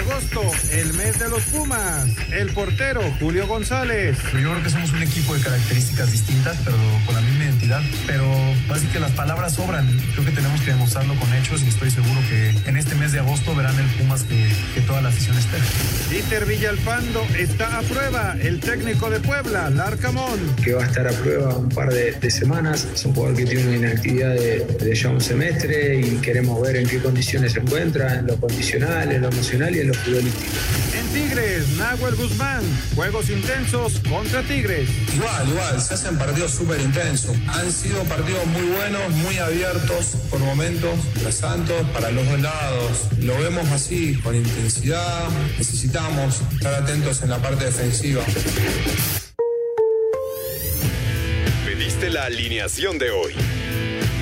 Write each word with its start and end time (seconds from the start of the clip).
Agosto, 0.00 0.42
el 0.72 0.94
mes 0.94 1.18
de 1.18 1.28
los 1.28 1.42
Pumas. 1.44 2.06
El 2.32 2.50
portero, 2.52 3.02
Julio 3.20 3.46
González. 3.46 4.16
Yo 4.32 4.50
creo 4.50 4.62
que 4.62 4.70
somos 4.70 4.92
un 4.92 5.02
equipo 5.02 5.34
de 5.34 5.40
características 5.42 6.10
distintas, 6.10 6.56
pero 6.64 6.76
con 7.04 7.14
la 7.16 7.20
misma 7.20 7.44
identidad. 7.44 7.82
Pero 8.06 8.24
así 8.72 8.86
que 8.86 8.98
las 8.98 9.10
palabras 9.12 9.54
sobran. 9.54 9.86
Creo 10.14 10.24
que 10.24 10.30
tenemos 10.32 10.60
que 10.62 10.70
demostrarlo 10.70 11.14
con 11.16 11.32
hechos 11.34 11.62
y 11.62 11.68
estoy 11.68 11.90
seguro 11.90 12.18
que 12.30 12.50
en 12.68 12.76
este 12.76 12.94
mes 12.94 13.12
de 13.12 13.18
agosto 13.18 13.54
verán 13.54 13.78
el 13.78 13.86
Pumas 13.96 14.22
que, 14.22 14.48
que 14.74 14.80
toda 14.80 15.02
la 15.02 15.10
afición 15.10 15.36
espera. 15.36 15.64
Dieter 16.08 16.46
Villalpando 16.46 17.22
está 17.38 17.78
a 17.78 17.82
prueba. 17.82 18.36
El 18.40 18.60
técnico 18.60 19.10
de 19.10 19.20
Puebla, 19.20 19.68
Larcamón. 19.70 20.38
Que 20.64 20.72
va 20.72 20.84
a 20.84 20.86
estar 20.86 21.06
a 21.06 21.12
prueba 21.12 21.56
un 21.56 21.68
par 21.68 21.92
de, 21.92 22.12
de 22.12 22.30
semanas. 22.30 22.88
Es 22.94 23.04
un 23.04 23.14
jugador 23.14 23.36
que 23.36 23.44
tiene 23.44 23.66
una 23.66 23.76
inactividad 23.76 24.34
de, 24.34 24.60
de 24.80 24.94
ya 24.94 25.10
un 25.10 25.20
semestre 25.20 26.00
y 26.00 26.16
queremos 26.22 26.62
ver 26.62 26.76
en 26.76 26.88
qué 26.88 27.00
condiciones 27.00 27.52
se 27.52 27.60
encuentra, 27.60 28.18
en 28.20 28.26
lo 28.30 28.36
condicional, 28.36 29.10
en 29.10 29.22
lo 29.22 29.28
emocional 29.28 29.74
y 29.74 29.80
en 29.80 29.88
lo 29.88 29.94
futbolístico. 29.94 30.52
En 30.96 31.06
Tigres, 31.08 31.68
Nahuel 31.76 32.14
Guzmán. 32.14 32.62
Juegos 32.94 33.28
intensos 33.28 34.00
contra 34.08 34.42
Tigres. 34.42 34.88
Igual, 35.14 35.48
igual, 35.48 35.80
se 35.80 35.94
hacen 35.94 36.16
partidos 36.16 36.52
súper 36.52 36.80
intensos. 36.80 37.36
Han 37.48 37.72
sido 37.72 38.04
partidos 38.04 38.46
muy 38.46 38.66
buenos, 38.66 39.10
muy 39.14 39.38
abiertos 39.38 40.14
por 40.30 40.38
momentos, 40.40 40.98
santos 41.30 41.84
para 41.92 42.10
los 42.10 42.24
dos 42.28 42.40
lados. 42.40 43.08
Lo 43.18 43.36
vemos 43.38 43.68
así, 43.72 44.14
con 44.22 44.36
intensidad. 44.36 45.28
Necesitamos 45.58 46.40
estar 46.52 46.74
atentos 46.74 47.22
en 47.22 47.30
la 47.30 47.38
parte 47.38 47.64
defensiva. 47.64 48.22
Pediste 51.66 52.10
la 52.10 52.26
alineación 52.26 52.98
de 52.98 53.10
hoy. 53.10 53.34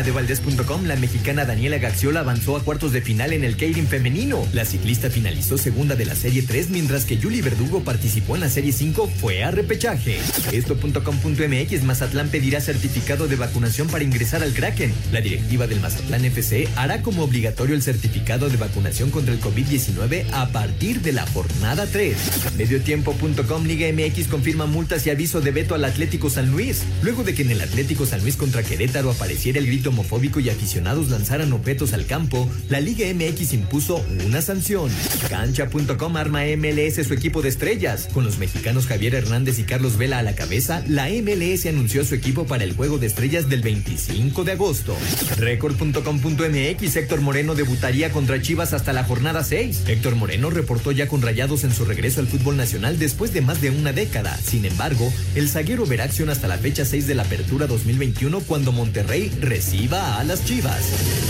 Adevaldez.com, 0.00 0.86
la 0.86 0.96
mexicana 0.96 1.44
Daniela 1.44 1.78
Gaxiola 1.78 2.20
avanzó 2.20 2.56
a 2.56 2.64
cuartos 2.64 2.92
de 2.92 3.02
final 3.02 3.32
en 3.32 3.44
el 3.44 3.56
Keirin 3.56 3.86
femenino. 3.86 4.46
La 4.52 4.64
ciclista 4.64 5.10
finalizó 5.10 5.58
segunda 5.58 5.94
de 5.94 6.06
la 6.06 6.14
Serie 6.14 6.42
3, 6.42 6.70
mientras 6.70 7.04
que 7.04 7.16
Julie 7.16 7.42
Verdugo 7.42 7.84
participó 7.84 8.34
en 8.34 8.40
la 8.40 8.48
Serie 8.48 8.72
5, 8.72 9.08
fue 9.20 9.44
a 9.44 9.50
repechaje. 9.50 10.18
Esto.com.mx, 10.52 11.82
Mazatlán 11.84 12.28
pedirá 12.28 12.60
certificado 12.60 13.28
de 13.28 13.36
vacunación 13.36 13.88
para 13.88 14.04
ingresar 14.04 14.42
al 14.42 14.52
Kraken. 14.52 14.92
La 15.12 15.20
directiva 15.20 15.66
del 15.66 15.80
Mazatlán 15.80 16.24
FC 16.24 16.68
hará 16.76 17.02
como 17.02 17.22
obligatorio 17.22 17.74
el 17.74 17.82
certificado 17.82 18.48
de 18.48 18.56
vacunación 18.56 19.10
contra 19.10 19.34
el 19.34 19.40
COVID-19 19.40 20.24
a 20.32 20.48
partir 20.48 21.02
de 21.02 21.12
la 21.12 21.26
jornada 21.26 21.86
3. 21.86 22.16
Mediotiempo.com, 22.56 23.64
Liga 23.64 23.86
MX 23.92 24.28
confirma 24.28 24.66
multas 24.66 25.06
y 25.06 25.10
aviso 25.10 25.40
de 25.40 25.50
veto 25.50 25.74
al 25.74 25.84
Atlético 25.84 26.30
San 26.30 26.50
Luis. 26.50 26.82
Luego 27.02 27.22
de 27.22 27.34
que 27.34 27.42
en 27.42 27.50
el 27.50 27.60
Atlético 27.60 28.06
San 28.06 28.22
Luis 28.22 28.36
contra 28.36 28.62
Querétaro 28.62 29.10
apareciera 29.10 29.58
el 29.58 29.66
grito 29.66 29.89
homofóbico 29.90 30.40
y 30.40 30.50
aficionados 30.50 31.10
lanzaran 31.10 31.52
objetos 31.52 31.92
al 31.92 32.06
campo, 32.06 32.50
la 32.68 32.80
Liga 32.80 33.06
MX 33.12 33.52
impuso 33.52 34.04
una 34.26 34.42
sanción. 34.42 34.90
Cancha.com 35.28 36.16
arma 36.16 36.40
MLS 36.56 37.06
su 37.06 37.14
equipo 37.14 37.42
de 37.42 37.50
estrellas. 37.50 38.08
Con 38.12 38.24
los 38.24 38.38
mexicanos 38.38 38.86
Javier 38.86 39.14
Hernández 39.14 39.58
y 39.58 39.64
Carlos 39.64 39.96
Vela 39.96 40.18
a 40.18 40.22
la 40.22 40.34
cabeza, 40.34 40.82
la 40.88 41.08
MLS 41.08 41.66
anunció 41.66 42.04
su 42.04 42.14
equipo 42.14 42.46
para 42.46 42.64
el 42.64 42.72
juego 42.72 42.98
de 42.98 43.06
estrellas 43.06 43.48
del 43.48 43.62
25 43.62 44.44
de 44.44 44.52
agosto. 44.52 44.96
Record.com.mx 45.36 46.96
Héctor 46.96 47.20
Moreno 47.20 47.54
debutaría 47.54 48.10
contra 48.10 48.40
Chivas 48.40 48.72
hasta 48.72 48.92
la 48.92 49.04
jornada 49.04 49.44
6. 49.44 49.84
Héctor 49.86 50.16
Moreno 50.16 50.50
reportó 50.50 50.92
ya 50.92 51.08
con 51.08 51.22
rayados 51.22 51.64
en 51.64 51.72
su 51.72 51.84
regreso 51.84 52.20
al 52.20 52.26
fútbol 52.26 52.56
nacional 52.56 52.98
después 52.98 53.32
de 53.32 53.40
más 53.40 53.60
de 53.60 53.70
una 53.70 53.92
década. 53.92 54.36
Sin 54.36 54.64
embargo, 54.64 55.12
el 55.34 55.48
zaguero 55.48 55.86
verá 55.86 56.04
acción 56.04 56.30
hasta 56.30 56.48
la 56.48 56.58
fecha 56.58 56.84
6 56.84 57.06
de 57.06 57.14
la 57.14 57.22
apertura 57.22 57.66
2021 57.66 58.40
cuando 58.40 58.72
Monterrey 58.72 59.30
reciba 59.70 60.18
a 60.18 60.24
las 60.24 60.44
Chivas. 60.44 61.29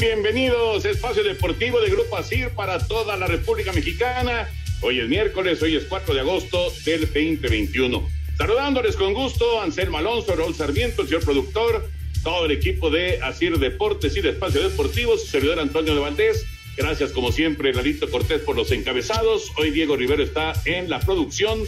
Bienvenidos, 0.00 0.86
espacio 0.86 1.22
deportivo 1.22 1.78
de 1.78 1.90
Grupo 1.90 2.16
ASIR 2.16 2.48
para 2.54 2.78
toda 2.78 3.18
la 3.18 3.26
República 3.26 3.70
Mexicana. 3.70 4.48
Hoy 4.80 4.98
es 4.98 5.06
miércoles, 5.10 5.60
hoy 5.60 5.76
es 5.76 5.84
4 5.84 6.14
de 6.14 6.20
agosto 6.20 6.72
del 6.86 7.02
2021. 7.02 8.08
Saludándoles 8.38 8.96
con 8.96 9.12
gusto, 9.12 9.60
Anselmo 9.60 9.98
Alonso, 9.98 10.34
Raúl 10.34 10.54
Sarmiento, 10.54 11.02
el 11.02 11.08
señor 11.08 11.22
productor, 11.22 11.86
todo 12.22 12.46
el 12.46 12.52
equipo 12.52 12.88
de 12.88 13.20
ASIR 13.20 13.58
Deportes 13.58 14.16
y 14.16 14.22
de 14.22 14.30
Espacio 14.30 14.66
Deportivo, 14.66 15.18
su 15.18 15.26
servidor 15.26 15.60
Antonio 15.60 15.94
de 15.94 16.00
Valdés. 16.00 16.46
Gracias, 16.78 17.12
como 17.12 17.30
siempre, 17.30 17.74
Lalito 17.74 18.10
Cortés 18.10 18.40
por 18.40 18.56
los 18.56 18.72
encabezados. 18.72 19.52
Hoy 19.58 19.70
Diego 19.70 19.96
Rivero 19.96 20.22
está 20.22 20.54
en 20.64 20.88
la 20.88 21.00
producción, 21.00 21.60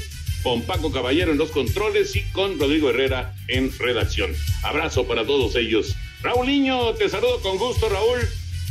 con 0.43 0.63
Paco 0.63 0.91
Caballero 0.91 1.33
en 1.33 1.39
los 1.39 1.51
controles 1.51 2.17
y 2.17 2.23
con 2.33 2.59
Rodrigo 2.59 2.89
Herrera 2.89 3.35
en 3.49 3.71
redacción. 3.79 4.35
Abrazo 4.63 5.07
para 5.07 5.27
todos 5.27 5.55
ellos. 5.55 5.95
Raúl 6.23 6.47
Niño, 6.47 6.95
te 6.95 7.09
saludo 7.09 7.41
con 7.41 7.59
gusto, 7.59 7.89
Raúl. 7.89 8.21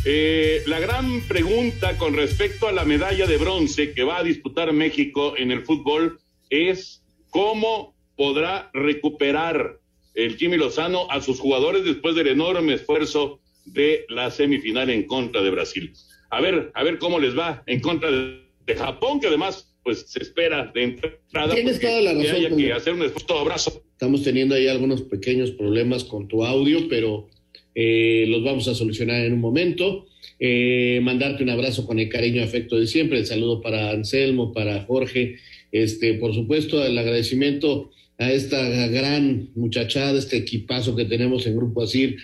Eh, 0.05 0.63
la 0.67 0.79
gran 0.79 1.21
pregunta 1.27 1.97
con 1.97 2.13
respecto 2.13 2.67
a 2.67 2.71
la 2.71 2.85
medalla 2.85 3.27
de 3.27 3.37
bronce 3.37 3.93
que 3.93 4.03
va 4.03 4.19
a 4.19 4.23
disputar 4.23 4.71
México 4.71 5.33
en 5.37 5.51
el 5.51 5.63
fútbol 5.65 6.19
es 6.49 7.03
cómo 7.29 7.93
podrá 8.15 8.69
recuperar 8.73 9.79
el 10.15 10.37
Jimmy 10.37 10.57
Lozano 10.57 11.07
a 11.11 11.21
sus 11.21 11.39
jugadores 11.39 11.83
después 11.83 12.15
del 12.15 12.27
enorme 12.27 12.75
esfuerzo 12.75 13.41
de 13.65 14.05
la 14.07 14.31
semifinal 14.31 14.89
en 14.89 15.03
contra 15.03 15.41
de 15.41 15.49
Brasil. 15.51 15.93
A 16.29 16.39
ver, 16.39 16.71
a 16.73 16.83
ver 16.83 16.99
cómo 16.99 17.19
les 17.19 17.37
va 17.37 17.63
en 17.67 17.81
contra 17.81 18.09
de, 18.09 18.41
de 18.65 18.75
Japón, 18.75 19.19
que 19.19 19.27
además 19.27 19.67
pues 19.83 20.05
se 20.07 20.21
espera 20.21 20.71
de 20.73 20.83
entrada 20.83 21.53
Tienes 21.53 21.79
toda 21.79 22.01
la 22.01 22.13
razón, 22.13 22.23
que 22.23 22.31
haya 22.31 22.49
que 22.49 22.55
Toño. 22.55 22.75
hacer 22.75 22.93
un 22.93 23.01
esfuerzo. 23.03 23.39
Abrazo. 23.39 23.83
Estamos 23.91 24.23
teniendo 24.23 24.55
ahí 24.55 24.67
algunos 24.67 25.01
pequeños 25.01 25.51
problemas 25.51 26.03
con 26.03 26.27
tu 26.27 26.45
audio, 26.45 26.87
pero 26.89 27.27
eh, 27.75 28.25
los 28.27 28.43
vamos 28.43 28.67
a 28.67 28.75
solucionar 28.75 29.25
en 29.25 29.33
un 29.33 29.39
momento. 29.39 30.05
Eh, 30.39 30.99
mandarte 31.03 31.43
un 31.43 31.49
abrazo 31.49 31.85
con 31.85 31.99
el 31.99 32.09
cariño 32.09 32.37
y 32.37 32.43
afecto 32.43 32.79
de 32.79 32.87
siempre. 32.87 33.19
El 33.19 33.25
saludo 33.25 33.61
para 33.61 33.91
Anselmo, 33.91 34.51
para 34.53 34.83
Jorge. 34.83 35.37
Este, 35.71 36.15
por 36.15 36.33
supuesto, 36.33 36.85
el 36.85 36.97
agradecimiento 36.97 37.91
a 38.17 38.31
esta 38.31 38.87
gran 38.87 39.49
muchachada, 39.55 40.17
este 40.17 40.37
equipazo 40.37 40.95
que 40.95 41.05
tenemos 41.05 41.47
en 41.47 41.55
Grupo 41.55 41.83
Asir, 41.83 42.17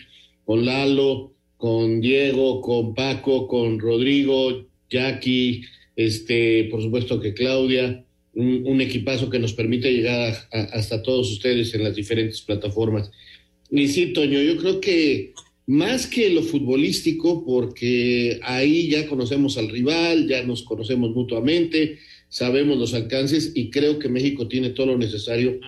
con 0.46 0.66
Lalo, 0.66 1.34
con 1.58 2.02
Diego, 2.02 2.62
con 2.62 2.94
Paco, 2.94 3.48
con 3.48 3.80
Rodrigo, 3.80 4.68
Jackie, 4.90 5.64
este, 5.96 6.66
por 6.66 6.82
supuesto 6.82 7.20
que 7.20 7.34
Claudia, 7.34 8.04
un, 8.34 8.80
equipazo 8.82 9.32
que 9.32 9.40
nos 9.40 9.54
permite 9.54 9.92
llegar 9.92 10.36
hasta 10.52 11.02
todos 11.02 11.32
ustedes 11.32 11.74
en 11.74 11.84
las 11.84 11.96
diferentes 11.96 12.42
plataformas. 12.42 13.10
Y 13.70 13.88
sí, 13.88 14.14
Toño, 14.14 14.42
yo 14.42 14.58
creo 14.58 14.80
que 14.80 15.34
más 15.66 16.08
que 16.08 16.30
lo 16.30 16.44
futbolístico, 16.44 17.46
porque 17.46 18.40
ahí 18.44 18.90
ya 18.90 19.08
conocemos 19.08 19.58
al 19.58 19.70
rival, 19.70 20.28
ya 20.28 20.44
nos 20.44 20.64
conocemos 20.64 21.12
mutuamente, 21.14 22.00
sabemos 22.30 22.78
los 22.78 22.94
alcances 22.94 23.52
y 23.54 23.70
creo 23.70 24.00
que 24.00 24.10
México 24.10 24.48
tiene 24.48 24.70
todo 24.70 24.88
lo 24.88 24.98
necesario 24.98 25.60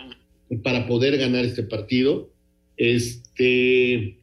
para 0.63 0.87
poder 0.87 1.17
ganar 1.17 1.45
este 1.45 1.63
partido. 1.63 2.31
Este, 2.77 4.17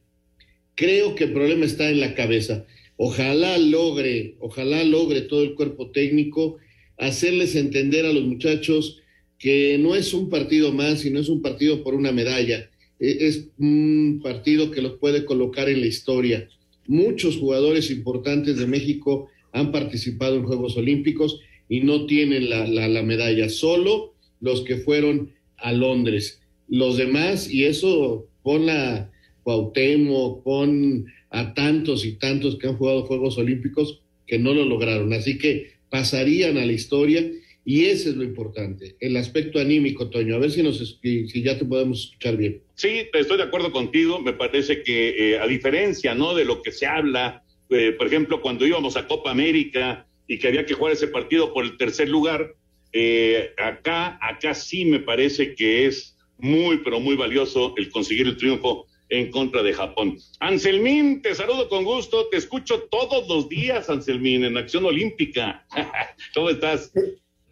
creo 0.75 1.15
que 1.15 1.25
el 1.25 1.33
problema 1.33 1.65
está 1.65 1.89
en 1.89 1.99
la 1.99 2.15
cabeza. 2.15 2.65
Ojalá 2.97 3.57
logre, 3.59 4.35
ojalá 4.39 4.83
logre 4.83 5.21
todo 5.21 5.43
el 5.43 5.53
cuerpo 5.53 5.91
técnico 5.91 6.57
hacerles 6.97 7.55
entender 7.55 8.05
a 8.05 8.13
los 8.13 8.23
muchachos 8.23 9.01
que 9.37 9.77
no 9.79 9.95
es 9.95 10.13
un 10.15 10.29
partido 10.29 10.73
más, 10.73 11.01
sino 11.01 11.19
es 11.19 11.29
un 11.29 11.43
partido 11.43 11.83
por 11.83 11.93
una 11.93 12.11
medalla. 12.11 12.69
E, 12.99 13.27
es 13.27 13.49
un 13.57 14.19
partido 14.23 14.71
que 14.71 14.81
los 14.81 14.93
puede 14.93 15.25
colocar 15.25 15.69
en 15.69 15.81
la 15.81 15.87
historia. 15.87 16.47
Muchos 16.87 17.37
jugadores 17.37 17.91
importantes 17.91 18.57
de 18.57 18.67
México 18.67 19.29
han 19.51 19.71
participado 19.71 20.35
en 20.35 20.43
Juegos 20.43 20.77
Olímpicos 20.77 21.41
y 21.69 21.81
no 21.81 22.05
tienen 22.05 22.49
la, 22.49 22.67
la, 22.67 23.03
medalla, 23.03 23.49
solo 23.49 24.13
los 24.39 24.61
que 24.61 24.77
fueron 24.77 25.31
a 25.57 25.73
Londres. 25.73 26.41
Los 26.69 26.97
demás, 26.97 27.51
y 27.51 27.65
eso 27.65 28.27
pon 28.43 28.65
la 28.65 29.11
Cuauhtémoc, 29.43 30.43
pon 30.43 31.05
a 31.29 31.53
tantos 31.53 32.05
y 32.05 32.13
tantos 32.13 32.57
que 32.57 32.67
han 32.67 32.77
jugado 32.77 33.05
Juegos 33.05 33.37
Olímpicos 33.37 34.01
que 34.25 34.39
no 34.39 34.53
lo 34.53 34.65
lograron. 34.65 35.11
Así 35.13 35.37
que 35.37 35.71
pasarían 35.89 36.57
a 36.57 36.65
la 36.65 36.73
historia 36.73 37.29
y 37.69 37.87
ese 37.87 38.11
es 38.11 38.15
lo 38.15 38.23
importante, 38.23 38.95
el 39.01 39.17
aspecto 39.17 39.59
anímico, 39.59 40.09
Toño. 40.09 40.35
A 40.35 40.39
ver 40.39 40.51
si, 40.51 40.63
nos, 40.63 40.77
si 41.01 41.43
ya 41.43 41.59
te 41.59 41.65
podemos 41.65 42.05
escuchar 42.05 42.37
bien. 42.37 42.61
Sí, 42.75 43.09
estoy 43.11 43.35
de 43.35 43.43
acuerdo 43.43 43.73
contigo. 43.73 44.21
Me 44.21 44.31
parece 44.31 44.83
que 44.83 45.33
eh, 45.33 45.39
a 45.39 45.45
diferencia 45.47 46.15
¿no? 46.15 46.33
de 46.33 46.45
lo 46.45 46.61
que 46.61 46.71
se 46.71 46.85
habla, 46.85 47.43
eh, 47.69 47.91
por 47.91 48.07
ejemplo, 48.07 48.39
cuando 48.39 48.65
íbamos 48.65 48.95
a 48.95 49.05
Copa 49.05 49.31
América 49.31 50.07
y 50.27 50.39
que 50.39 50.47
había 50.47 50.65
que 50.65 50.75
jugar 50.75 50.93
ese 50.93 51.09
partido 51.09 51.53
por 51.53 51.65
el 51.65 51.75
tercer 51.75 52.07
lugar, 52.07 52.55
eh, 52.93 53.51
acá, 53.57 54.17
acá 54.21 54.53
sí 54.53 54.85
me 54.85 55.01
parece 55.01 55.53
que 55.53 55.87
es 55.87 56.15
muy, 56.37 56.77
pero 56.85 57.01
muy 57.01 57.17
valioso 57.17 57.73
el 57.75 57.89
conseguir 57.89 58.27
el 58.27 58.37
triunfo 58.37 58.87
en 59.09 59.29
contra 59.29 59.61
de 59.61 59.73
Japón. 59.73 60.17
Anselmín, 60.39 61.21
te 61.21 61.35
saludo 61.35 61.67
con 61.67 61.83
gusto, 61.83 62.29
te 62.29 62.37
escucho 62.37 62.83
todos 62.83 63.27
los 63.27 63.49
días, 63.49 63.89
Anselmín, 63.89 64.45
en 64.45 64.55
Acción 64.55 64.85
Olímpica. 64.85 65.67
¿Cómo 66.33 66.49
estás? 66.49 66.93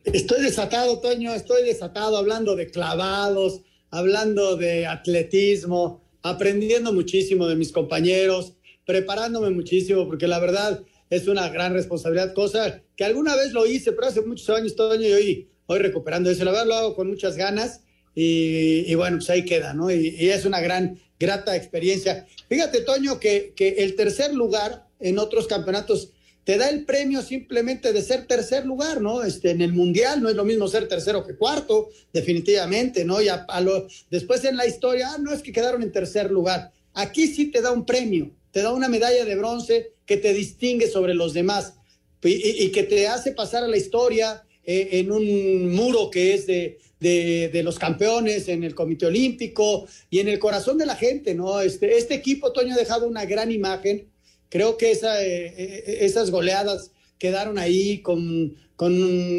Estoy 0.05 0.43
desatado, 0.43 0.99
Toño, 0.99 1.33
estoy 1.33 1.63
desatado 1.63 2.17
hablando 2.17 2.55
de 2.55 2.69
clavados, 2.69 3.61
hablando 3.89 4.55
de 4.55 4.85
atletismo, 4.85 6.03
aprendiendo 6.21 6.93
muchísimo 6.93 7.47
de 7.47 7.55
mis 7.55 7.71
compañeros, 7.71 8.53
preparándome 8.85 9.49
muchísimo, 9.49 10.05
porque 10.05 10.27
la 10.27 10.39
verdad 10.39 10.83
es 11.09 11.27
una 11.27 11.49
gran 11.49 11.73
responsabilidad, 11.73 12.33
cosa 12.33 12.83
que 12.95 13.03
alguna 13.03 13.35
vez 13.35 13.51
lo 13.51 13.65
hice, 13.65 13.93
pero 13.93 14.07
hace 14.07 14.21
muchos 14.21 14.47
años, 14.51 14.75
Toño, 14.75 15.07
y 15.07 15.11
hoy, 15.11 15.49
hoy 15.65 15.79
recuperando 15.79 16.29
eso. 16.29 16.45
La 16.45 16.51
verdad 16.51 16.67
lo 16.67 16.75
hago 16.75 16.95
con 16.95 17.07
muchas 17.07 17.35
ganas 17.35 17.81
y, 18.13 18.93
bueno, 18.93 19.17
pues 19.17 19.29
ahí 19.31 19.43
queda, 19.43 19.73
¿no? 19.73 19.89
Y, 19.89 20.15
y, 20.19 20.29
es 20.29 20.45
una 20.45 20.61
gran, 20.61 20.99
grata 21.19 21.55
experiencia. 21.55 22.27
Fíjate, 22.47 22.81
Toño, 22.81 23.19
que 23.19 23.53
el 23.57 23.95
tercer 23.95 24.35
lugar 24.35 24.85
en 24.99 25.17
otros 25.17 25.47
campeonatos 25.47 26.11
te 26.45 26.59
da 26.59 26.69
el 26.69 26.85
premio 26.85 27.23
simplemente 27.23 27.91
de 27.91 28.03
ser 28.03 28.27
tercer 28.27 28.67
lugar, 28.67 29.01
¿no? 29.01 29.23
Este, 29.23 29.49
en 29.49 29.61
el 29.61 29.73
mundial 29.73 30.21
no 30.21 30.29
es 30.29 30.35
lo 30.35 30.45
mismo 30.45 30.67
ser 30.67 30.87
tercero 30.87 31.25
que 31.25 31.35
cuarto, 31.35 31.89
definitivamente, 32.13 33.03
¿no? 33.03 33.19
Y 33.19 33.27
a, 33.29 33.45
lo, 33.61 33.87
después 34.11 34.45
en 34.45 34.55
la 34.55 34.67
historia, 34.67 35.13
ah, 35.13 35.17
no 35.17 35.33
es 35.33 35.41
que 35.41 35.51
quedaron 35.51 35.81
en 35.81 35.91
tercer 35.91 36.29
lugar. 36.29 36.71
Aquí 36.93 37.27
sí 37.27 37.47
te 37.47 37.61
da 37.61 37.71
un 37.71 37.83
premio, 37.83 38.31
te 38.51 38.61
da 38.61 38.71
una 38.71 38.87
medalla 38.87 39.25
de 39.25 39.35
bronce 39.35 39.93
que 40.05 40.17
te 40.17 40.33
distingue 40.33 40.87
sobre 40.87 41.15
los 41.15 41.33
demás 41.33 41.73
y, 42.23 42.69
que 42.69 42.83
te 42.83 43.07
hace 43.07 43.31
pasar 43.31 43.63
a 43.63 43.67
la 43.67 43.77
historia 43.77 44.43
eh, 44.63 44.89
en 44.93 45.11
un 45.11 45.75
muro 45.75 46.11
que 46.11 46.35
es 46.35 46.45
de, 46.45 46.77
de, 46.99 47.49
de, 47.51 47.63
los 47.63 47.79
campeones, 47.79 48.47
en 48.49 48.63
el 48.63 48.75
Comité 48.75 49.07
Olímpico 49.07 49.87
y 50.11 50.19
en 50.19 50.27
el 50.27 50.37
corazón 50.37 50.77
de 50.77 50.85
la 50.85 50.95
gente, 50.95 51.33
¿no? 51.33 51.59
Este, 51.59 51.97
este 51.97 52.13
equipo, 52.13 52.53
Toño, 52.53 52.75
ha 52.75 52.77
dejado 52.77 53.07
una 53.07 53.25
gran 53.25 53.51
imagen 53.51 54.07
Creo 54.55 54.77
que 54.77 54.93
eh, 54.93 54.97
eh, 55.03 55.97
esas 55.99 56.31
goleadas 56.31 56.93
quedaron 57.19 57.59
ahí 57.59 57.97
con, 57.97 58.55
con 58.77 58.93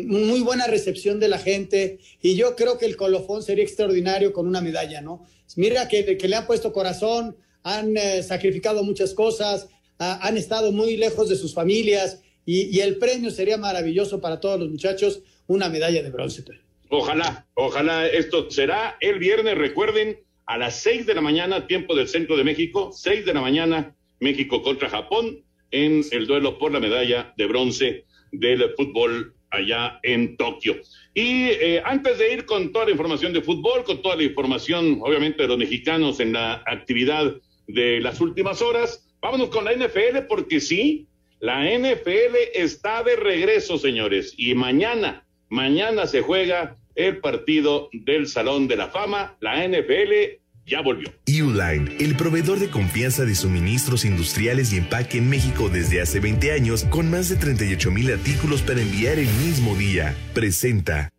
muy 0.07 0.41
buena 0.41 0.67
recepción 0.67 1.19
de 1.21 1.29
la 1.29 1.39
gente 1.39 2.01
y 2.21 2.37
yo 2.37 2.55
creo 2.55 2.77
que 2.77 2.85
el 2.85 2.99
colofón 2.99 3.43
sería 3.43 3.65
extraordinario 3.65 4.35
con 4.35 4.47
una 4.47 4.61
medalla, 4.61 5.01
¿no? 5.01 5.25
Mira 5.57 5.89
que, 5.89 6.19
que 6.19 6.29
le 6.29 6.37
han 6.37 6.47
puesto 6.47 6.71
corazón, 6.71 7.35
han 7.63 7.97
eh, 7.97 8.23
sacrificado 8.23 8.83
muchas 8.83 9.15
cosas, 9.15 9.71
han 9.97 10.37
estado 10.37 10.71
muy 10.71 10.99
lejos 10.99 11.31
de 11.31 11.37
sus 11.37 11.55
familias 11.55 12.21
y, 12.45 12.65
y, 12.77 12.81
el 12.81 12.99
premio 12.99 13.31
sería 13.31 13.57
maravilloso 13.57 14.21
para 14.21 14.39
todos 14.39 14.61
los 14.61 14.69
muchachos, 14.69 15.23
una 15.47 15.71
medalla 15.71 16.03
de 16.03 16.11
bronce. 16.11 16.45
Ojalá, 16.91 17.47
ojalá 17.55 18.07
esto 18.07 18.51
será 18.51 18.99
el 19.01 19.19
viernes, 19.19 19.57
recuerden, 19.57 20.19
a 20.45 20.59
las 20.59 20.77
seis 20.77 21.07
de 21.07 21.15
la 21.15 21.23
mañana, 21.23 21.67
tiempo 21.67 21.95
del 21.95 22.07
centro 22.07 22.37
de 22.37 22.45
México, 22.45 22.91
seis 22.93 23.25
de 23.25 23.33
la 23.33 23.41
mañana, 23.41 23.97
México 24.21 24.63
contra 24.63 24.89
Japón 24.89 25.43
en 25.71 26.03
el 26.13 26.27
duelo 26.27 26.59
por 26.59 26.73
la 26.73 26.81
medalla 26.81 27.33
de 27.37 27.47
bronce 27.47 28.05
del 28.33 28.71
fútbol 28.77 29.35
allá 29.51 29.99
en 30.03 30.37
Tokio. 30.37 30.77
Y 31.15 31.45
eh, 31.49 31.83
antes 31.85 32.19
de 32.19 32.33
ir 32.33 32.45
con 32.45 32.73
toda 32.73 32.87
la 32.87 32.91
información 32.91 33.33
de 33.33 33.43
fútbol, 33.43 33.85
con 33.85 34.03
toda 34.03 34.17
la 34.17 34.25
información, 34.25 34.99
obviamente, 35.03 35.43
de 35.43 35.49
los 35.49 35.59
mexicanos 35.59 36.21
en 36.21 36.33
la 36.33 36.63
actividad 36.67 37.35
de 37.67 38.01
las 38.01 38.21
últimas 38.21 38.63
horas, 38.63 39.09
vámonos 39.21 39.49
con 39.49 39.65
la 39.65 39.73
NFL, 39.73 40.27
porque 40.29 40.61
sí, 40.61 41.07
la 41.41 41.65
NFL 41.65 42.37
está 42.55 43.03
de 43.03 43.17
regreso, 43.17 43.79
señores, 43.79 44.35
y 44.37 44.55
mañana, 44.55 45.27
mañana 45.49 46.07
se 46.07 46.23
juega 46.23 46.77
el 46.95 47.19
partido 47.19 47.89
del 47.93 48.27
Salón 48.27 48.69
de 48.69 48.77
la 48.77 48.89
Fama, 48.89 49.37
la 49.41 49.67
NFL 49.67 50.41
ya 50.67 50.81
volvió. 50.81 51.13
Uline, 51.27 51.97
el 52.01 52.17
proveedor 52.17 52.59
de 52.59 52.69
confianza 52.69 53.25
de 53.25 53.35
suministros 53.35 54.05
industriales 54.05 54.73
y 54.73 54.79
empaque 54.79 55.19
en 55.19 55.31
México 55.31 55.69
desde 55.69 56.01
hace 56.01 56.21
20 56.21 56.53
años, 56.53 56.85
con 56.85 57.11
más 57.11 57.29
de 57.29 57.37
38 57.37 57.91
mil 57.91 58.13
artículos 58.13 58.63
para 58.63 58.81
enviar 58.81 59.19
el 59.19 59.29
mismo 59.45 59.75
día, 59.77 60.15
presenta. 60.35 61.11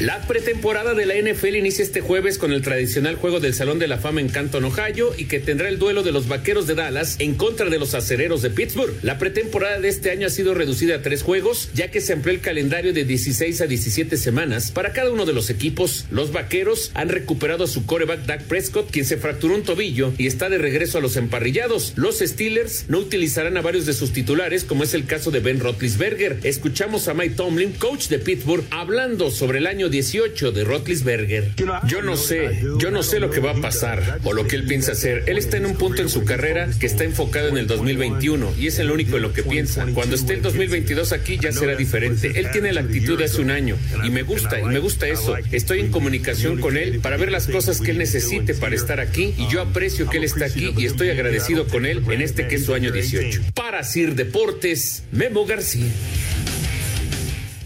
La 0.00 0.22
pretemporada 0.22 0.94
de 0.94 1.04
la 1.04 1.14
NFL 1.14 1.56
inicia 1.56 1.84
este 1.84 2.00
jueves 2.00 2.38
con 2.38 2.52
el 2.52 2.62
tradicional 2.62 3.16
juego 3.16 3.38
del 3.38 3.52
Salón 3.52 3.78
de 3.78 3.86
la 3.86 3.98
Fama 3.98 4.22
en 4.22 4.30
Canton, 4.30 4.64
Ohio, 4.64 5.12
y 5.18 5.26
que 5.26 5.40
tendrá 5.40 5.68
el 5.68 5.78
duelo 5.78 6.02
de 6.02 6.10
los 6.10 6.26
Vaqueros 6.26 6.66
de 6.66 6.74
Dallas 6.74 7.16
en 7.18 7.34
contra 7.34 7.68
de 7.68 7.78
los 7.78 7.92
Acereros 7.92 8.40
de 8.40 8.48
Pittsburgh. 8.48 8.94
La 9.02 9.18
pretemporada 9.18 9.78
de 9.78 9.90
este 9.90 10.10
año 10.10 10.26
ha 10.26 10.30
sido 10.30 10.54
reducida 10.54 10.94
a 10.94 11.02
tres 11.02 11.22
juegos, 11.22 11.68
ya 11.74 11.90
que 11.90 12.00
se 12.00 12.14
amplió 12.14 12.32
el 12.32 12.40
calendario 12.40 12.94
de 12.94 13.04
16 13.04 13.60
a 13.60 13.66
17 13.66 14.16
semanas 14.16 14.70
para 14.70 14.94
cada 14.94 15.10
uno 15.10 15.26
de 15.26 15.34
los 15.34 15.50
equipos. 15.50 16.06
Los 16.10 16.32
Vaqueros 16.32 16.92
han 16.94 17.10
recuperado 17.10 17.64
a 17.64 17.66
su 17.68 17.84
coreback 17.84 18.24
Dak 18.24 18.44
Prescott, 18.44 18.90
quien 18.90 19.04
se 19.04 19.18
fracturó 19.18 19.54
un 19.54 19.64
tobillo 19.64 20.14
y 20.16 20.28
está 20.28 20.48
de 20.48 20.56
regreso 20.56 20.96
a 20.96 21.02
los 21.02 21.16
emparrillados. 21.18 21.92
Los 21.96 22.20
Steelers 22.20 22.86
no 22.88 23.00
utilizarán 23.00 23.58
a 23.58 23.60
varios 23.60 23.84
de 23.84 23.92
sus 23.92 24.14
titulares, 24.14 24.64
como 24.64 24.82
es 24.82 24.94
el 24.94 25.04
caso 25.04 25.30
de 25.30 25.40
Ben 25.40 25.60
Roethlisberger. 25.60 26.38
Escuchamos 26.42 27.06
a 27.08 27.12
Mike 27.12 27.34
Tomlin, 27.34 27.72
coach 27.72 28.08
de 28.08 28.18
Pittsburgh, 28.18 28.64
hablando 28.70 29.30
sobre 29.30 29.58
el 29.58 29.66
año 29.66 29.89
18 29.90 30.52
de 30.52 30.64
Rotlisberger. 30.64 31.52
Yo 31.86 32.02
no 32.02 32.16
sé, 32.16 32.62
yo 32.78 32.90
no 32.90 33.02
sé 33.02 33.20
lo 33.20 33.30
que 33.30 33.40
va 33.40 33.52
a 33.52 33.60
pasar 33.60 34.20
o 34.24 34.32
lo 34.32 34.46
que 34.46 34.56
él 34.56 34.66
piensa 34.66 34.92
hacer. 34.92 35.24
Él 35.26 35.38
está 35.38 35.56
en 35.56 35.66
un 35.66 35.76
punto 35.76 36.02
en 36.02 36.08
su 36.08 36.24
carrera 36.24 36.68
que 36.78 36.86
está 36.86 37.04
enfocado 37.04 37.48
en 37.48 37.58
el 37.58 37.66
2021 37.66 38.54
y 38.58 38.66
es 38.66 38.78
el 38.78 38.90
único 38.90 39.16
en 39.16 39.22
lo 39.22 39.32
que 39.32 39.42
piensa. 39.42 39.86
Cuando 39.94 40.16
esté 40.16 40.34
el 40.34 40.42
2022 40.42 41.12
aquí 41.12 41.38
ya 41.40 41.52
será 41.52 41.74
diferente. 41.76 42.32
Él 42.38 42.50
tiene 42.52 42.72
la 42.72 42.80
actitud 42.80 43.18
de 43.18 43.24
hace 43.24 43.40
un 43.40 43.50
año 43.50 43.76
y 44.04 44.10
me 44.10 44.22
gusta, 44.22 44.60
y 44.60 44.64
me 44.64 44.78
gusta 44.78 45.08
eso. 45.08 45.36
Estoy 45.50 45.80
en 45.80 45.90
comunicación 45.90 46.58
con 46.60 46.76
él 46.76 47.00
para 47.00 47.16
ver 47.16 47.30
las 47.30 47.46
cosas 47.46 47.80
que 47.80 47.90
él 47.90 47.98
necesite 47.98 48.54
para 48.54 48.74
estar 48.74 49.00
aquí 49.00 49.34
y 49.36 49.48
yo 49.48 49.60
aprecio 49.60 50.08
que 50.08 50.18
él 50.18 50.24
está 50.24 50.46
aquí 50.46 50.72
y 50.76 50.86
estoy 50.86 51.10
agradecido 51.10 51.66
con 51.66 51.86
él 51.86 52.02
en 52.10 52.22
este 52.22 52.46
que 52.48 52.56
es 52.56 52.64
su 52.64 52.74
año 52.74 52.92
18. 52.92 53.40
Para 53.54 53.82
Sir 53.84 54.14
Deportes, 54.14 55.04
Memo 55.12 55.46
García. 55.46 55.90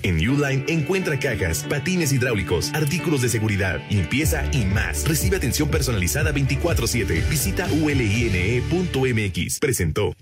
En 0.05 0.17
Uline 0.17 0.65
encuentra 0.69 1.19
cajas, 1.19 1.65
patines 1.67 2.13
hidráulicos, 2.13 2.71
artículos 2.75 3.23
de 3.23 3.31
seguridad, 3.31 3.81
limpieza 3.91 4.45
y 4.53 4.67
más. 4.67 5.09
Recibe 5.09 5.39
atención 5.39 5.71
personalizada 5.71 6.31
24/7. 6.31 7.23
Visita 7.31 7.67
uline.mx. 7.73 9.59
Presentó. 9.61 10.13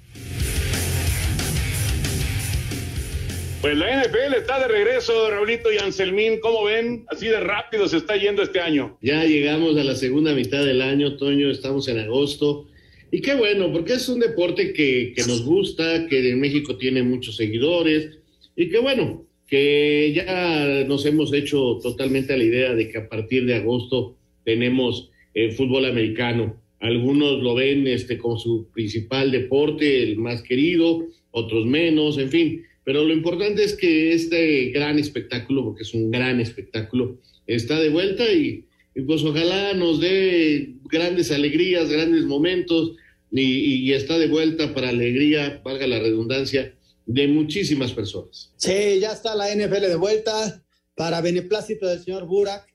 Pues 3.61 3.77
la 3.77 4.05
NFL 4.05 4.35
está 4.37 4.61
de 4.61 4.69
regreso, 4.69 5.31
Raulito 5.31 5.73
y 5.73 5.79
Anselmín. 5.79 6.39
¿Cómo 6.39 6.65
ven? 6.65 7.05
Así 7.09 7.27
de 7.27 7.41
rápido 7.41 7.89
se 7.89 7.97
está 7.97 8.17
yendo 8.17 8.45
este 8.45 8.61
año. 8.61 8.97
Ya 9.03 9.25
llegamos 9.25 9.77
a 9.77 9.83
la 9.83 9.97
segunda 9.97 10.33
mitad 10.33 10.65
del 10.65 10.81
año, 10.81 11.17
Toño. 11.17 11.51
Estamos 11.51 11.89
en 11.89 11.99
agosto. 11.99 12.69
Y 13.11 13.21
qué 13.21 13.35
bueno, 13.35 13.73
porque 13.73 13.95
es 13.95 14.09
un 14.09 14.21
deporte 14.21 14.73
que, 14.73 15.13
que 15.17 15.25
nos 15.25 15.45
gusta, 15.45 16.07
que 16.07 16.31
en 16.31 16.39
México 16.39 16.77
tiene 16.77 17.03
muchos 17.03 17.35
seguidores. 17.35 18.19
Y 18.55 18.69
que 18.69 18.79
bueno, 18.79 19.27
que 19.53 20.15
ya 20.15 20.83
nos 20.89 21.05
hemos 21.05 21.31
hecho 21.35 21.79
totalmente 21.83 22.33
a 22.33 22.39
la 22.39 22.45
idea 22.45 22.75
de 22.75 22.89
que 22.89 22.97
a 22.97 23.07
partir 23.07 23.45
de 23.45 23.57
agosto 23.57 24.17
tenemos 24.47 25.11
el 25.35 25.53
fútbol 25.53 25.85
americano. 25.85 26.57
algunos 26.81 27.43
lo 27.43 27.55
ven 27.55 27.87
este, 27.87 28.17
como 28.17 28.39
su 28.39 28.69
principal 28.73 29.31
deporte, 29.31 30.05
el 30.05 30.17
más 30.17 30.41
querido, 30.43 31.07
otros 31.33 31.67
menos, 31.67 32.17
en 32.17 32.31
fin. 32.31 32.63
Pero 32.83 33.05
lo 33.05 33.13
importante 33.13 33.63
es 33.63 33.75
que 33.77 34.15
este 34.15 34.71
gran 34.71 34.99
espectáculo, 34.99 35.65
porque 35.65 35.83
es 35.83 35.93
un 35.93 36.11
gran 36.11 36.41
espectáculo, 36.41 37.19
está 37.47 37.79
de 37.79 37.91
vuelta 37.91 38.33
y, 38.33 38.65
pues 39.07 39.23
ojalá 39.23 39.75
nos 39.75 40.01
dé 40.01 40.77
grandes 40.91 41.31
alegrías, 41.31 41.91
grandes 41.91 42.25
momentos 42.25 42.95
y, 43.31 43.43
y, 43.43 43.93
está 43.93 44.19
de 44.19 44.29
vuelta 44.29 44.73
para 44.73 44.89
alegría, 44.89 45.61
valga 45.63 45.87
la 45.87 46.01
redundancia, 46.01 46.75
de 47.07 47.29
muchísimas 47.29 47.93
personas. 47.93 48.53
Sí, 48.57 49.01
ya 49.01 49.13
está 49.13 49.35
la 49.35 49.55
NFL 49.55 49.89
de 49.89 49.97
vuelta 49.97 50.63
para 50.95 51.21
beneplácito 51.21 51.87
del 51.87 52.03
señor 52.03 52.27
Burak, 52.27 52.67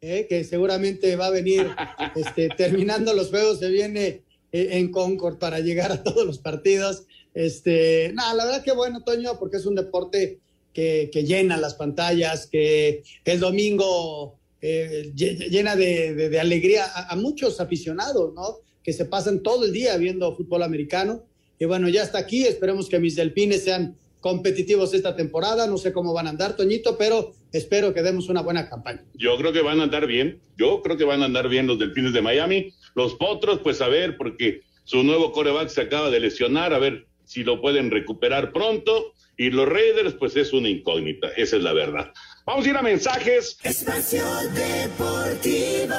eh, 0.00 0.26
que 0.28 0.44
seguramente 0.44 1.16
va 1.16 1.26
a 1.26 1.30
venir 1.30 1.66
este, 2.16 2.48
terminando 2.56 3.14
los 3.14 3.30
juegos, 3.30 3.58
se 3.58 3.68
viene 3.68 4.22
eh, 4.52 4.68
en 4.72 4.90
Concord 4.90 5.38
para 5.38 5.60
llegar 5.60 5.92
a 5.92 6.02
todos 6.02 6.26
los 6.26 6.38
partidos. 6.38 7.04
Este, 7.34 8.12
nada, 8.14 8.34
la 8.34 8.44
verdad 8.46 8.64
que 8.64 8.72
bueno, 8.72 9.02
Toño, 9.02 9.38
porque 9.38 9.58
es 9.58 9.66
un 9.66 9.74
deporte 9.74 10.40
que, 10.72 11.10
que 11.12 11.24
llena 11.24 11.56
las 11.56 11.74
pantallas, 11.74 12.46
que 12.46 13.02
el 13.24 13.40
domingo 13.40 14.38
eh, 14.60 15.12
llena 15.14 15.76
de, 15.76 16.14
de, 16.14 16.40
alegría 16.40 16.84
a, 16.86 17.12
a, 17.12 17.16
muchos 17.16 17.60
aficionados, 17.60 18.34
¿no? 18.34 18.58
Que 18.82 18.92
se 18.92 19.04
pasan 19.04 19.42
todo 19.42 19.64
el 19.64 19.72
día 19.72 19.96
viendo 19.96 20.34
fútbol 20.36 20.62
americano. 20.62 21.24
Y 21.58 21.64
bueno, 21.64 21.88
ya 21.88 22.02
está 22.02 22.18
aquí, 22.18 22.44
esperemos 22.44 22.88
que 22.88 22.98
mis 22.98 23.16
delfines 23.16 23.64
sean 23.64 23.96
competitivos 24.20 24.92
esta 24.92 25.14
temporada. 25.14 25.66
No 25.66 25.78
sé 25.78 25.92
cómo 25.92 26.12
van 26.12 26.26
a 26.26 26.30
andar, 26.30 26.56
Toñito, 26.56 26.98
pero 26.98 27.32
espero 27.52 27.94
que 27.94 28.02
demos 28.02 28.28
una 28.28 28.42
buena 28.42 28.68
campaña. 28.68 29.04
Yo 29.14 29.36
creo 29.36 29.52
que 29.52 29.62
van 29.62 29.80
a 29.80 29.84
andar 29.84 30.06
bien. 30.06 30.40
Yo 30.56 30.82
creo 30.82 30.96
que 30.96 31.04
van 31.04 31.22
a 31.22 31.26
andar 31.26 31.48
bien 31.48 31.66
los 31.66 31.78
delfines 31.78 32.12
de 32.12 32.22
Miami. 32.22 32.72
Los 32.94 33.14
potros, 33.14 33.60
pues 33.60 33.80
a 33.80 33.88
ver, 33.88 34.16
porque 34.16 34.62
su 34.84 35.02
nuevo 35.02 35.32
coreback 35.32 35.68
se 35.68 35.82
acaba 35.82 36.10
de 36.10 36.20
lesionar, 36.20 36.74
a 36.74 36.78
ver 36.78 37.06
si 37.24 37.44
lo 37.44 37.60
pueden 37.60 37.90
recuperar 37.90 38.52
pronto. 38.52 39.12
Y 39.36 39.50
los 39.50 39.68
Raiders, 39.68 40.14
pues 40.14 40.34
es 40.36 40.52
una 40.52 40.68
incógnita, 40.70 41.28
esa 41.36 41.56
es 41.56 41.62
la 41.62 41.74
verdad. 41.74 42.12
Vamos 42.46 42.64
a 42.66 42.70
ir 42.70 42.76
a 42.76 42.82
mensajes. 42.82 43.58
Espacio 43.62 44.24
Deportivo. 44.54 45.94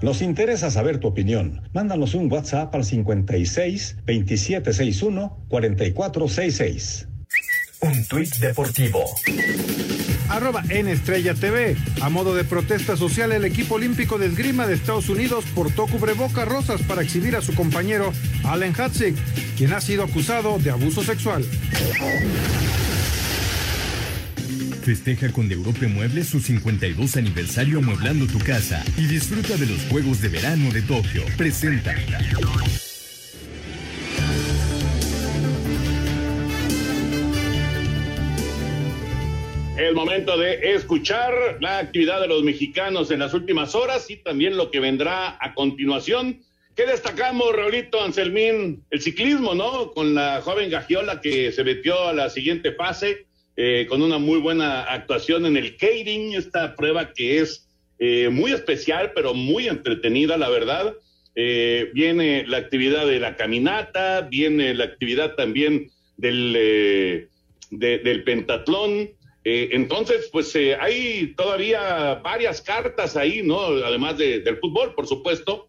Nos 0.00 0.22
interesa 0.22 0.70
saber 0.70 0.98
tu 0.98 1.08
opinión. 1.08 1.62
Mándanos 1.72 2.14
un 2.14 2.30
WhatsApp 2.30 2.74
al 2.74 2.84
56 2.84 3.96
2761 4.06 5.44
4466. 5.48 7.08
Un 7.80 8.04
tuit 8.06 8.34
deportivo. 8.36 9.04
Arroba 10.28 10.62
en 10.68 10.88
Estrella 10.88 11.34
TV. 11.34 11.76
A 12.00 12.10
modo 12.10 12.34
de 12.34 12.44
protesta 12.44 12.96
social, 12.96 13.32
el 13.32 13.44
equipo 13.44 13.76
olímpico 13.76 14.18
de 14.18 14.26
esgrima 14.26 14.66
de 14.66 14.74
Estados 14.74 15.08
Unidos 15.08 15.44
portó 15.54 15.86
cubrebocas 15.86 16.46
rosas 16.46 16.82
para 16.82 17.02
exhibir 17.02 17.34
a 17.34 17.40
su 17.40 17.54
compañero 17.54 18.12
Allen 18.44 18.74
Hatzig, 18.78 19.14
quien 19.56 19.72
ha 19.72 19.80
sido 19.80 20.04
acusado 20.04 20.58
de 20.58 20.70
abuso 20.70 21.02
sexual. 21.02 21.44
Festeja 24.82 25.30
con 25.32 25.48
De 25.48 25.54
Europe 25.54 25.86
Muebles 25.86 26.28
su 26.28 26.40
52 26.40 27.16
aniversario 27.16 27.78
amueblando 27.78 28.26
tu 28.26 28.38
casa 28.38 28.82
y 28.96 29.06
disfruta 29.06 29.56
de 29.56 29.66
los 29.66 29.82
Juegos 29.84 30.20
de 30.22 30.28
Verano 30.28 30.70
de 30.72 30.82
Tokio. 30.82 31.22
Presenta. 31.36 31.94
El 39.76 39.94
momento 39.94 40.36
de 40.36 40.74
escuchar 40.74 41.32
la 41.60 41.78
actividad 41.78 42.20
de 42.20 42.28
los 42.28 42.42
mexicanos 42.42 43.10
en 43.10 43.20
las 43.20 43.34
últimas 43.34 43.74
horas 43.74 44.10
y 44.10 44.16
también 44.16 44.56
lo 44.56 44.70
que 44.70 44.80
vendrá 44.80 45.36
a 45.40 45.54
continuación. 45.54 46.40
¿Qué 46.74 46.86
destacamos, 46.86 47.54
Raulito 47.54 48.02
Anselmín? 48.02 48.84
El 48.90 49.00
ciclismo, 49.00 49.54
¿no? 49.54 49.92
Con 49.92 50.14
la 50.14 50.40
joven 50.42 50.70
Gagiola 50.70 51.20
que 51.20 51.52
se 51.52 51.64
metió 51.64 52.08
a 52.08 52.12
la 52.12 52.30
siguiente 52.30 52.72
fase 52.72 53.27
eh, 53.60 53.86
con 53.88 54.02
una 54.02 54.18
muy 54.18 54.38
buena 54.38 54.84
actuación 54.84 55.44
en 55.44 55.56
el 55.56 55.76
Keirin, 55.76 56.32
esta 56.32 56.76
prueba 56.76 57.12
que 57.12 57.40
es 57.40 57.68
eh, 57.98 58.28
muy 58.28 58.52
especial, 58.52 59.10
pero 59.16 59.34
muy 59.34 59.66
entretenida, 59.66 60.36
la 60.38 60.48
verdad. 60.48 60.94
Eh, 61.34 61.90
viene 61.92 62.46
la 62.46 62.58
actividad 62.58 63.04
de 63.04 63.18
la 63.18 63.34
caminata, 63.34 64.20
viene 64.20 64.74
la 64.74 64.84
actividad 64.84 65.34
también 65.34 65.90
del, 66.16 66.54
eh, 66.56 67.28
de, 67.72 67.98
del 67.98 68.22
pentatlón. 68.22 69.10
Eh, 69.42 69.70
entonces, 69.72 70.28
pues 70.30 70.54
hay 70.54 71.34
todavía 71.36 72.14
varias 72.22 72.62
cartas 72.62 73.16
ahí, 73.16 73.42
¿no? 73.42 73.60
Además 73.60 74.18
de, 74.18 74.38
del 74.38 74.58
fútbol, 74.58 74.94
por 74.94 75.08
supuesto, 75.08 75.66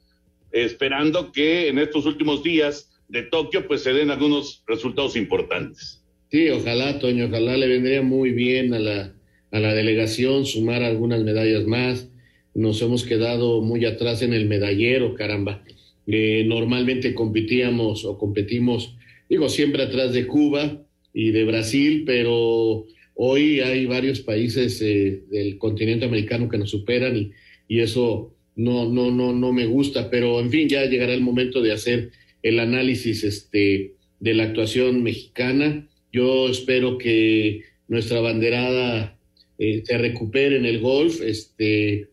esperando 0.51 1.31
que 1.31 1.69
en 1.69 1.79
estos 1.79 2.05
últimos 2.05 2.43
días 2.43 2.91
de 3.07 3.23
Tokio, 3.23 3.67
pues 3.67 3.81
se 3.81 3.93
den 3.93 4.11
algunos 4.11 4.63
resultados 4.67 5.15
importantes. 5.15 5.98
Sí, 6.31 6.47
ojalá, 6.49 6.99
Toño, 6.99 7.25
ojalá 7.25 7.57
le 7.57 7.67
vendría 7.67 8.03
muy 8.03 8.31
bien 8.31 8.75
a 8.75 8.79
la, 8.79 9.15
a 9.49 9.59
la 9.59 9.73
delegación 9.73 10.45
sumar 10.45 10.83
algunas 10.83 11.23
medallas 11.23 11.65
más. 11.65 12.11
Nos 12.53 12.79
hemos 12.83 13.03
quedado 13.03 13.61
muy 13.61 13.83
atrás 13.85 14.21
en 14.21 14.33
el 14.33 14.45
medallero, 14.45 15.15
caramba. 15.15 15.63
Eh, 16.05 16.43
normalmente 16.45 17.15
competíamos 17.15 18.05
o 18.05 18.19
competimos, 18.19 18.95
digo, 19.27 19.49
siempre 19.49 19.81
atrás 19.81 20.13
de 20.13 20.27
Cuba 20.27 20.85
y 21.15 21.31
de 21.31 21.45
Brasil, 21.45 22.03
pero 22.05 22.85
hoy 23.15 23.61
hay 23.61 23.87
varios 23.87 24.19
países 24.19 24.79
eh, 24.83 25.23
del 25.31 25.57
continente 25.57 26.05
americano 26.05 26.47
que 26.47 26.59
nos 26.59 26.69
superan 26.69 27.17
y, 27.17 27.31
y 27.67 27.79
eso 27.79 28.35
no, 28.55 28.87
no, 28.87 29.09
no, 29.09 29.33
no 29.33 29.51
me 29.51 29.65
gusta, 29.65 30.11
pero 30.11 30.39
en 30.39 30.51
fin, 30.51 30.69
ya 30.69 30.85
llegará 30.85 31.13
el 31.13 31.21
momento 31.21 31.59
de 31.63 31.71
hacer 31.71 32.11
el 32.43 32.59
análisis 32.59 33.23
este, 33.23 33.95
de 34.19 34.33
la 34.35 34.43
actuación 34.43 35.01
mexicana 35.01 35.87
yo 36.11 36.49
espero 36.49 36.97
que 36.97 37.63
nuestra 37.87 38.19
banderada 38.19 39.17
eh, 39.57 39.83
se 39.85 39.97
recupere 39.97 40.57
en 40.57 40.65
el 40.65 40.79
golf. 40.79 41.21
Este, 41.21 42.07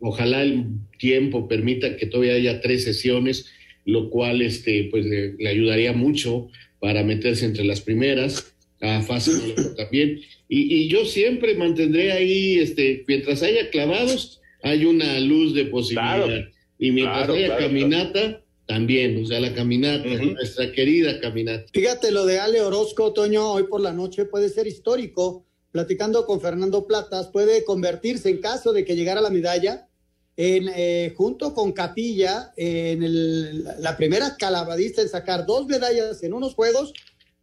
ojalá 0.00 0.42
el 0.42 0.66
tiempo 0.98 1.48
permita 1.48 1.96
que 1.96 2.06
todavía 2.06 2.34
haya 2.34 2.60
tres 2.60 2.84
sesiones, 2.84 3.46
lo 3.84 4.10
cual 4.10 4.42
este, 4.42 4.88
pues, 4.90 5.06
le, 5.06 5.34
le 5.34 5.48
ayudaría 5.48 5.92
mucho 5.92 6.48
para 6.80 7.04
meterse 7.04 7.46
entre 7.46 7.64
las 7.64 7.80
primeras. 7.80 8.54
A 8.82 9.02
fácil 9.02 9.34
también. 9.76 10.20
Y, 10.48 10.74
y, 10.74 10.88
yo 10.88 11.04
siempre 11.04 11.54
mantendré 11.54 12.12
ahí, 12.12 12.58
este, 12.58 13.04
mientras 13.06 13.42
haya 13.42 13.68
clavados, 13.68 14.40
hay 14.62 14.86
una 14.86 15.20
luz 15.20 15.54
de 15.54 15.66
posibilidad. 15.66 16.24
Claro, 16.24 16.48
y 16.78 16.90
mientras 16.90 17.26
claro, 17.26 17.34
haya 17.34 17.46
claro, 17.46 17.66
caminata, 17.66 18.39
también, 18.70 19.20
o 19.20 19.26
sea, 19.26 19.40
la 19.40 19.52
caminata, 19.52 20.06
uh 20.08 20.12
-huh. 20.12 20.34
nuestra 20.34 20.70
querida 20.70 21.18
caminata. 21.20 21.66
Fíjate, 21.72 22.12
lo 22.12 22.24
de 22.24 22.38
Ale 22.38 22.62
Orozco, 22.62 23.12
Toño, 23.12 23.52
hoy 23.52 23.64
por 23.64 23.80
la 23.80 23.92
noche 23.92 24.26
puede 24.26 24.48
ser 24.48 24.66
histórico. 24.68 25.44
Platicando 25.72 26.24
con 26.24 26.40
Fernando 26.40 26.86
Platas, 26.86 27.28
puede 27.28 27.64
convertirse, 27.64 28.28
en 28.28 28.38
caso 28.38 28.72
de 28.72 28.84
que 28.84 28.94
llegara 28.94 29.20
la 29.20 29.30
medalla, 29.30 29.88
en, 30.36 30.68
eh, 30.74 31.12
junto 31.16 31.52
con 31.52 31.72
Capilla, 31.72 32.52
en 32.56 33.02
el, 33.02 33.64
la 33.80 33.96
primera 33.96 34.36
calabadista 34.36 35.02
en 35.02 35.08
sacar 35.08 35.46
dos 35.46 35.66
medallas 35.66 36.22
en 36.22 36.32
unos 36.32 36.54
juegos 36.54 36.92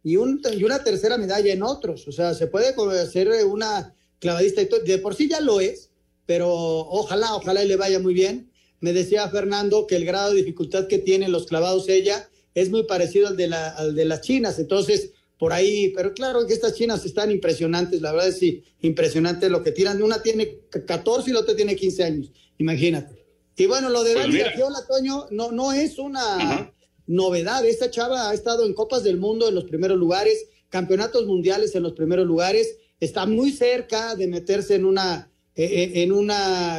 y, 0.02 0.16
un, 0.16 0.40
y 0.58 0.64
una 0.64 0.82
tercera 0.82 1.16
medalla 1.18 1.52
en 1.52 1.62
otros. 1.62 2.08
O 2.08 2.12
sea, 2.12 2.32
se 2.32 2.46
puede 2.46 2.74
hacer 3.00 3.28
una 3.44 3.94
clavadista, 4.18 4.62
de 4.62 4.98
por 4.98 5.14
sí 5.14 5.28
ya 5.28 5.40
lo 5.40 5.60
es, 5.60 5.90
pero 6.24 6.48
ojalá, 6.50 7.34
ojalá 7.34 7.62
y 7.64 7.68
le 7.68 7.76
vaya 7.76 7.98
muy 7.98 8.14
bien 8.14 8.50
me 8.80 8.92
decía 8.92 9.28
Fernando 9.28 9.86
que 9.86 9.96
el 9.96 10.04
grado 10.04 10.30
de 10.30 10.38
dificultad 10.38 10.86
que 10.86 10.98
tienen 10.98 11.32
los 11.32 11.46
clavados 11.46 11.88
ella 11.88 12.28
es 12.54 12.70
muy 12.70 12.84
parecido 12.84 13.28
al 13.28 13.36
de, 13.36 13.48
la, 13.48 13.68
al 13.68 13.94
de 13.94 14.04
las 14.04 14.20
chinas, 14.20 14.58
entonces 14.58 15.12
por 15.38 15.52
ahí, 15.52 15.92
pero 15.94 16.12
claro 16.12 16.46
que 16.46 16.52
estas 16.52 16.74
chinas 16.74 17.04
están 17.04 17.30
impresionantes, 17.30 18.02
la 18.02 18.12
verdad 18.12 18.28
es 18.28 18.38
sí, 18.38 18.64
impresionante 18.80 19.48
lo 19.48 19.62
que 19.62 19.70
tiran, 19.70 20.02
una 20.02 20.20
tiene 20.20 20.58
14 20.68 21.30
y 21.30 21.32
la 21.32 21.40
otra 21.40 21.54
tiene 21.54 21.76
15 21.76 22.04
años, 22.04 22.32
imagínate. 22.58 23.24
Y 23.56 23.66
bueno, 23.66 23.88
lo 23.88 24.02
de 24.02 24.14
pues 24.14 24.26
Dani 24.26 24.74
Toño, 24.88 25.26
no, 25.30 25.52
no 25.52 25.72
es 25.72 25.98
una 25.98 26.36
Ajá. 26.36 26.74
novedad, 27.06 27.64
esta 27.64 27.90
chava 27.90 28.30
ha 28.30 28.34
estado 28.34 28.66
en 28.66 28.74
Copas 28.74 29.04
del 29.04 29.18
Mundo 29.18 29.48
en 29.48 29.54
los 29.54 29.64
primeros 29.64 29.96
lugares, 29.96 30.46
campeonatos 30.68 31.26
mundiales 31.26 31.74
en 31.76 31.84
los 31.84 31.92
primeros 31.92 32.26
lugares, 32.26 32.76
está 32.98 33.24
muy 33.26 33.52
cerca 33.52 34.16
de 34.16 34.26
meterse 34.26 34.74
en 34.74 34.84
una 34.84 35.30
en 35.60 36.12
un 36.12 36.30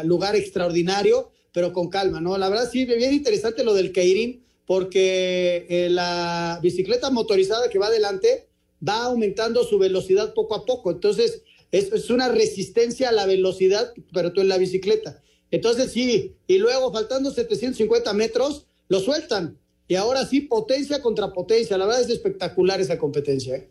lugar 0.05 0.37
extraordinario, 0.37 1.31
pero 1.51 1.73
con 1.73 1.89
calma, 1.89 2.21
¿no? 2.21 2.37
La 2.37 2.49
verdad 2.49 2.69
sí, 2.71 2.85
bien 2.85 3.13
interesante 3.13 3.63
lo 3.63 3.73
del 3.73 3.91
Keirin, 3.91 4.43
porque 4.65 5.65
eh, 5.69 5.89
la 5.89 6.59
bicicleta 6.61 7.09
motorizada 7.09 7.69
que 7.69 7.79
va 7.79 7.87
adelante 7.87 8.47
va 8.87 9.05
aumentando 9.05 9.63
su 9.63 9.79
velocidad 9.79 10.33
poco 10.33 10.55
a 10.55 10.65
poco, 10.65 10.91
entonces 10.91 11.41
es, 11.71 11.91
es 11.91 12.09
una 12.09 12.29
resistencia 12.29 13.09
a 13.09 13.11
la 13.11 13.25
velocidad, 13.25 13.93
pero 14.13 14.31
tú 14.31 14.41
en 14.41 14.47
la 14.47 14.57
bicicleta. 14.57 15.21
Entonces 15.51 15.91
sí, 15.91 16.33
y 16.47 16.57
luego 16.59 16.93
faltando 16.93 17.31
750 17.31 18.13
metros, 18.13 18.67
lo 18.87 18.99
sueltan. 18.99 19.57
Y 19.87 19.95
ahora 19.95 20.25
sí, 20.25 20.41
potencia 20.41 21.01
contra 21.01 21.33
potencia. 21.33 21.77
La 21.77 21.85
verdad 21.87 22.01
es 22.01 22.09
espectacular 22.09 22.79
esa 22.79 22.99
competencia. 22.99 23.55
¿eh? 23.55 23.67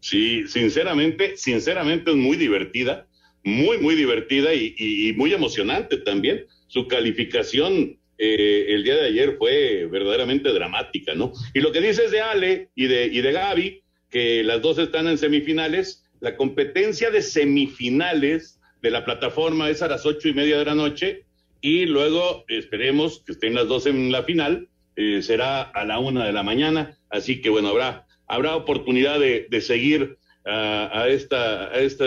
Sí, 0.00 0.46
sinceramente, 0.46 1.36
sinceramente 1.38 2.10
es 2.10 2.16
muy 2.16 2.36
divertida, 2.36 3.06
muy, 3.42 3.78
muy 3.78 3.94
divertida 3.94 4.52
y, 4.52 4.74
y, 4.76 5.08
y 5.08 5.12
muy 5.14 5.32
emocionante 5.32 5.96
también 5.96 6.46
su 6.76 6.88
calificación 6.88 7.98
eh, 8.18 8.66
el 8.68 8.84
día 8.84 8.96
de 8.96 9.06
ayer 9.06 9.36
fue 9.38 9.86
verdaderamente 9.90 10.52
dramática, 10.52 11.14
¿no? 11.14 11.32
Y 11.54 11.60
lo 11.60 11.72
que 11.72 11.80
dices 11.80 12.10
de 12.10 12.20
Ale 12.20 12.68
y 12.74 12.86
de, 12.86 13.06
y 13.06 13.22
de 13.22 13.32
Gaby, 13.32 13.82
que 14.10 14.44
las 14.44 14.60
dos 14.60 14.76
están 14.76 15.08
en 15.08 15.16
semifinales, 15.16 16.04
la 16.20 16.36
competencia 16.36 17.10
de 17.10 17.22
semifinales 17.22 18.60
de 18.82 18.90
la 18.90 19.06
plataforma 19.06 19.70
es 19.70 19.80
a 19.80 19.88
las 19.88 20.04
ocho 20.04 20.28
y 20.28 20.34
media 20.34 20.58
de 20.58 20.66
la 20.66 20.74
noche 20.74 21.24
y 21.62 21.86
luego 21.86 22.44
esperemos 22.48 23.22
que 23.24 23.32
estén 23.32 23.54
las 23.54 23.68
dos 23.68 23.86
en 23.86 24.12
la 24.12 24.22
final, 24.22 24.68
eh, 24.96 25.22
será 25.22 25.62
a 25.62 25.86
la 25.86 25.98
una 25.98 26.26
de 26.26 26.32
la 26.34 26.42
mañana, 26.42 26.98
así 27.08 27.40
que 27.40 27.48
bueno, 27.48 27.68
habrá, 27.68 28.06
habrá 28.26 28.54
oportunidad 28.54 29.18
de, 29.18 29.46
de 29.48 29.60
seguir 29.62 30.18
a, 30.44 31.06
esta, 31.08 31.70
a 31.70 31.78
esta, 31.80 32.04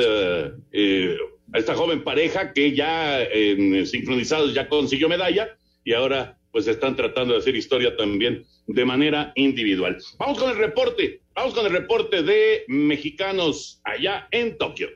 eh, 0.72 1.18
a 1.54 1.58
esta 1.58 1.76
joven 1.76 2.04
pareja 2.04 2.54
que 2.54 2.76
ya 2.76 3.22
en 3.24 3.86
sincronizados 3.86 4.54
ya 4.54 4.68
consiguió 4.68 5.10
medalla 5.10 5.50
y 5.84 5.94
ahora 5.94 6.38
pues 6.52 6.68
están 6.68 6.96
tratando 6.96 7.34
de 7.34 7.40
hacer 7.40 7.56
historia 7.56 7.96
también 7.96 8.46
de 8.68 8.86
manera 8.86 9.32
individual. 9.36 9.98
Vamos 10.18 10.40
con 10.40 10.50
el 10.50 10.58
reporte, 10.58 11.22
vamos 11.36 11.54
con 11.54 11.66
el 11.66 11.72
reporte 11.72 12.24
de 12.24 12.64
mexicanos 12.68 13.82
allá 13.84 14.28
en 14.32 14.58
Tokio. 14.58 14.90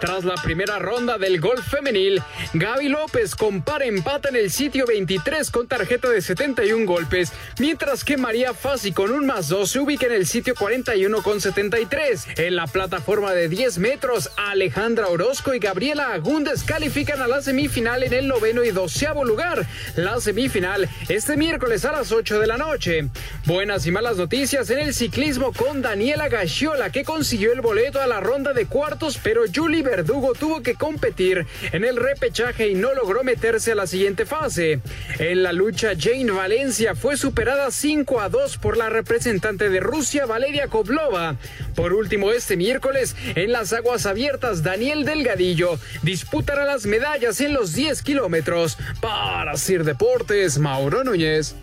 Tras 0.00 0.24
la 0.24 0.34
primera 0.36 0.78
ronda 0.78 1.18
del 1.18 1.40
golf 1.40 1.66
femenil, 1.68 2.22
Gaby 2.54 2.88
López 2.88 3.34
compara 3.34 3.84
empate 3.84 4.28
en 4.28 4.36
el 4.36 4.52
sitio 4.52 4.86
23 4.86 5.50
con 5.50 5.66
tarjeta 5.66 6.08
de 6.08 6.22
71 6.22 6.86
golpes, 6.86 7.32
mientras 7.58 8.04
que 8.04 8.16
María 8.16 8.54
Fassi 8.54 8.92
con 8.92 9.10
un 9.10 9.26
más 9.26 9.48
2 9.48 9.68
se 9.68 9.80
ubica 9.80 10.06
en 10.06 10.12
el 10.12 10.26
sitio 10.26 10.54
41 10.54 11.20
con 11.22 11.40
73. 11.40 12.28
En 12.36 12.54
la 12.54 12.68
plataforma 12.68 13.32
de 13.32 13.48
10 13.48 13.78
metros, 13.78 14.30
Alejandra 14.36 15.08
Orozco 15.08 15.52
y 15.52 15.58
Gabriela 15.58 16.12
Agúndez 16.12 16.62
califican 16.62 17.20
a 17.20 17.26
la 17.26 17.42
semifinal 17.42 18.04
en 18.04 18.12
el 18.12 18.28
noveno 18.28 18.62
y 18.62 18.70
doceavo 18.70 19.24
lugar. 19.24 19.66
La 19.96 20.20
semifinal 20.20 20.88
este 21.08 21.36
miércoles 21.36 21.84
a 21.84 21.92
las 21.92 22.12
8 22.12 22.38
de 22.38 22.46
la 22.46 22.56
noche. 22.56 23.08
Buenas 23.46 23.84
y 23.86 23.90
malas 23.90 24.16
noticias 24.16 24.70
en 24.70 24.78
el 24.78 24.94
ciclismo 24.94 25.52
con 25.52 25.82
Daniela 25.82 26.28
Gachiola 26.28 26.90
que 26.90 27.02
consiguió 27.02 27.52
el 27.52 27.62
boleto 27.62 28.00
a 28.00 28.06
la 28.06 28.20
ronda 28.20 28.52
de 28.52 28.66
cuartos, 28.66 29.18
pero 29.20 29.42
Julie 29.52 29.87
Verdugo 29.88 30.34
tuvo 30.34 30.62
que 30.62 30.74
competir 30.74 31.46
en 31.72 31.84
el 31.84 31.96
repechaje 31.96 32.68
y 32.68 32.74
no 32.74 32.92
logró 32.94 33.24
meterse 33.24 33.72
a 33.72 33.74
la 33.74 33.86
siguiente 33.86 34.26
fase. 34.26 34.80
En 35.18 35.42
la 35.42 35.52
lucha, 35.52 35.92
Jane 35.98 36.30
Valencia 36.30 36.94
fue 36.94 37.16
superada 37.16 37.70
5 37.70 38.20
a 38.20 38.28
2 38.28 38.58
por 38.58 38.76
la 38.76 38.90
representante 38.90 39.70
de 39.70 39.80
Rusia, 39.80 40.26
Valeria 40.26 40.68
Koblova. 40.68 41.36
Por 41.74 41.94
último, 41.94 42.32
este 42.32 42.56
miércoles, 42.56 43.16
en 43.34 43.52
las 43.52 43.72
aguas 43.72 44.04
abiertas, 44.04 44.62
Daniel 44.62 45.06
Delgadillo 45.06 45.78
disputará 46.02 46.66
las 46.66 46.84
medallas 46.84 47.40
en 47.40 47.54
los 47.54 47.72
10 47.72 48.02
kilómetros. 48.02 48.76
Para 49.00 49.56
Sir 49.56 49.84
Deportes, 49.84 50.58
Mauro 50.58 51.02
Núñez. 51.02 51.54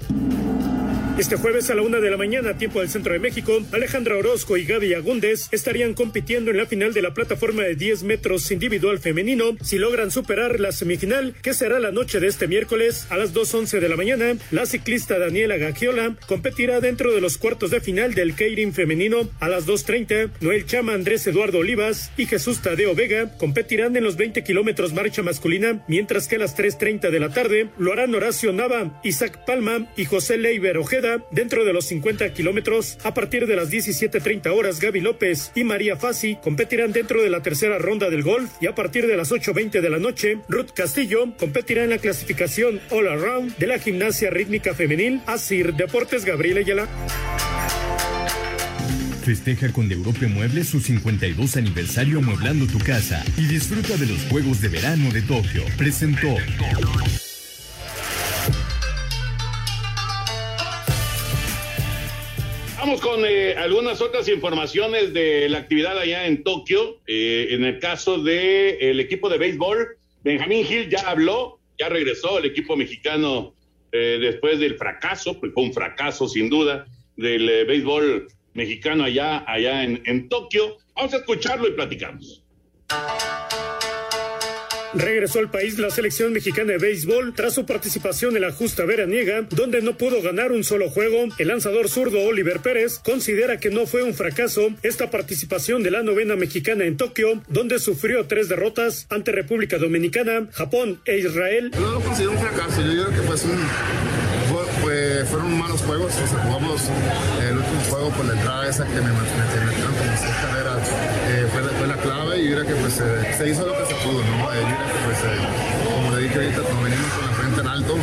Este 1.17 1.37
jueves 1.37 1.69
a 1.69 1.75
la 1.75 1.81
una 1.81 2.01
de 2.01 2.11
la 2.11 2.17
mañana, 2.17 2.57
tiempo 2.57 2.81
del 2.81 2.89
centro 2.89 3.13
de 3.13 3.19
México, 3.19 3.61
Alejandra 3.71 4.17
Orozco 4.17 4.57
y 4.57 4.65
Gaby 4.65 4.95
Agúndez 4.95 5.47
estarían 5.53 5.93
compitiendo 5.93 6.51
en 6.51 6.57
la 6.57 6.65
final 6.65 6.93
de 6.93 7.01
la 7.01 7.13
plataforma 7.13 7.63
de 7.63 7.75
10 7.75 8.03
metros 8.03 8.51
individual 8.51 8.99
femenino. 8.99 9.55
Si 9.61 9.77
logran 9.77 10.11
superar 10.11 10.59
la 10.59 10.73
semifinal, 10.73 11.33
que 11.41 11.53
será 11.53 11.79
la 11.79 11.93
noche 11.93 12.19
de 12.19 12.27
este 12.27 12.49
miércoles 12.49 13.07
a 13.09 13.15
las 13.15 13.33
2.11 13.33 13.79
de 13.79 13.87
la 13.87 13.95
mañana, 13.95 14.35
la 14.51 14.65
ciclista 14.65 15.17
Daniela 15.17 15.55
Gagiola 15.55 16.17
competirá 16.27 16.81
dentro 16.81 17.13
de 17.13 17.21
los 17.21 17.37
cuartos 17.37 17.71
de 17.71 17.79
final 17.79 18.13
del 18.13 18.35
Keirin 18.35 18.73
femenino 18.73 19.29
a 19.39 19.47
las 19.47 19.65
2.30. 19.65 20.31
Noel 20.41 20.65
Chama, 20.65 20.95
Andrés 20.95 21.25
Eduardo 21.27 21.59
Olivas 21.59 22.11
y 22.17 22.25
Jesús 22.25 22.61
Tadeo 22.61 22.93
Vega 22.93 23.37
competirán 23.37 23.95
en 23.95 24.03
los 24.03 24.17
20 24.17 24.43
kilómetros 24.43 24.91
marcha 24.91 25.23
masculina, 25.23 25.81
mientras 25.87 26.27
que 26.27 26.35
a 26.35 26.39
las 26.39 26.57
3.30 26.57 27.09
de 27.09 27.19
la 27.21 27.29
tarde 27.29 27.69
lo 27.77 27.93
harán 27.93 28.13
Horacio 28.13 28.51
Nava, 28.51 28.99
Isaac 29.05 29.45
Palma 29.45 29.89
y 29.95 30.03
José 30.03 30.35
Leiber 30.37 30.77
Ojeda 30.77 31.04
dentro 31.31 31.65
de 31.65 31.73
los 31.73 31.85
50 31.85 32.33
kilómetros. 32.33 32.97
A 33.03 33.13
partir 33.13 33.47
de 33.47 33.55
las 33.55 33.71
17.30 33.71 34.47
horas, 34.47 34.79
Gaby 34.79 35.01
López 35.01 35.51
y 35.55 35.63
María 35.63 35.95
Fassi 35.95 36.37
competirán 36.41 36.91
dentro 36.91 37.21
de 37.21 37.29
la 37.29 37.41
tercera 37.41 37.77
ronda 37.77 38.09
del 38.09 38.23
golf 38.23 38.51
y 38.61 38.67
a 38.67 38.75
partir 38.75 39.07
de 39.07 39.17
las 39.17 39.31
8.20 39.31 39.81
de 39.81 39.89
la 39.89 39.99
noche, 39.99 40.39
Ruth 40.47 40.71
Castillo 40.75 41.35
competirá 41.37 41.83
en 41.83 41.89
la 41.91 41.97
clasificación 41.97 42.79
All 42.89 43.07
Around 43.07 43.57
de 43.57 43.67
la 43.67 43.79
gimnasia 43.79 44.29
rítmica 44.29 44.73
femenil 44.73 45.21
Asir 45.25 45.73
Deportes 45.73 46.25
Gabriel 46.25 46.57
Ayala. 46.57 46.87
Festeja 49.25 49.73
con 49.73 49.89
de 49.89 49.95
Europe 49.95 50.27
Muebles 50.27 50.69
su 50.69 50.79
52 50.79 51.57
aniversario 51.57 52.19
amueblando 52.19 52.67
tu 52.67 52.77
casa 52.77 53.23
y 53.37 53.47
disfruta 53.47 53.97
de 53.97 54.05
los 54.05 54.23
Juegos 54.25 54.61
de 54.61 54.69
Verano 54.69 55.11
de 55.11 55.23
Tokio. 55.23 55.63
Presentó. 55.77 56.35
Vamos 62.85 63.01
con 63.01 63.25
eh, 63.25 63.55
algunas 63.57 63.99
otras 63.99 64.27
informaciones 64.27 65.11
de 65.11 65.49
la 65.49 65.57
actividad 65.57 65.97
allá 65.97 66.27
en 66.27 66.43
Tokio. 66.43 66.99
Eh, 67.07 67.47
en 67.49 67.63
el 67.63 67.79
caso 67.79 68.19
del 68.19 68.77
el 68.79 68.99
equipo 68.99 69.27
de 69.27 69.39
béisbol, 69.39 69.97
Benjamín 70.23 70.63
Gil 70.63 70.87
ya 70.87 70.99
habló, 71.09 71.57
ya 71.79 71.89
regresó 71.89 72.37
el 72.37 72.45
equipo 72.45 72.77
mexicano 72.77 73.55
eh, 73.91 74.19
después 74.21 74.59
del 74.59 74.77
fracaso, 74.77 75.39
pues 75.39 75.51
fue 75.51 75.63
un 75.63 75.73
fracaso 75.73 76.27
sin 76.27 76.47
duda, 76.47 76.85
del 77.17 77.65
béisbol 77.65 78.27
mexicano 78.53 79.05
allá, 79.05 79.43
allá 79.47 79.83
en, 79.83 80.03
en 80.05 80.29
Tokio. 80.29 80.77
Vamos 80.95 81.15
a 81.15 81.17
escucharlo 81.17 81.67
y 81.67 81.71
platicamos. 81.71 82.43
Regresó 84.95 85.39
al 85.39 85.51
país 85.51 85.77
la 85.77 85.89
selección 85.89 86.33
mexicana 86.33 86.73
de 86.73 86.77
béisbol 86.77 87.33
tras 87.35 87.53
su 87.53 87.65
participación 87.65 88.35
en 88.35 88.43
la 88.43 88.51
justa 88.51 88.85
veraniega, 88.85 89.45
donde 89.49 89.81
no 89.81 89.97
pudo 89.97 90.21
ganar 90.21 90.51
un 90.51 90.63
solo 90.63 90.89
juego. 90.89 91.25
El 91.37 91.49
lanzador 91.49 91.89
zurdo 91.89 92.21
Oliver 92.21 92.59
Pérez 92.61 92.99
considera 92.99 93.57
que 93.57 93.69
no 93.69 93.85
fue 93.85 94.03
un 94.03 94.13
fracaso 94.13 94.69
esta 94.83 95.11
participación 95.11 95.83
de 95.83 95.91
la 95.91 96.03
novena 96.03 96.35
mexicana 96.35 96.85
en 96.85 96.97
Tokio, 96.97 97.41
donde 97.47 97.79
sufrió 97.79 98.25
tres 98.25 98.49
derrotas 98.49 99.05
ante 99.09 99.31
República 99.31 99.77
Dominicana, 99.77 100.47
Japón 100.53 101.01
e 101.05 101.17
Israel. 101.19 101.71
No 101.79 101.91
lo 101.91 101.99
considero 102.01 102.31
un 102.31 102.39
fracaso, 102.39 102.81
yo 102.81 103.05
creo 103.05 103.09
que 103.09 103.27
fue 103.27 103.35
fueron 105.25 105.57
malos 105.57 105.81
juegos. 105.81 106.13
O 106.15 106.27
sea, 106.27 106.39
jugamos 106.43 106.81
el 107.41 107.57
último 107.57 107.81
juego 107.89 108.09
por 108.09 108.25
la 108.25 108.33
entrada 108.33 108.69
esa 108.69 108.85
que 108.85 109.01
me, 109.01 109.11
metieron 109.11 109.95
como 109.97 110.17
seis 110.17 110.35
carreras. 110.41 110.89
Eh, 111.27 111.47
fue, 111.51 111.61
fue, 111.63 111.87
la 111.87 111.97
clave 111.97 112.39
y 112.39 112.44
yo 112.55 112.61
creo 112.61 112.75
que 112.75 112.81
pues, 112.81 113.01
eh, 113.01 113.33
se 113.37 113.49
hizo 113.49 113.65
lo 113.65 113.77
que 113.77 113.85
se 113.85 113.95
pudo, 113.95 114.23
¿no? 114.23 114.53
Eh, 114.53 114.61
yo 114.61 114.75
creo 114.75 114.87
que 114.87 115.05
pues, 115.05 115.93
como 115.93 116.15
le 116.15 116.21
dije 116.23 116.35
ahorita, 116.35 116.57
nos 116.57 116.83
venimos 116.83 117.11
con 117.11 117.25
la 117.25 117.33
frente 117.33 117.61
en 117.61 117.67
alto, 117.67 117.97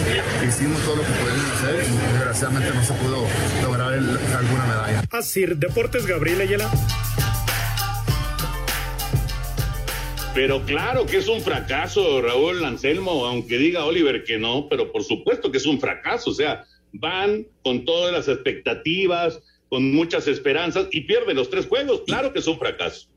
hicimos 0.46 0.82
todo 0.82 0.96
lo 0.96 1.02
que 1.02 1.08
pudimos 1.08 1.52
hacer 1.52 1.74
y 1.74 2.12
desgraciadamente 2.12 2.70
no 2.74 2.84
se 2.84 2.92
pudo 2.94 3.26
lograr 3.62 3.92
el, 3.94 4.10
alguna 4.10 4.66
medalla. 4.66 5.04
Así, 5.10 5.46
Deportes 5.46 6.06
Gabriel 6.06 6.42
Ayala. 6.42 6.70
Pero 10.34 10.62
claro 10.64 11.06
que 11.06 11.18
es 11.18 11.28
un 11.28 11.40
fracaso, 11.40 12.20
Raúl 12.20 12.62
Anselmo, 12.64 13.26
aunque 13.26 13.56
diga 13.56 13.86
Oliver 13.86 14.24
que 14.24 14.38
no, 14.38 14.68
pero 14.68 14.92
por 14.92 15.02
supuesto 15.04 15.50
que 15.50 15.58
es 15.58 15.66
un 15.66 15.80
fracaso. 15.80 16.30
O 16.30 16.34
sea, 16.34 16.64
van 16.92 17.46
con 17.64 17.86
todas 17.86 18.12
las 18.12 18.28
expectativas, 18.28 19.40
con 19.70 19.94
muchas 19.94 20.28
esperanzas 20.28 20.88
y 20.90 21.02
pierden 21.02 21.36
los 21.36 21.48
tres 21.48 21.66
juegos. 21.66 22.02
Claro 22.06 22.34
que 22.34 22.40
es 22.40 22.46
un 22.46 22.58
fracaso. 22.58 23.11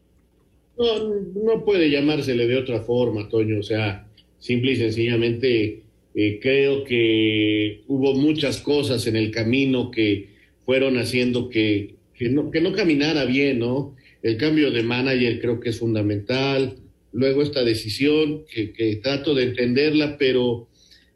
No, 0.77 1.53
no 1.55 1.63
puede 1.63 1.89
llamársele 1.89 2.47
de 2.47 2.57
otra 2.57 2.81
forma, 2.81 3.29
Toño. 3.29 3.59
O 3.59 3.63
sea, 3.63 4.07
simple 4.39 4.73
y 4.73 4.75
sencillamente 4.75 5.83
eh, 6.13 6.39
creo 6.41 6.83
que 6.83 7.81
hubo 7.87 8.13
muchas 8.13 8.59
cosas 8.59 9.07
en 9.07 9.15
el 9.15 9.31
camino 9.31 9.91
que 9.91 10.29
fueron 10.65 10.97
haciendo 10.97 11.49
que, 11.49 11.95
que, 12.13 12.29
no, 12.29 12.51
que 12.51 12.61
no 12.61 12.73
caminara 12.73 13.25
bien, 13.25 13.59
¿no? 13.59 13.95
El 14.23 14.37
cambio 14.37 14.71
de 14.71 14.83
manager 14.83 15.39
creo 15.39 15.59
que 15.59 15.69
es 15.69 15.79
fundamental 15.79 16.77
luego 17.15 17.41
esta 17.41 17.63
decisión, 17.63 18.43
que, 18.45 18.99
trato 19.01 19.33
de 19.33 19.43
entenderla, 19.43 20.17
pero 20.17 20.67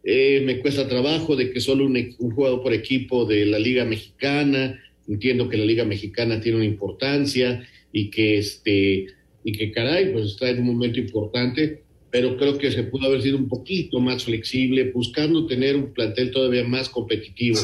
eh, 0.04 0.42
me 0.46 0.60
cuesta 0.60 0.88
trabajo 0.88 1.36
de 1.36 1.52
que 1.52 1.60
solo 1.60 1.86
un, 1.86 2.16
un, 2.20 2.32
jugador 2.32 2.64
por 2.64 2.74
equipo 2.74 3.26
de 3.26 3.46
la 3.46 3.60
Liga 3.60 3.84
Mexicana, 3.84 4.82
entiendo 5.08 5.50
que 5.50 5.58
la 5.58 5.66
Liga 5.66 5.84
Mexicana 5.84 6.40
tiene 6.40 6.58
una 6.58 6.66
importancia 6.66 7.68
y 7.92 8.10
que 8.10 8.38
este 8.38 9.08
y 9.44 9.52
que 9.52 9.72
caray, 9.72 10.12
pues 10.14 10.28
está 10.28 10.50
en 10.50 10.60
un 10.60 10.68
momento 10.68 11.00
importante, 11.00 11.84
pero 12.12 12.38
creo 12.38 12.58
que 12.58 12.72
se 12.72 12.84
pudo 12.84 13.08
haber 13.08 13.22
sido 13.22 13.38
un 13.38 13.48
poquito 13.48 14.00
más 14.00 14.24
flexible, 14.24 14.92
buscando 14.92 15.46
tener 15.46 15.76
un 15.76 15.94
plantel 15.94 16.32
todavía 16.32 16.64
más 16.64 16.90
competitivo. 16.90 17.60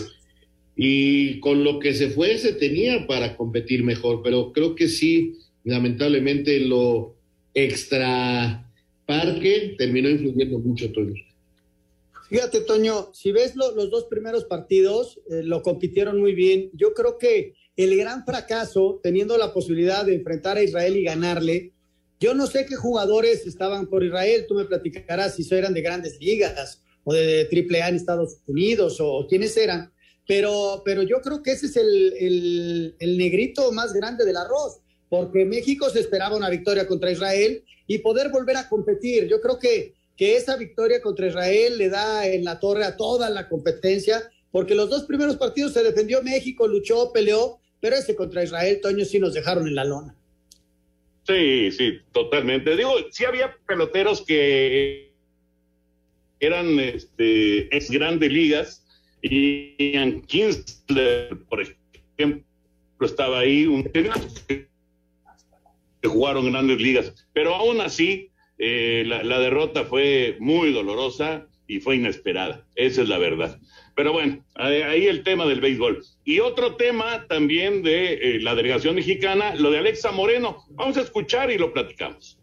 Y 0.76 1.40
con 1.40 1.64
lo 1.64 1.80
que 1.80 1.94
se 1.94 2.10
fue 2.10 2.38
se 2.38 2.54
tenía 2.54 3.08
para 3.08 3.38
competir 3.38 3.84
mejor, 3.84 4.22
pero 4.24 4.52
creo 4.52 4.76
que 4.76 4.88
sí, 4.88 5.36
lamentablemente 5.64 6.60
lo, 6.60 7.16
extra 7.56 8.70
parque 9.08 9.76
terminó 9.78 10.10
influyendo 10.10 10.60
mucho, 10.60 10.92
Toño. 10.92 11.14
Fíjate, 12.30 12.62
Toño, 12.62 13.10
si 13.14 13.32
ves 13.32 13.56
los 13.56 13.90
dos 13.90 14.06
primeros 14.06 14.46
partidos, 14.46 15.20
eh, 15.30 15.42
lo 15.44 15.62
compitieron 15.62 16.20
muy 16.20 16.36
bien. 16.36 16.70
Yo 16.74 16.94
creo 16.94 17.18
que 17.18 17.54
el 17.76 17.98
gran 17.98 18.26
fracaso, 18.26 19.00
teniendo 19.04 19.38
la 19.38 19.54
posibilidad 19.54 20.06
de 20.06 20.16
enfrentar 20.16 20.58
a 20.58 20.64
Israel 20.64 20.96
y 20.96 21.04
ganarle, 21.04 21.72
Yo 22.20 22.34
no 22.34 22.48
sé 22.48 22.66
qué 22.66 22.76
jugadores 22.76 23.46
estaban 23.46 23.88
por 23.88 24.04
Israel, 24.04 24.46
tú 24.48 24.56
me 24.56 24.66
platicarás 24.66 25.36
si 25.36 25.46
eran 25.54 25.74
de 25.74 25.82
grandes 25.82 26.18
ligas 26.20 26.82
o 27.04 27.14
de 27.14 27.46
triple 27.46 27.82
A 27.82 27.90
en 27.90 27.96
Estados 27.96 28.38
Unidos 28.48 28.98
o, 29.02 29.28
quiénes 29.28 29.56
eran, 29.58 29.92
pero, 30.26 30.82
pero 30.86 31.04
yo 31.04 31.20
creo 31.22 31.44
que 31.44 31.52
ese 31.52 31.68
es 31.68 31.76
el, 31.76 32.14
el, 32.20 32.96
el 33.00 33.18
negrito 33.18 33.72
más 33.74 33.94
grande 33.94 34.26
del 34.26 34.38
arroz, 34.38 34.80
porque 35.10 35.46
México 35.46 35.90
se 35.90 36.00
esperaba 36.00 36.38
una 36.38 36.50
victoria 36.50 36.88
contra 36.88 37.12
Israel 37.12 37.64
y 37.86 38.00
poder 38.00 38.30
volver 38.30 38.58
a 38.58 38.70
competir. 38.70 39.28
Yo 39.28 39.42
creo 39.42 39.60
que, 39.60 39.94
que 40.16 40.38
esa 40.38 40.56
victoria 40.56 41.02
contra 41.02 41.28
Israel 41.28 41.78
le 41.78 41.90
da 41.90 42.26
en 42.26 42.44
la 42.44 42.60
torre 42.60 42.86
a 42.86 42.98
toda 42.98 43.30
la 43.30 43.48
competencia, 43.50 44.24
porque 44.52 44.74
los 44.74 44.90
dos 44.90 45.04
primeros 45.04 45.36
partidos 45.36 45.74
se 45.74 45.84
defendió 45.84 46.24
México, 46.24 46.68
luchó, 46.68 47.12
peleó, 47.12 47.60
pero 47.80 47.96
ese 47.96 48.16
contra 48.16 48.44
Israel, 48.44 48.80
Toño, 48.82 49.06
sí 49.06 49.20
nos 49.20 49.34
dejaron 49.34 49.68
en 49.68 49.76
la 49.76 49.86
lona. 49.86 50.16
Sí, 51.28 51.72
sí, 51.72 52.00
totalmente. 52.12 52.76
Digo, 52.76 52.94
sí 53.12 53.26
había 53.26 53.56
peloteros 53.68 54.22
que 54.22 55.12
eran 56.40 56.80
este, 56.80 57.76
ex 57.76 57.90
grandes 57.90 58.32
ligas 58.32 58.86
y 59.22 59.76
Ian 59.94 60.22
Kinsler, 60.22 61.38
por 61.50 61.62
ejemplo, 61.62 62.46
estaba 63.02 63.40
ahí, 63.40 63.66
un 63.66 63.84
que 63.84 64.68
jugaron 66.04 66.52
grandes 66.52 66.80
ligas, 66.80 67.28
pero 67.34 67.56
aún 67.56 67.82
así 67.82 68.30
eh, 68.60 69.04
la, 69.06 69.40
derrota 69.40 69.86
fue 69.86 70.38
muy 70.40 70.72
dolorosa 70.72 71.48
y 71.68 71.80
fue 71.80 71.96
inesperada, 71.96 72.66
esa 72.76 73.02
es 73.02 73.10
la 73.10 73.18
verdad. 73.18 73.60
Pero 73.96 74.12
bueno, 74.12 74.44
ahí 74.56 75.08
el 75.08 75.24
tema 75.24 75.46
del 75.46 75.62
béisbol. 75.62 76.04
Y 76.26 76.42
otro 76.42 76.76
tema 76.76 77.26
también 77.30 77.82
de 77.82 78.14
eh, 78.14 78.40
la 78.42 78.54
delegación 78.54 78.96
mexicana, 78.96 79.56
lo 79.56 79.72
de 79.72 79.78
Alexa 79.78 80.12
Moreno. 80.12 80.66
Vamos 80.72 80.98
a 80.98 81.02
escuchar 81.02 81.50
y 81.50 81.58
lo 81.58 81.72
platicamos. 81.72 82.38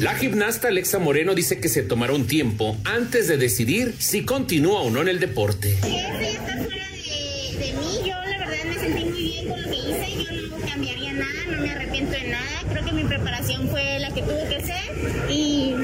La 0.00 0.14
gimnasta 0.14 0.68
Alexa 0.68 1.00
Moreno 1.00 1.34
dice 1.34 1.60
que 1.60 1.68
se 1.68 1.82
tomará 1.82 2.12
un 2.12 2.28
tiempo 2.28 2.76
antes 2.84 3.26
de 3.26 3.36
decidir 3.36 3.94
si 3.98 4.24
continúa 4.24 4.82
o 4.82 4.90
no 4.90 5.02
en 5.02 5.08
el 5.08 5.18
deporte. 5.18 5.72
Eso 5.72 5.88
ya 5.88 6.28
está 6.28 6.56
fuera 6.58 6.88
de, 6.88 7.58
de, 7.58 7.72
mí. 7.72 8.08
Yo 8.08 8.14
la 8.14 8.38
verdad 8.38 8.64
me 8.66 8.74
sentí 8.78 9.04
muy 9.04 9.20
bien 9.20 9.48
con 9.48 9.60
lo 9.60 9.68
que 9.68 9.76
hice. 9.76 10.24
Yo 10.24 10.56
no 10.56 10.64
cambiaría 10.64 11.12
nada, 11.14 11.44
no 11.50 11.62
me 11.62 11.70
arrepiento 11.70 12.12
de 12.12 12.28
nada. 12.28 12.62
Creo 12.70 12.84
que 12.84 12.92
mi 12.92 13.02
preparación 13.02 13.68
fue 13.68 13.98
la 13.98 14.14
que 14.14 14.22
tuvo 14.22 14.48
que 14.48 14.60
ser 14.60 15.28
y 15.28 15.74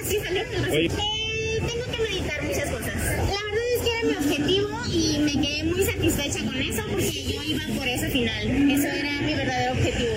así 0.00 0.16
salió 0.16 0.42
el 0.42 0.64
resultado. 0.64 1.19
Era 4.00 4.08
mi 4.08 4.26
objetivo 4.26 4.68
y 4.92 5.18
me 5.18 5.32
quedé 5.32 5.64
muy 5.64 5.82
satisfecha 5.84 6.44
con 6.44 6.56
eso 6.56 6.82
porque 6.90 7.24
yo 7.24 7.42
iba 7.42 7.62
por 7.76 7.86
ese 7.86 8.10
final. 8.10 8.70
Eso 8.70 8.86
era 8.86 9.20
mi 9.22 9.34
verdadero 9.34 9.72
objetivo. 9.72 10.10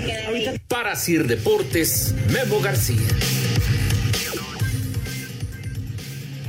Para 0.67 0.96
Sir 0.96 1.26
Deportes, 1.28 2.15
Memo 2.32 2.60
García. 2.62 3.08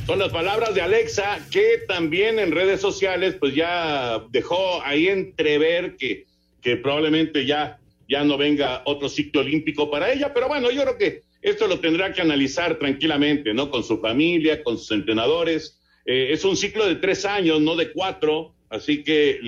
Son 0.07 0.19
las 0.19 0.31
palabras 0.31 0.75
de 0.75 0.83
Alexa 0.83 1.41
que 1.51 1.83
también 1.89 2.39
en 2.39 2.53
redes 2.53 2.81
sociales 2.81 3.37
pues 3.41 3.55
ya 3.55 4.23
dejó 4.31 4.83
ahí 4.85 5.09
entrever 5.09 5.97
que, 5.97 6.27
que 6.61 6.77
probablemente 6.77 7.47
ya, 7.47 7.79
ya 8.09 8.23
no 8.23 8.37
venga 8.37 8.83
otro 8.85 9.09
ciclo 9.09 9.41
olímpico 9.41 9.91
para 9.91 10.13
ella, 10.13 10.35
pero 10.35 10.49
bueno, 10.49 10.71
yo 10.71 10.83
creo 10.83 10.99
que 10.99 11.23
esto 11.41 11.67
lo 11.67 11.81
tendrá 11.81 12.13
que 12.13 12.21
analizar 12.21 12.79
tranquilamente, 12.79 13.55
¿no? 13.55 13.71
Con 13.71 13.83
su 13.83 13.99
familia, 13.99 14.63
con 14.63 14.77
sus 14.79 14.91
entrenadores. 14.91 15.79
Eh, 16.07 16.29
es 16.33 16.45
un 16.45 16.57
ciclo 16.57 16.87
de 16.87 16.97
tres 16.97 17.25
años, 17.25 17.61
no 17.61 17.77
de 17.77 17.93
cuatro, 17.93 18.55
así 18.69 19.03
que 19.03 19.39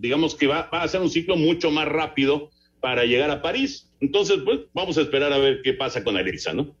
digamos 0.00 0.34
que 0.34 0.46
va, 0.46 0.60
a 0.60 0.88
ser 0.88 1.00
un 1.00 1.10
ciclo 1.10 1.36
mucho 1.36 1.70
más 1.70 1.86
rápido 1.86 2.50
para 2.80 3.04
llegar 3.04 3.30
a 3.30 3.42
París. 3.42 3.90
Entonces, 4.00 4.38
pues 4.44 4.60
vamos 4.74 4.98
a 4.98 5.02
esperar 5.02 5.32
a 5.32 5.38
ver 5.38 5.60
qué 5.62 5.72
pasa 5.72 6.02
con 6.02 6.16
Alexa, 6.16 6.52
¿no? 6.52 6.74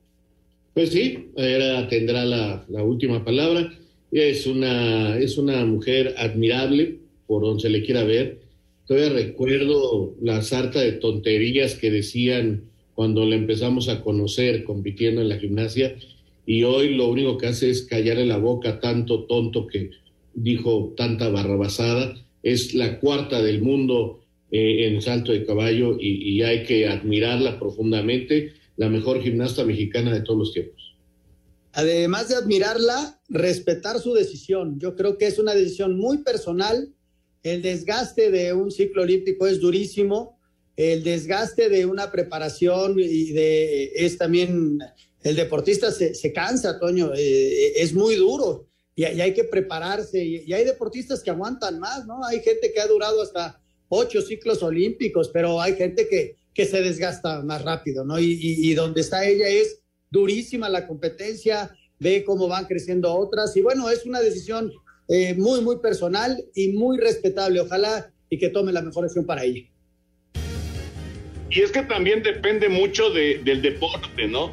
Pues 0.74 0.90
sí, 0.90 1.30
ella 1.36 1.88
tendrá 1.88 2.24
la, 2.24 2.64
la, 2.68 2.82
última 2.82 3.24
palabra. 3.24 3.72
Es 4.12 4.46
una, 4.46 5.18
es 5.18 5.38
una 5.38 5.64
mujer 5.64 6.14
admirable, 6.18 6.98
por 7.26 7.42
donde 7.42 7.62
se 7.62 7.70
le 7.70 7.82
quiera 7.82 8.04
ver. 8.04 8.40
Todavía 8.86 9.10
recuerdo 9.10 10.14
la 10.20 10.42
sarta 10.42 10.80
de 10.80 10.92
tonterías 10.92 11.74
que 11.74 11.90
decían 11.90 12.64
cuando 12.94 13.24
la 13.24 13.36
empezamos 13.36 13.88
a 13.88 14.02
conocer 14.02 14.64
compitiendo 14.64 15.20
en 15.22 15.28
la 15.28 15.38
gimnasia 15.38 15.96
y 16.46 16.62
hoy 16.62 16.94
lo 16.94 17.08
único 17.08 17.36
que 17.36 17.48
hace 17.48 17.70
es 17.70 17.82
callarle 17.82 18.24
la 18.24 18.38
boca 18.38 18.78
tanto 18.78 19.26
tonto 19.26 19.66
que 19.66 19.90
dijo 20.32 20.94
tanta 20.96 21.28
barrabasada. 21.28 22.14
Es 22.44 22.72
la 22.72 23.00
cuarta 23.00 23.42
del 23.42 23.60
mundo 23.60 24.20
eh, 24.52 24.86
en 24.86 25.02
salto 25.02 25.32
de 25.32 25.44
caballo 25.44 25.96
y, 25.98 26.36
y, 26.36 26.42
hay 26.42 26.62
que 26.62 26.86
admirarla 26.86 27.58
profundamente, 27.58 28.52
la 28.76 28.88
mejor 28.88 29.20
gimnasta 29.20 29.64
mexicana 29.64 30.14
de 30.14 30.20
todos 30.20 30.38
los 30.38 30.52
tiempos. 30.52 30.94
Además 31.72 32.28
de 32.28 32.36
admirarla, 32.36 33.20
respetar 33.28 33.98
su 33.98 34.14
decisión. 34.14 34.78
Yo 34.78 34.94
creo 34.94 35.18
que 35.18 35.26
es 35.26 35.40
una 35.40 35.52
decisión 35.52 35.98
muy 35.98 36.18
personal. 36.18 36.94
El 37.42 37.60
desgaste 37.60 38.30
de 38.30 38.52
un 38.52 38.70
ciclo 38.70 39.02
olímpico 39.02 39.48
es 39.48 39.60
durísimo. 39.60 40.38
El 40.76 41.02
desgaste 41.02 41.68
de 41.68 41.86
una 41.86 42.12
preparación 42.12 43.00
y 43.00 43.32
de 43.32 43.92
es 43.96 44.16
también 44.16 44.78
el 45.26 45.34
deportista 45.34 45.90
se, 45.90 46.14
se 46.14 46.32
cansa, 46.32 46.78
Toño, 46.78 47.12
eh, 47.14 47.72
es 47.76 47.92
muy 47.92 48.14
duro 48.14 48.68
y, 48.94 49.04
hay 49.04 49.34
que 49.34 49.42
prepararse 49.42 50.24
y, 50.24 50.52
hay 50.52 50.64
deportistas 50.64 51.22
que 51.22 51.30
aguantan 51.30 51.80
más, 51.80 52.06
¿no? 52.06 52.24
Hay 52.24 52.40
gente 52.40 52.72
que 52.72 52.80
ha 52.80 52.86
durado 52.86 53.20
hasta 53.22 53.60
ocho 53.88 54.22
ciclos 54.22 54.62
olímpicos, 54.62 55.28
pero 55.30 55.60
hay 55.60 55.74
gente 55.74 56.06
que, 56.08 56.36
que 56.54 56.64
se 56.64 56.80
desgasta 56.80 57.42
más 57.42 57.62
rápido, 57.62 58.04
¿no? 58.04 58.20
Y, 58.20 58.38
y, 58.40 58.74
donde 58.74 59.00
está 59.00 59.26
ella 59.26 59.48
es 59.48 59.80
durísima 60.10 60.68
la 60.68 60.86
competencia, 60.86 61.76
ve 61.98 62.22
cómo 62.24 62.46
van 62.46 62.66
creciendo 62.66 63.12
otras, 63.12 63.56
y 63.56 63.62
bueno, 63.62 63.90
es 63.90 64.06
una 64.06 64.20
decisión 64.20 64.72
eh, 65.08 65.34
muy, 65.34 65.60
muy 65.60 65.78
personal 65.78 66.44
y 66.54 66.68
muy 66.68 66.98
respetable. 66.98 67.60
Ojalá 67.60 68.12
y 68.30 68.38
que 68.38 68.48
tome 68.48 68.72
la 68.72 68.82
mejor 68.82 69.02
decisión 69.02 69.26
para 69.26 69.42
ella. 69.42 69.64
Y 71.50 71.60
es 71.60 71.72
que 71.72 71.82
también 71.82 72.22
depende 72.22 72.68
mucho 72.68 73.10
de, 73.10 73.40
del 73.44 73.62
deporte, 73.62 74.28
¿no? 74.28 74.52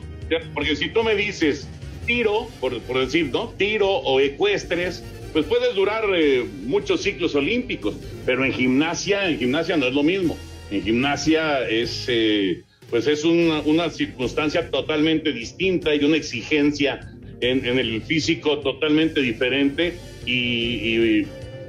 Porque 0.53 0.75
si 0.75 0.89
tú 0.89 1.03
me 1.03 1.15
dices 1.15 1.67
tiro, 2.05 2.47
por, 2.59 2.99
decir, 2.99 3.29
¿no? 3.31 3.53
Tiro 3.57 3.89
o 3.89 4.19
ecuestres, 4.19 5.03
pues 5.31 5.45
puedes 5.45 5.73
durar 5.75 6.03
eh, 6.15 6.45
muchos 6.63 7.01
ciclos 7.01 7.35
olímpicos, 7.35 7.95
pero 8.25 8.45
en 8.45 8.53
gimnasia, 8.53 9.29
en 9.29 9.39
gimnasia 9.39 9.77
no 9.77 9.87
es 9.87 9.93
lo 9.93 10.03
mismo. 10.03 10.37
En 10.71 10.83
gimnasia 10.83 11.67
es, 11.67 12.05
eh, 12.07 12.61
pues 12.89 13.07
es 13.07 13.23
una, 13.23 13.61
una, 13.61 13.89
circunstancia 13.89 14.69
totalmente 14.69 15.31
distinta 15.31 15.95
y 15.95 16.03
una 16.03 16.17
exigencia 16.17 17.09
en, 17.41 17.65
el 17.65 18.01
físico 18.03 18.59
totalmente 18.59 19.21
diferente 19.21 19.93
y, 20.25 21.25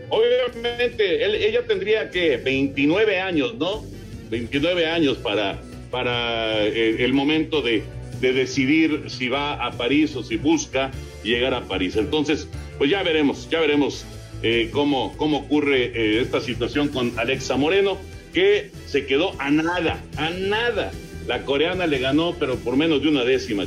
obviamente 0.09 1.49
ella 1.49 1.67
tendría 1.67 2.11
que 2.11 2.37
29 2.37 3.19
años, 3.19 3.55
¿no? 3.57 3.85
29 4.31 4.87
años 4.87 5.17
para, 5.17 5.61
para 5.91 6.65
el, 6.65 7.01
el 7.01 7.13
momento 7.13 7.63
de, 7.63 7.83
de 8.25 8.33
decidir 8.33 9.05
si 9.09 9.29
va 9.29 9.53
a 9.55 9.73
París 9.73 10.17
o 10.17 10.23
si 10.23 10.37
busca 10.39 10.91
llegar 11.23 11.53
a 11.53 11.65
París. 11.65 11.97
Entonces, 11.97 12.49
pues 12.79 12.91
ya 12.91 13.03
veremos, 13.03 13.49
ya 13.51 13.61
veremos 13.61 14.07
eh, 14.43 14.71
cómo, 14.73 15.15
cómo 15.19 15.39
ocurre 15.41 15.93
eh, 15.95 16.21
esta 16.23 16.41
situación 16.41 16.89
con 16.89 17.13
Alexa 17.19 17.57
Moreno, 17.57 17.99
que 18.33 18.71
se 18.87 19.05
quedó 19.05 19.39
a 19.39 19.51
nada, 19.51 20.03
a 20.17 20.31
nada. 20.31 20.91
La 21.27 21.43
coreana 21.45 21.87
le 21.87 21.99
ganó, 21.99 22.35
pero 22.39 22.57
por 22.57 22.77
menos 22.77 23.03
de 23.03 23.09
una 23.09 23.25
décima. 23.25 23.67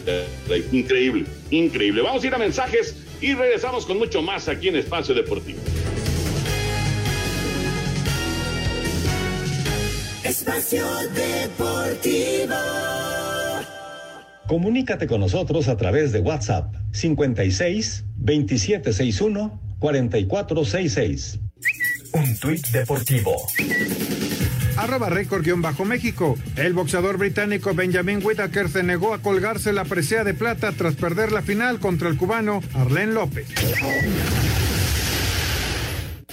Increíble, 0.71 1.25
increíble. 1.51 2.01
Vamos 2.01 2.23
a 2.23 2.27
ir 2.27 2.33
a 2.33 2.39
mensajes 2.39 2.95
y 3.21 3.33
regresamos 3.35 3.85
con 3.85 3.99
mucho 3.99 4.23
más 4.23 4.47
aquí 4.47 4.69
en 4.69 4.77
Espacio 4.77 5.13
Deportivo. 5.13 5.59
Espacio 10.23 10.85
Deportivo. 11.13 12.55
Comunícate 14.47 15.07
con 15.07 15.19
nosotros 15.19 15.67
a 15.67 15.75
través 15.75 16.11
de 16.11 16.19
WhatsApp 16.19 16.73
56 16.91 18.05
2761 18.15 19.59
4466. 19.79 21.39
Un 22.13 22.37
tuit 22.37 22.65
deportivo. 22.67 23.35
Arroba 24.77 25.09
récord-méxico. 25.09 26.37
El 26.55 26.73
boxeador 26.73 27.17
británico 27.17 27.73
Benjamin 27.73 28.23
Whittaker 28.23 28.69
se 28.69 28.83
negó 28.83 29.13
a 29.13 29.21
colgarse 29.21 29.73
la 29.73 29.83
presea 29.83 30.23
de 30.23 30.33
plata 30.33 30.71
tras 30.71 30.95
perder 30.95 31.31
la 31.31 31.41
final 31.41 31.79
contra 31.79 32.09
el 32.09 32.17
cubano 32.17 32.61
Arlen 32.73 33.13
López. 33.13 33.47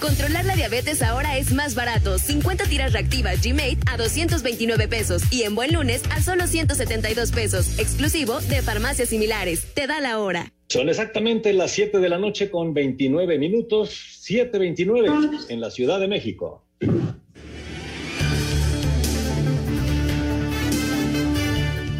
Controlar 0.05 0.45
la 0.45 0.55
diabetes 0.55 1.01
ahora 1.01 1.39
es 1.39 1.55
más 1.55 1.75
barato. 1.75 2.19
50 2.19 2.67
tiras 2.67 2.93
reactivas 2.93 3.43
G-Mate 3.43 3.79
a 3.91 3.97
229 3.97 4.87
pesos 4.87 5.23
y 5.33 5.45
en 5.45 5.55
buen 5.55 5.73
lunes 5.73 6.03
a 6.11 6.21
solo 6.21 6.47
172 6.47 7.33
pesos, 7.33 7.79
exclusivo 7.79 8.39
de 8.43 8.61
farmacias 8.61 9.09
similares. 9.09 9.73
Te 9.73 9.87
da 9.87 10.03
la 10.03 10.19
hora. 10.19 10.53
Son 10.69 10.91
exactamente 10.91 11.55
las 11.55 11.71
7 11.71 12.01
de 12.01 12.09
la 12.11 12.19
noche 12.19 12.51
con 12.51 12.75
29 12.75 13.39
minutos, 13.39 14.21
7.29 14.29 15.47
en 15.49 15.61
la 15.63 15.71
Ciudad 15.71 15.99
de 15.99 16.09
México. 16.09 16.63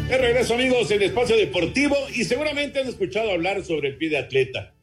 De 0.09 0.17
regreso 0.19 0.53
amigos 0.53 0.91
en 0.91 1.01
Espacio 1.01 1.35
Deportivo 1.37 1.95
y 2.13 2.23
seguramente 2.23 2.81
han 2.81 2.87
escuchado 2.87 3.31
hablar 3.31 3.65
sobre 3.65 3.87
el 3.87 3.97
pie 3.97 4.09
de 4.09 4.19
atleta. 4.19 4.74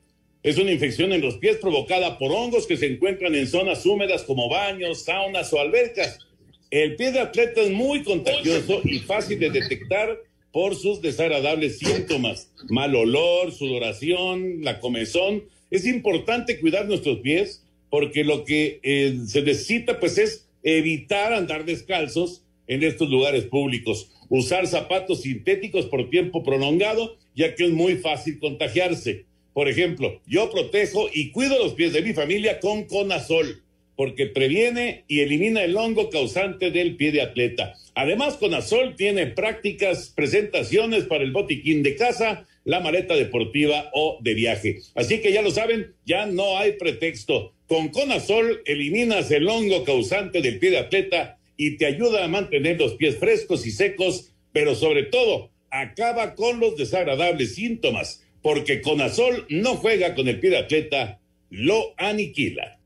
Es 0.43 0.59
una 0.59 0.73
infección 0.73 1.13
en 1.13 1.21
los 1.21 1.37
pies 1.37 1.59
provocada 1.59 2.19
por 2.19 2.33
hongos 2.33 2.67
que 2.67 2.77
se 2.77 2.87
encuentran 2.87 3.35
en 3.35 3.47
zonas 3.47 3.87
húmedas 3.87 4.25
como 4.25 4.49
baños, 4.49 5.05
saunas 5.05 5.53
o 5.53 5.61
albercas. 5.61 6.19
El 6.71 6.97
pie 6.97 7.13
de 7.13 7.21
atleta 7.21 7.61
es 7.61 7.71
muy 7.71 8.03
contagioso 8.03 8.81
y 8.85 8.99
fácil 8.99 9.39
de 9.39 9.51
detectar 9.51 10.19
por 10.51 10.75
sus 10.75 11.01
desagradables 11.01 11.79
síntomas. 11.79 12.51
Mal 12.69 12.95
olor, 12.97 13.53
sudoración, 13.53 14.63
la 14.63 14.81
comezón. 14.81 15.45
Es 15.71 15.87
importante 15.87 16.59
cuidar 16.59 16.87
nuestros 16.87 17.21
pies 17.21 17.65
porque 17.89 18.25
lo 18.25 18.45
que 18.45 18.81
eh, 18.83 19.19
se 19.27 19.43
necesita 19.43 20.01
pues 20.01 20.19
es 20.19 20.49
evitar 20.63 21.33
andar 21.33 21.65
descalzos 21.65 22.43
en 22.67 22.83
estos 22.83 23.09
lugares 23.09 23.45
públicos 23.45 24.11
usar 24.35 24.67
zapatos 24.67 25.23
sintéticos 25.23 25.85
por 25.85 26.09
tiempo 26.09 26.43
prolongado, 26.43 27.19
ya 27.37 27.55
que 27.55 27.67
es 27.67 27.71
muy 27.71 27.97
fácil 27.97 28.39
contagiarse. 28.39 29.27
Por 29.55 29.69
ejemplo, 29.69 30.21
yo 30.27 30.51
protejo 30.51 31.09
y 31.13 31.31
cuido 31.31 31.59
los 31.59 31.75
pies 31.75 31.93
de 31.93 32.03
mi 32.03 32.15
familia 32.15 32.61
con 32.61 32.85
Conazol, 32.85 33.63
porque 33.97 34.27
previene 34.27 35.05
y 35.09 35.21
elimina 35.21 35.63
el 35.63 35.77
hongo 35.77 36.09
causante 36.09 36.71
del 36.71 36.97
pie 36.97 37.13
de 37.13 37.21
atleta. 37.21 37.75
Además, 37.95 38.37
Conazol 38.37 38.97
tiene 38.97 39.27
prácticas 39.27 40.13
presentaciones 40.17 41.05
para 41.05 41.25
el 41.25 41.33
botiquín 41.33 41.83
de 41.83 41.95
casa, 41.97 42.47
la 42.65 42.81
maleta 42.81 43.15
deportiva 43.15 43.91
o 43.93 44.19
de 44.23 44.35
viaje. 44.35 44.79
Así 44.95 45.21
que 45.21 45.33
ya 45.33 45.43
lo 45.43 45.51
saben, 45.51 45.95
ya 46.07 46.27
no 46.27 46.57
hay 46.59 46.73
pretexto. 46.73 47.53
Con 47.67 47.89
Conazol 47.89 48.63
eliminas 48.65 49.31
el 49.31 49.49
hongo 49.49 49.85
causante 49.85 50.41
del 50.41 50.59
pie 50.59 50.71
de 50.71 50.79
atleta 50.79 51.39
y 51.57 51.77
te 51.77 51.87
ayuda 51.87 52.25
a 52.25 52.29
mantener 52.29 52.79
los 52.79 52.95
pies 52.95 53.19
frescos 53.19 53.67
y 53.67 53.71
secos, 53.71 54.33
pero 54.53 54.75
sobre 54.75 55.05
todo 55.05 55.51
acaba 55.71 56.35
con 56.35 56.61
los 56.61 56.77
desagradables 56.77 57.55
síntomas, 57.55 58.22
porque 58.43 58.81
Conazol 58.81 59.47
no 59.49 59.77
juega 59.77 60.15
con 60.15 60.29
el 60.29 60.41
pie 60.41 60.51
de 60.51 60.59
atleta, 60.59 61.21
lo 61.51 61.95
aniquila. 61.97 62.79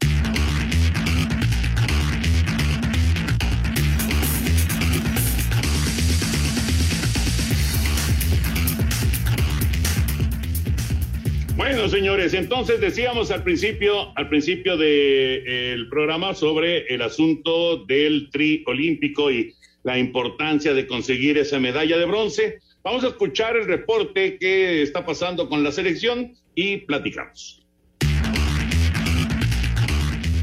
Bueno, 11.57 11.89
señores, 11.89 12.35
entonces 12.35 12.81
decíamos 12.81 13.31
al 13.31 13.43
principio, 13.43 14.13
al 14.17 14.29
principio 14.29 14.77
del 14.77 15.45
de, 15.45 15.87
programa 15.89 16.35
sobre 16.35 16.87
el 16.95 17.01
asunto 17.01 17.85
del 17.87 18.29
tri 18.31 18.63
olímpico 18.67 19.31
y 19.31 19.55
la 19.83 19.99
importancia 19.99 20.75
de 20.75 20.87
conseguir 20.87 21.39
esa 21.39 21.59
medalla 21.59 21.97
de 21.97 22.05
bronce. 22.05 22.59
Vamos 22.87 23.03
a 23.03 23.09
escuchar 23.09 23.57
el 23.57 23.67
reporte 23.67 24.39
que 24.39 24.81
está 24.81 25.05
pasando 25.05 25.49
con 25.49 25.65
la 25.65 25.73
selección 25.73 26.37
y 26.55 26.77
platicamos. 26.77 27.66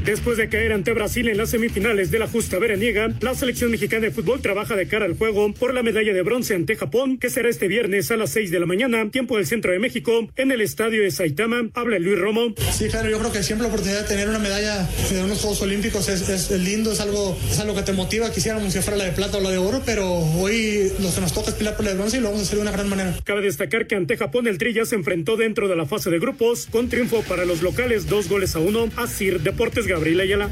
Después 0.04 0.36
de 0.36 0.50
caer 0.50 0.74
ante 0.74 0.92
Brasil 0.92 1.26
en 1.28 1.38
las 1.38 1.48
semifinales 1.48 2.10
de 2.10 2.18
la 2.18 2.28
justa 2.28 2.58
veraniega, 2.58 3.08
la 3.20 3.34
selección 3.34 3.70
mexicana 3.70 4.02
de 4.02 4.10
fútbol 4.10 4.42
trabaja 4.42 4.76
de 4.76 4.86
cara 4.86 5.06
al 5.06 5.16
juego 5.16 5.54
por 5.54 5.72
la 5.72 5.82
medalla 5.82 6.12
de 6.12 6.20
bronce 6.20 6.54
ante 6.54 6.76
Japón, 6.76 7.16
que 7.16 7.30
será 7.30 7.48
este 7.48 7.68
viernes 7.68 8.10
a 8.10 8.18
las 8.18 8.28
6 8.30 8.50
de 8.50 8.60
la 8.60 8.66
mañana, 8.66 9.10
tiempo 9.10 9.38
del 9.38 9.46
centro 9.46 9.72
de 9.72 9.78
México, 9.78 10.28
en 10.36 10.52
el 10.52 10.60
estadio 10.60 11.02
de 11.02 11.10
Saitama. 11.10 11.70
Habla 11.72 11.98
Luis 11.98 12.18
Romo. 12.18 12.52
Sí, 12.70 12.88
claro, 12.88 13.08
yo 13.08 13.18
creo 13.18 13.32
que 13.32 13.42
siempre 13.42 13.66
la 13.66 13.72
oportunidad 13.72 14.02
de 14.02 14.08
tener 14.08 14.28
una 14.28 14.38
medalla 14.38 14.86
de 15.10 15.24
unos 15.24 15.40
Juegos 15.40 15.62
Olímpicos 15.62 16.06
es, 16.10 16.28
es, 16.28 16.50
lindo, 16.50 16.92
es 16.92 17.00
algo, 17.00 17.38
es 17.50 17.58
algo 17.58 17.74
que 17.74 17.82
te 17.82 17.94
motiva. 17.94 18.30
Quisiéramos 18.30 18.74
que 18.74 18.82
fuera 18.82 18.98
la 18.98 19.04
de 19.04 19.12
plata 19.12 19.38
o 19.38 19.40
la 19.40 19.52
de 19.52 19.58
oro, 19.58 19.82
pero 19.86 20.06
hoy 20.06 20.92
lo 21.00 21.14
que 21.14 21.20
nos 21.22 21.32
toca 21.32 21.48
es 21.48 21.54
pelear 21.54 21.76
por 21.76 21.86
la 21.86 21.92
de 21.92 21.96
bronce 21.96 22.18
y 22.18 22.20
lo 22.20 22.26
vamos 22.26 22.42
a 22.42 22.44
hacer 22.44 22.56
de 22.56 22.62
una 22.62 22.72
gran 22.72 22.90
manera. 22.90 23.16
Cabe 23.24 23.40
destacar 23.40 23.86
que 23.86 23.94
ante 23.94 24.18
Japón 24.18 24.48
el 24.48 24.58
Tri 24.58 24.74
ya 24.74 24.84
se 24.84 24.96
enfrentó 24.96 25.38
dentro 25.38 25.66
de 25.66 25.76
la 25.76 25.86
fase 25.86 26.10
de 26.10 26.18
grupos, 26.18 26.68
con 26.70 26.90
triunfo 26.90 27.22
para 27.22 27.46
los 27.46 27.62
locales, 27.62 28.06
dos 28.06 28.28
goles 28.28 28.54
a 28.54 28.58
uno. 28.58 28.90
a 28.96 29.06
Sir 29.06 29.40
Deportes 29.40 29.86
Gabriel 29.94 30.20
Ayala. 30.22 30.50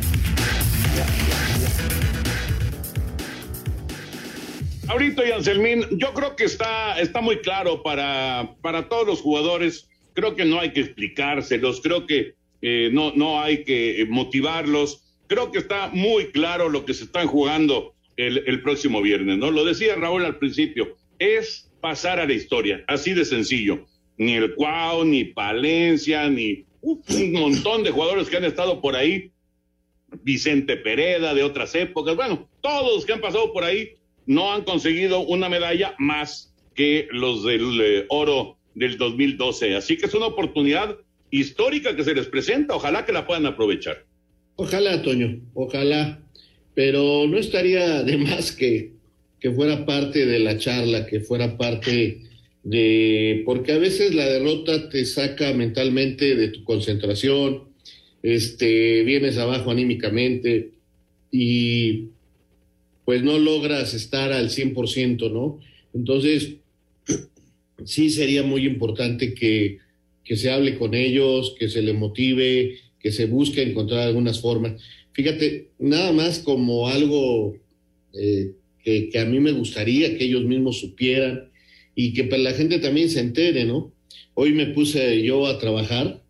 Ahorita, 4.87 5.29
Yanselmín, 5.29 5.85
yo 5.99 6.15
creo 6.15 6.37
que 6.37 6.45
está, 6.45 7.01
está 7.01 7.21
muy 7.21 7.39
claro 7.39 7.83
para, 7.83 8.55
para 8.63 8.89
todos 8.89 9.05
los 9.05 9.21
jugadores. 9.21 9.89
Creo 10.15 10.37
que 10.37 10.45
no 10.45 10.61
hay 10.61 10.73
que 10.73 10.83
explicárselos, 10.83 11.81
creo 11.81 12.07
que 12.07 12.35
eh, 12.61 12.91
no, 12.93 13.13
no 13.17 13.41
hay 13.41 13.65
que 13.65 14.07
motivarlos. 14.09 15.03
Creo 15.27 15.51
que 15.51 15.59
está 15.59 15.89
muy 15.89 16.27
claro 16.27 16.69
lo 16.69 16.85
que 16.85 16.95
se 16.95 17.05
están 17.05 17.27
jugando 17.27 17.95
el, 18.17 18.45
el 18.47 18.63
próximo 18.63 19.03
viernes, 19.03 19.39
¿no? 19.39 19.51
Lo 19.51 19.65
decía 19.65 19.97
Raúl 19.97 20.25
al 20.25 20.39
principio, 20.39 20.97
es 21.19 21.69
pasar 21.81 22.21
a 22.21 22.27
la 22.27 22.33
historia, 22.33 22.85
así 22.87 23.13
de 23.13 23.25
sencillo. 23.25 23.87
Ni 24.19 24.35
el 24.35 24.55
Cuau, 24.55 25.05
ni 25.05 25.25
Palencia, 25.25 26.29
ni 26.29 26.65
un 26.83 27.33
montón 27.33 27.83
de 27.83 27.91
jugadores 27.91 28.29
que 28.29 28.37
han 28.37 28.45
estado 28.45 28.81
por 28.81 28.97
ahí 28.97 29.33
Vicente 30.23 30.77
Pereda 30.77 31.33
de 31.33 31.43
otras 31.43 31.75
épocas, 31.75 32.17
bueno, 32.17 32.49
todos 32.61 33.07
que 33.07 33.15
han 33.15 33.21
pasado 33.21 33.53
por 33.53 33.65
ahí 33.65 33.97
no 34.27 34.53
han 34.53 34.63
conseguido 34.63 35.21
una 35.21 35.49
medalla 35.49 35.95
más 35.99 36.53
que 36.75 37.09
los 37.11 37.45
del 37.45 37.81
eh, 37.81 38.05
oro 38.09 38.59
del 38.75 38.99
2012. 38.99 39.77
Así 39.77 39.97
que 39.97 40.07
es 40.07 40.15
una 40.15 40.27
oportunidad 40.27 40.97
histórica 41.31 41.97
que 41.97 42.05
se 42.05 42.15
les 42.15 42.27
presenta, 42.27 42.75
ojalá 42.75 43.05
que 43.05 43.13
la 43.13 43.27
puedan 43.27 43.47
aprovechar. 43.47 44.05
Ojalá, 44.57 45.03
Toño, 45.03 45.41
ojalá, 45.55 46.21
pero 46.75 47.27
no 47.27 47.39
estaría 47.39 48.03
de 48.03 48.19
más 48.19 48.53
que, 48.53 48.93
que 49.41 49.51
fuera 49.51 49.87
parte 49.87 50.27
de 50.27 50.39
la 50.39 50.59
charla, 50.59 51.07
que 51.07 51.21
fuera 51.21 51.57
parte 51.57 52.23
de, 52.65 53.43
porque 53.45 53.73
a 53.73 53.79
veces 53.79 54.15
la 54.15 54.29
derrota 54.29 54.89
te 54.89 55.05
saca 55.05 55.53
mentalmente 55.53 56.37
de 56.37 56.49
tu 56.49 56.65
concentración, 56.65 57.65
este, 58.23 59.03
vienes 59.03 59.37
abajo 59.39 59.71
anímicamente 59.71 60.71
y 61.31 62.09
pues 63.05 63.23
no 63.23 63.39
logras 63.39 63.95
estar 63.95 64.33
al 64.33 64.51
100%, 64.51 65.33
¿no? 65.33 65.59
Entonces, 65.93 66.57
sí 67.85 68.11
sería 68.11 68.45
muy 68.45 68.65
importante 68.65 69.35
que, 69.35 69.79
que 70.25 70.37
se 70.37 70.51
hable 70.51 70.79
con 70.79 70.95
ellos, 70.95 71.57
que 71.59 71.69
se 71.69 71.83
les 71.83 71.95
motive, 71.95 72.79
que 73.01 73.11
se 73.11 73.27
busque 73.27 73.63
encontrar 73.63 74.07
algunas 74.07 74.41
formas. 74.41 74.81
Fíjate, 75.13 75.71
nada 75.81 76.13
más 76.13 76.39
como 76.39 76.89
algo 76.89 77.57
eh, 78.15 78.53
que, 78.85 79.09
que, 79.09 79.19
a 79.19 79.25
mí 79.25 79.41
me 79.41 79.53
gustaría 79.53 80.17
que 80.17 80.25
ellos 80.25 80.45
mismos 80.45 80.79
supieran 80.79 81.52
y 81.95 82.13
que 82.15 82.25
la 82.39 82.53
gente 82.53 82.79
también 82.79 83.11
se 83.11 83.21
entere, 83.21 83.65
¿no? 83.65 83.93
Hoy 84.35 84.53
me 84.53 84.67
puse 84.67 85.23
yo 85.23 85.47
a 85.47 85.59
trabajar 85.59 86.23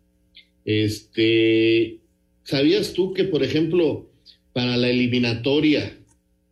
este, 0.65 1.99
¿Sabías 2.43 2.93
tú 2.93 3.13
que, 3.13 3.23
por 3.23 3.43
ejemplo, 3.43 4.09
para 4.53 4.77
la 4.77 4.89
eliminatoria 4.89 5.97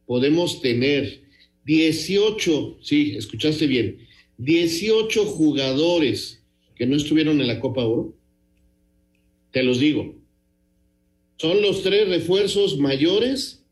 podemos 0.06 0.62
tener 0.62 1.21
18, 1.65 2.80
sí, 2.82 3.15
escuchaste 3.15 3.67
bien, 3.67 4.00
18 4.38 5.26
jugadores 5.26 6.43
que 6.76 6.86
no 6.86 6.95
estuvieron 6.95 7.39
en 7.41 7.47
la 7.47 7.60
Copa 7.60 7.86
Oro? 7.86 8.13
Te 9.52 9.63
los 9.63 9.80
digo. 9.80 10.15
Son 11.38 11.62
los 11.62 11.84
tres 11.84 12.08
refuerzos 12.08 12.78
mayores 12.78 13.63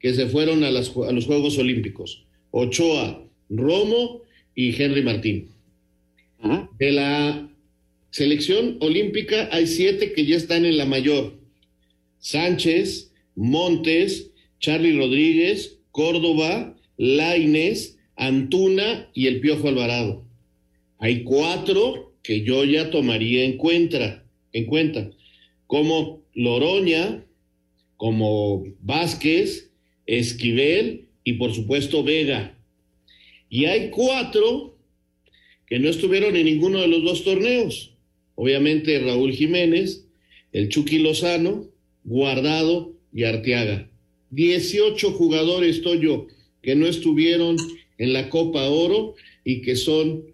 que 0.00 0.14
se 0.14 0.26
fueron 0.28 0.64
a, 0.64 0.70
las, 0.70 0.96
a 0.96 1.12
los 1.12 1.26
Juegos 1.26 1.58
Olímpicos. 1.58 2.24
Ochoa, 2.50 3.26
Romo 3.50 4.22
y 4.58 4.74
Henry 4.82 5.02
Martín. 5.02 5.50
De 6.80 6.90
la 6.90 7.48
selección 8.10 8.76
olímpica 8.80 9.48
hay 9.52 9.68
siete 9.68 10.12
que 10.12 10.26
ya 10.26 10.34
están 10.34 10.64
en 10.64 10.76
la 10.76 10.84
mayor. 10.84 11.38
Sánchez, 12.18 13.12
Montes, 13.36 14.32
Charlie 14.58 14.96
Rodríguez, 14.96 15.78
Córdoba, 15.92 16.76
Laines, 16.96 18.00
Antuna 18.16 19.08
y 19.14 19.28
el 19.28 19.38
Piojo 19.38 19.68
Alvarado. 19.68 20.24
Hay 20.98 21.22
cuatro 21.22 22.16
que 22.24 22.42
yo 22.42 22.64
ya 22.64 22.90
tomaría 22.90 23.44
en 23.44 23.58
cuenta, 23.58 24.24
en 24.52 24.66
cuenta, 24.66 25.12
como 25.68 26.24
Loroña, 26.34 27.24
como 27.96 28.64
Vázquez, 28.80 29.70
Esquivel 30.06 31.06
y 31.22 31.34
por 31.34 31.54
supuesto 31.54 32.02
Vega. 32.02 32.57
Y 33.48 33.64
hay 33.64 33.90
cuatro 33.90 34.76
que 35.66 35.78
no 35.78 35.88
estuvieron 35.88 36.36
en 36.36 36.46
ninguno 36.46 36.80
de 36.80 36.88
los 36.88 37.02
dos 37.02 37.24
torneos. 37.24 37.94
Obviamente 38.34 38.98
Raúl 39.00 39.32
Jiménez, 39.32 40.06
el 40.52 40.68
Chucky 40.68 40.98
Lozano, 40.98 41.68
Guardado 42.04 42.94
y 43.12 43.24
Arteaga. 43.24 43.90
18 44.30 45.12
jugadores, 45.12 45.82
Toyo, 45.82 46.26
que 46.62 46.74
no 46.74 46.86
estuvieron 46.86 47.56
en 47.98 48.12
la 48.12 48.30
Copa 48.30 48.68
Oro 48.68 49.14
y 49.44 49.62
que 49.62 49.76
son 49.76 50.24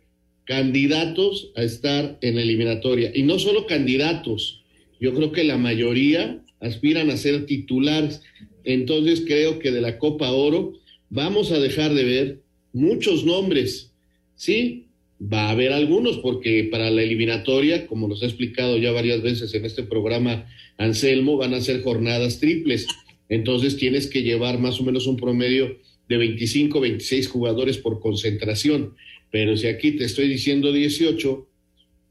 candidatos 0.45 1.53
a 1.57 1.63
estar 1.63 2.19
en 2.21 2.37
la 2.37 2.43
eliminatoria. 2.43 3.11
Y 3.15 3.23
no 3.23 3.39
solo 3.39 3.67
candidatos, 3.67 4.63
yo 5.01 5.15
creo 5.15 5.33
que 5.33 5.45
la 5.45 5.57
mayoría 5.57 6.43
aspiran 6.61 7.11
a 7.11 7.17
ser 7.17 7.47
titulares. 7.47 8.23
Entonces 8.65 9.23
creo 9.27 9.59
que 9.59 9.71
de 9.71 9.81
la 9.81 9.99
Copa 9.99 10.31
Oro 10.31 10.75
vamos 11.11 11.53
a 11.53 11.59
dejar 11.59 11.95
de 11.95 12.05
ver 12.05 12.44
muchos 12.75 13.25
nombres 13.25 13.95
Sí, 14.37 14.89
va 15.21 15.49
a 15.49 15.51
haber 15.51 15.73
algunos, 15.73 16.19
porque 16.19 16.69
para 16.71 16.91
la 16.91 17.03
eliminatoria, 17.03 17.87
como 17.87 18.09
nos 18.09 18.23
ha 18.23 18.27
explicado 18.27 18.79
ya 18.79 18.93
varias 18.93 19.23
veces 19.23 19.55
en 19.55 19.65
este 19.65 19.85
programa 19.85 20.47
Anselmo, 20.77 21.37
van 21.37 21.55
a 21.55 21.61
ser 21.61 21.83
jornadas 21.83 22.41
triples. 22.41 22.87
Entonces 23.29 23.77
tienes 23.77 24.07
que 24.09 24.23
llevar 24.23 24.59
más 24.59 24.81
o 24.81 24.85
menos 24.85 25.07
un 25.07 25.17
promedio 25.17 25.79
de 26.09 26.17
25, 26.17 26.81
26 26.81 27.29
jugadores 27.29 27.79
por 27.79 28.01
concentración. 28.01 28.95
Pero 29.31 29.57
si 29.57 29.67
aquí 29.67 29.93
te 29.93 30.05
estoy 30.05 30.29
diciendo 30.29 30.73
18, 30.73 31.49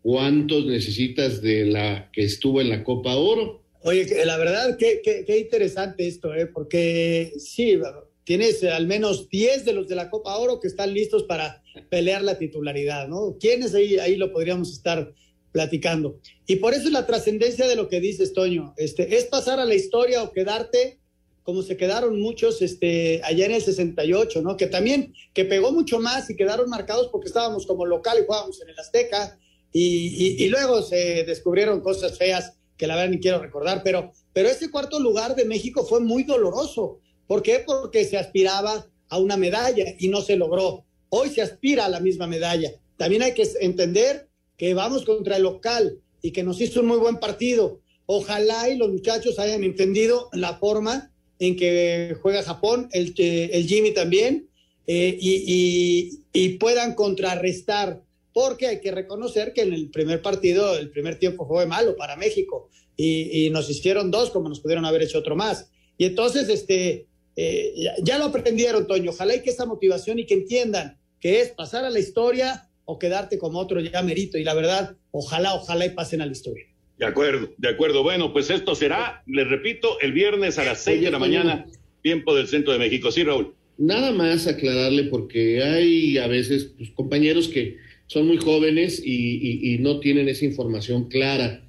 ¿cuántos 0.02 0.65
necesitas 0.65 1.41
de 1.41 1.65
la 1.65 2.10
que 2.12 2.23
estuvo 2.23 2.62
en 2.62 2.69
la 2.69 2.84
Copa 2.84 3.15
Oro? 3.15 3.62
Oye, 3.84 4.08
la 4.26 4.38
verdad, 4.38 4.78
qué, 4.78 5.02
qué, 5.04 5.38
interesante 5.38 6.08
esto, 6.08 6.34
¿eh? 6.34 6.47
porque 6.47 7.34
sí, 7.38 7.78
tienes 8.23 8.63
al 8.63 8.88
menos 8.88 9.29
10 9.29 9.65
de 9.65 9.73
los 9.73 9.88
de 9.88 9.95
la 9.95 10.09
Copa 10.09 10.38
Oro 10.38 10.59
que 10.59 10.67
están 10.67 10.93
listos 10.93 11.23
para 11.23 11.62
pelear 11.89 12.21
la 12.23 12.38
titularidad, 12.38 13.07
¿no? 13.07 13.38
¿Quiénes 13.39 13.73
ahí, 13.75 13.97
ahí 13.97 14.15
lo 14.15 14.31
podríamos 14.31 14.71
estar 14.71 15.13
platicando? 15.51 16.19
Y 16.47 16.57
por 16.57 16.73
eso 16.73 16.88
es 16.88 16.91
la 16.91 17.05
trascendencia 17.05 17.67
de 17.67 17.75
lo 17.75 17.89
que 17.89 17.99
dices, 17.99 18.33
Toño. 18.33 18.73
Este, 18.77 19.17
es 19.17 19.25
pasar 19.25 19.59
a 19.59 19.65
la 19.65 19.75
historia 19.75 20.23
o 20.23 20.31
quedarte 20.31 20.99
como 21.43 21.62
se 21.62 21.75
quedaron 21.75 22.21
muchos 22.21 22.62
este, 22.62 23.19
allá 23.23 23.45
en 23.45 23.51
el 23.51 23.62
68, 23.62 24.41
¿no? 24.41 24.55
Que 24.55 24.67
también, 24.67 25.13
que 25.33 25.43
pegó 25.43 25.73
mucho 25.73 25.99
más 25.99 26.29
y 26.29 26.38
quedaron 26.38 26.69
marcados 26.69 27.09
porque 27.12 27.27
estábamos 27.27 27.67
como 27.67 27.86
local 27.86 28.17
y 28.17 28.25
jugábamos 28.25 28.62
en 28.62 28.69
el 28.69 28.79
Azteca 28.79 29.38
y, 29.73 30.41
y 30.41 30.47
luego 30.47 30.81
se 30.83 31.25
descubrieron 31.25 31.81
cosas 31.81 32.17
feas 32.17 32.53
que 32.77 32.88
la 32.88 32.95
verdad 32.95 33.12
ni 33.12 33.19
quiero 33.19 33.39
recordar, 33.39 33.81
pero, 33.83 34.12
pero 34.33 34.49
ese 34.49 34.71
cuarto 34.71 34.99
lugar 34.99 35.36
de 35.36 35.45
México 35.45 35.86
fue 35.86 35.99
muy 35.99 36.23
doloroso. 36.23 36.99
¿Por 37.27 37.41
qué? 37.41 37.63
Porque 37.65 38.05
se 38.05 38.17
aspiraba 38.17 38.88
a 39.09 39.17
una 39.17 39.38
medalla 39.38 39.86
y 39.99 40.07
no 40.07 40.21
se 40.21 40.36
logró. 40.36 40.86
Hoy 41.09 41.29
se 41.29 41.41
aspira 41.41 41.86
a 41.86 41.89
la 41.89 41.99
misma 41.99 42.27
medalla. 42.27 42.71
También 42.97 43.23
hay 43.23 43.33
que 43.33 43.47
entender 43.62 44.29
que 44.57 44.73
vamos 44.73 45.05
contra 45.05 45.38
el 45.38 45.43
local 45.43 45.99
y 46.21 46.31
que 46.31 46.43
nos 46.43 46.59
hizo 46.62 46.81
un 46.81 46.88
muy 46.88 46.97
buen 46.97 47.17
partido. 47.17 47.81
Ojalá 48.05 48.69
y 48.69 48.77
los 48.77 48.89
muchachos 48.91 49.39
hayan 49.39 49.63
entendido 49.63 50.29
la 50.33 50.57
forma 50.57 51.12
en 51.39 51.55
que 51.55 52.15
juega 52.21 52.43
Japón, 52.43 52.89
el, 52.91 53.13
eh, 53.17 53.49
el 53.53 53.67
Jimmy 53.67 53.91
también, 53.91 54.49
eh, 54.88 55.17
y, 55.19 56.19
y 56.33 56.49
puedan 56.57 56.93
contrarrestar 56.93 58.01
porque 58.33 58.67
hay 58.67 58.81
que 58.81 58.91
reconocer 58.91 59.53
que 59.53 59.62
en 59.62 59.73
el 59.73 59.89
primer 59.89 60.21
partido, 60.21 60.77
el 60.77 60.89
primer 60.89 61.19
tiempo 61.19 61.47
fue 61.47 61.65
malo 61.65 61.95
para 61.95 62.15
México 62.15 62.69
y, 62.97 63.49
nos 63.51 63.69
hicieron 63.69 64.12
dos 64.12 64.31
como 64.31 64.49
nos 64.49 64.59
pudieron 64.59 64.86
haber 64.86 65.03
hecho 65.03 65.19
otro 65.19 65.36
más. 65.36 65.69
Y 65.97 66.05
entonces, 66.05 66.49
este, 66.49 67.07
eh, 67.35 67.73
ya, 68.03 68.17
lo 68.17 68.25
aprendieron, 68.25 68.87
Toño. 68.87 69.11
Ojalá 69.11 69.35
y 69.35 69.41
que 69.41 69.49
esta 69.49 69.65
motivación 69.65 70.19
y 70.19 70.25
que 70.25 70.35
entiendan 70.35 70.97
que 71.19 71.41
es 71.41 71.49
pasar 71.49 71.85
a 71.85 71.89
la 71.89 71.99
historia 71.99 72.69
o 72.85 72.99
quedarte 72.99 73.37
como 73.37 73.59
otro 73.59 73.79
ya 73.79 74.01
merito. 74.01 74.37
Y 74.37 74.43
la 74.43 74.53
verdad, 74.53 74.95
ojalá, 75.11 75.55
ojalá 75.55 75.85
y 75.85 75.89
pasen 75.91 76.21
a 76.21 76.25
la 76.25 76.31
historia. 76.31 76.65
De 76.97 77.05
acuerdo, 77.05 77.49
de 77.57 77.69
acuerdo. 77.69 78.03
Bueno, 78.03 78.31
pues 78.33 78.49
esto 78.49 78.75
será, 78.75 79.23
les 79.25 79.47
repito, 79.47 79.99
el 79.99 80.13
viernes 80.13 80.57
a 80.59 80.63
las 80.63 80.83
seis 80.83 81.01
de 81.01 81.11
la 81.11 81.19
mañana, 81.19 81.65
tiempo 82.01 82.35
del 82.35 82.47
centro 82.47 82.73
de 82.73 82.79
México. 82.79 83.11
Sí, 83.11 83.23
Raúl. 83.23 83.55
Nada 83.77 84.11
más 84.11 84.45
aclararle 84.45 85.05
porque 85.05 85.63
hay 85.63 86.17
a 86.19 86.27
veces 86.27 86.73
pues, 86.77 86.91
compañeros 86.91 87.47
que 87.47 87.77
son 88.07 88.27
muy 88.27 88.37
jóvenes 88.37 89.01
y, 89.03 89.77
no 89.79 89.99
tienen 89.99 90.29
esa 90.29 90.45
información 90.45 91.09
clara. 91.09 91.62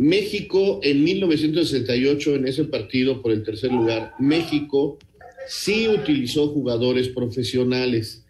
México 0.00 0.80
en 0.82 1.04
1968, 1.04 2.36
en 2.36 2.48
ese 2.48 2.64
partido 2.64 3.20
por 3.20 3.32
el 3.32 3.42
tercer 3.42 3.70
lugar, 3.70 4.14
México 4.18 4.98
sí 5.46 5.88
utilizó 5.88 6.48
jugadores 6.48 7.08
profesionales. 7.08 8.24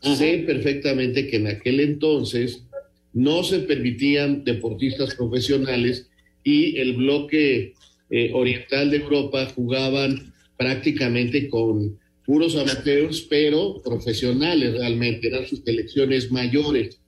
Sé 0.00 0.44
perfectamente 0.46 1.26
que 1.26 1.38
en 1.38 1.48
aquel 1.48 1.80
entonces 1.80 2.62
no 3.12 3.42
se 3.42 3.58
permitían 3.58 4.44
deportistas 4.44 5.16
profesionales 5.16 6.08
y 6.44 6.78
el 6.78 6.94
bloque 6.94 7.74
eh, 8.08 8.30
oriental 8.32 8.92
de 8.92 8.98
Europa 8.98 9.46
jugaban 9.52 10.32
prácticamente 10.56 11.48
con 11.48 11.98
puros 12.24 12.54
amateurs, 12.54 13.22
pero 13.22 13.82
profesionales 13.82 14.74
realmente, 14.74 15.26
eran 15.26 15.44
sus 15.44 15.64
selecciones 15.64 16.30
mayores. 16.30 17.00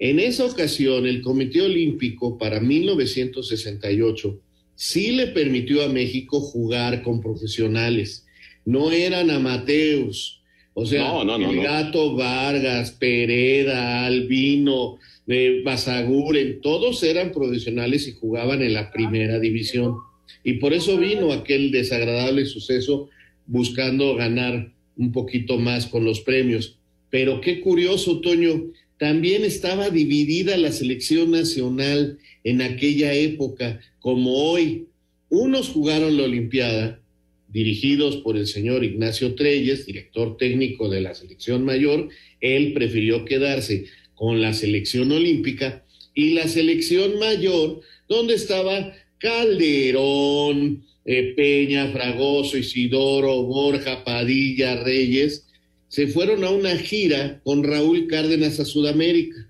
En 0.00 0.18
esa 0.18 0.46
ocasión, 0.46 1.06
el 1.06 1.20
Comité 1.20 1.60
Olímpico 1.60 2.38
para 2.38 2.58
1968 2.58 4.40
sí 4.74 5.12
le 5.12 5.26
permitió 5.26 5.84
a 5.84 5.90
México 5.90 6.40
jugar 6.40 7.02
con 7.02 7.20
profesionales, 7.20 8.26
no 8.64 8.92
eran 8.92 9.30
amateurs. 9.30 10.40
O 10.72 10.86
sea, 10.86 11.20
el 11.20 11.62
Gato 11.62 12.16
Vargas, 12.16 12.92
Pereda, 12.92 14.06
Albino, 14.06 14.96
eh, 15.26 15.60
Basaguren, 15.62 16.62
todos 16.62 17.02
eran 17.02 17.30
profesionales 17.30 18.08
y 18.08 18.12
jugaban 18.12 18.62
en 18.62 18.72
la 18.72 18.90
primera 18.90 19.38
división. 19.38 19.96
Y 20.42 20.54
por 20.54 20.72
eso 20.72 20.96
vino 20.96 21.30
aquel 21.30 21.72
desagradable 21.72 22.46
suceso 22.46 23.10
buscando 23.46 24.14
ganar 24.14 24.72
un 24.96 25.12
poquito 25.12 25.58
más 25.58 25.86
con 25.86 26.06
los 26.06 26.20
premios. 26.20 26.78
Pero 27.10 27.42
qué 27.42 27.60
curioso, 27.60 28.20
Toño, 28.20 28.70
también 29.00 29.46
estaba 29.46 29.88
dividida 29.88 30.58
la 30.58 30.70
selección 30.72 31.30
nacional 31.30 32.18
en 32.44 32.60
aquella 32.60 33.14
época, 33.14 33.80
como 33.98 34.34
hoy. 34.50 34.88
Unos 35.30 35.70
jugaron 35.70 36.18
la 36.18 36.24
Olimpiada, 36.24 37.00
dirigidos 37.48 38.18
por 38.18 38.36
el 38.36 38.46
señor 38.46 38.84
Ignacio 38.84 39.34
Treyes, 39.36 39.86
director 39.86 40.36
técnico 40.36 40.90
de 40.90 41.00
la 41.00 41.14
selección 41.14 41.64
mayor. 41.64 42.10
Él 42.42 42.74
prefirió 42.74 43.24
quedarse 43.24 43.86
con 44.14 44.42
la 44.42 44.52
selección 44.52 45.10
olímpica 45.12 45.82
y 46.14 46.34
la 46.34 46.46
selección 46.46 47.18
mayor, 47.18 47.80
donde 48.06 48.34
estaba 48.34 48.92
Calderón, 49.16 50.84
eh, 51.06 51.32
Peña, 51.34 51.90
Fragoso, 51.90 52.58
Isidoro, 52.58 53.44
Borja, 53.44 54.04
Padilla, 54.04 54.84
Reyes, 54.84 55.46
se 55.90 56.06
fueron 56.06 56.44
a 56.44 56.50
una 56.50 56.76
gira 56.76 57.40
con 57.42 57.64
Raúl 57.64 58.06
Cárdenas 58.06 58.60
a 58.60 58.64
Sudamérica. 58.64 59.48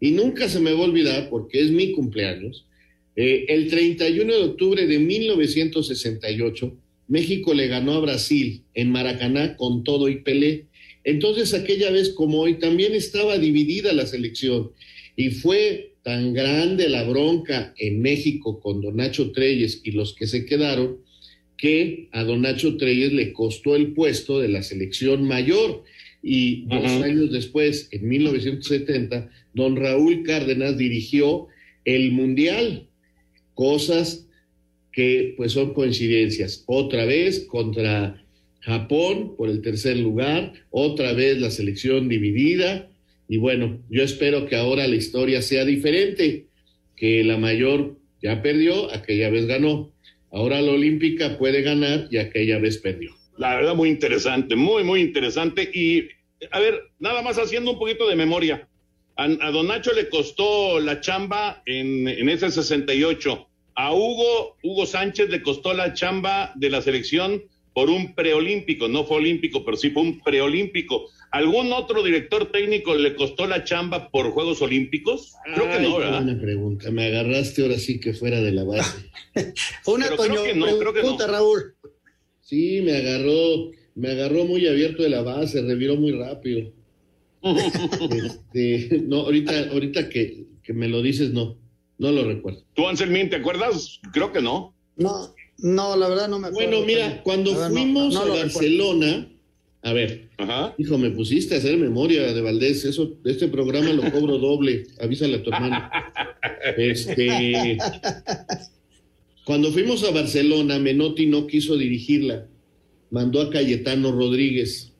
Y 0.00 0.12
nunca 0.12 0.48
se 0.48 0.58
me 0.58 0.72
va 0.72 0.80
a 0.80 0.88
olvidar, 0.88 1.28
porque 1.28 1.60
es 1.60 1.70
mi 1.70 1.92
cumpleaños, 1.92 2.64
eh, 3.14 3.44
el 3.48 3.68
31 3.68 4.32
de 4.32 4.42
octubre 4.42 4.86
de 4.86 4.98
1968, 4.98 6.76
México 7.08 7.52
le 7.52 7.68
ganó 7.68 7.92
a 7.92 8.00
Brasil 8.00 8.62
en 8.72 8.90
Maracaná 8.90 9.54
con 9.58 9.84
todo 9.84 10.08
y 10.08 10.22
Pelé. 10.22 10.64
Entonces, 11.04 11.52
aquella 11.52 11.90
vez 11.90 12.08
como 12.08 12.40
hoy, 12.40 12.54
también 12.54 12.94
estaba 12.94 13.36
dividida 13.36 13.92
la 13.92 14.06
selección 14.06 14.70
y 15.14 15.28
fue 15.28 15.92
tan 16.02 16.32
grande 16.32 16.88
la 16.88 17.04
bronca 17.04 17.74
en 17.76 18.00
México 18.00 18.60
con 18.60 18.80
Don 18.80 18.96
Nacho 18.96 19.30
Treyes 19.32 19.82
y 19.84 19.90
los 19.90 20.14
que 20.14 20.26
se 20.26 20.46
quedaron, 20.46 20.98
que 21.62 22.08
a 22.10 22.24
Don 22.24 22.42
Nacho 22.42 22.76
Treyes 22.76 23.12
le 23.12 23.32
costó 23.32 23.76
el 23.76 23.92
puesto 23.92 24.40
de 24.40 24.48
la 24.48 24.64
selección 24.64 25.28
mayor. 25.28 25.84
Y 26.20 26.62
dos 26.66 26.90
años 27.04 27.30
después, 27.30 27.88
en 27.92 28.08
1970, 28.08 29.30
don 29.54 29.76
Raúl 29.76 30.24
Cárdenas 30.24 30.76
dirigió 30.76 31.46
el 31.84 32.10
Mundial. 32.10 32.88
Cosas 33.54 34.26
que 34.90 35.34
pues 35.36 35.52
son 35.52 35.72
coincidencias. 35.72 36.64
Otra 36.66 37.04
vez 37.04 37.46
contra 37.46 38.20
Japón 38.58 39.36
por 39.36 39.48
el 39.48 39.62
tercer 39.62 39.98
lugar, 39.98 40.54
otra 40.70 41.12
vez 41.12 41.38
la 41.38 41.52
selección 41.52 42.08
dividida, 42.08 42.90
y 43.28 43.36
bueno, 43.36 43.80
yo 43.88 44.02
espero 44.02 44.46
que 44.46 44.56
ahora 44.56 44.88
la 44.88 44.96
historia 44.96 45.40
sea 45.42 45.64
diferente, 45.64 46.46
que 46.96 47.22
la 47.22 47.38
mayor 47.38 48.00
ya 48.20 48.42
perdió, 48.42 48.92
aquella 48.92 49.30
vez 49.30 49.46
ganó. 49.46 49.92
Ahora 50.32 50.62
la 50.62 50.72
olímpica 50.72 51.36
puede 51.36 51.62
ganar 51.62 52.08
y 52.10 52.16
aquella 52.16 52.58
vez 52.58 52.78
perdió. 52.78 53.14
La 53.36 53.54
verdad, 53.54 53.74
muy 53.74 53.90
interesante, 53.90 54.56
muy, 54.56 54.82
muy 54.82 55.00
interesante. 55.00 55.70
Y, 55.72 56.08
a 56.50 56.58
ver, 56.58 56.80
nada 56.98 57.22
más 57.22 57.38
haciendo 57.38 57.72
un 57.72 57.78
poquito 57.78 58.08
de 58.08 58.16
memoria. 58.16 58.68
A, 59.16 59.28
Don 59.28 59.68
Nacho 59.68 59.92
le 59.92 60.08
costó 60.08 60.80
la 60.80 61.00
chamba 61.00 61.62
en, 61.66 62.08
en 62.08 62.28
ese 62.30 62.50
68. 62.50 63.48
A 63.74 63.92
Hugo, 63.92 64.56
Hugo 64.62 64.86
Sánchez 64.86 65.28
le 65.28 65.42
costó 65.42 65.74
la 65.74 65.92
chamba 65.92 66.52
de 66.56 66.70
la 66.70 66.80
selección 66.80 67.42
por 67.74 67.90
un 67.90 68.14
preolímpico. 68.14 68.88
No 68.88 69.04
fue 69.04 69.18
olímpico, 69.18 69.64
pero 69.64 69.76
sí 69.76 69.90
fue 69.90 70.02
un 70.02 70.20
preolímpico. 70.20 71.08
¿Algún 71.30 71.72
otro 71.72 72.02
director 72.02 72.52
técnico 72.52 72.94
le 72.94 73.14
costó 73.14 73.46
la 73.46 73.64
chamba 73.64 74.10
por 74.10 74.30
Juegos 74.32 74.60
Olímpicos? 74.60 75.34
Creo 75.54 75.70
que 75.70 75.80
no, 75.80 75.96
¿verdad? 75.96 76.22
Buena 76.22 76.40
pregunta. 76.40 76.90
Me 76.90 77.06
agarraste 77.06 77.62
ahora 77.62 77.78
sí 77.78 77.98
que 77.98 78.12
fuera 78.12 78.40
de 78.42 78.52
la 78.52 78.64
base. 78.64 79.10
Una 79.86 80.10
Toño, 80.14 80.42
pregunta, 80.92 81.26
Raúl. 81.26 81.74
Sí, 82.40 82.82
me 82.82 82.96
agarró, 82.96 83.70
me 83.94 84.10
agarró 84.10 84.44
muy 84.44 84.66
abierto 84.66 85.02
de 85.02 85.08
la 85.08 85.22
base, 85.22 85.62
reviró 85.62 85.96
muy 85.96 86.12
rápido. 86.12 86.70
este, 87.42 89.02
no, 89.02 89.20
ahorita, 89.20 89.70
ahorita 89.70 90.08
que, 90.10 90.44
que, 90.62 90.72
me 90.74 90.86
lo 90.86 91.00
dices, 91.00 91.30
no, 91.30 91.56
no 91.96 92.12
lo 92.12 92.24
recuerdo. 92.24 92.62
¿Tú, 92.74 92.86
Anselmín, 92.86 93.30
te 93.30 93.36
acuerdas? 93.36 94.00
Creo 94.12 94.32
que 94.32 94.42
no. 94.42 94.76
No, 94.96 95.34
no, 95.62 95.96
la 95.96 96.08
verdad 96.08 96.28
no 96.28 96.40
me 96.40 96.48
acuerdo. 96.48 96.70
Bueno, 96.70 96.84
mira, 96.84 97.22
cuando 97.22 97.54
fuimos 97.54 98.16
a 98.16 98.24
Barcelona 98.24 99.28
A 99.82 99.92
ver, 99.92 100.28
hijo, 100.76 100.98
me 100.98 101.10
pusiste 101.10 101.54
a 101.54 101.58
hacer 101.58 101.76
memoria 101.76 102.32
de 102.32 102.40
Valdés. 102.40 102.84
Eso, 102.84 103.16
este 103.24 103.46
programa 103.46 103.92
lo 103.92 104.10
cobro 104.10 104.38
doble. 104.38 104.86
Avísale 105.00 105.36
a 105.36 105.42
tu 105.42 105.50
hermano. 105.50 105.90
Este, 106.76 107.76
cuando 109.44 109.72
fuimos 109.72 110.04
a 110.04 110.12
Barcelona, 110.12 110.78
Menotti 110.78 111.26
no 111.26 111.48
quiso 111.48 111.76
dirigirla. 111.76 112.46
Mandó 113.10 113.40
a 113.40 113.50
Cayetano 113.50 114.12
Rodríguez. 114.12 114.92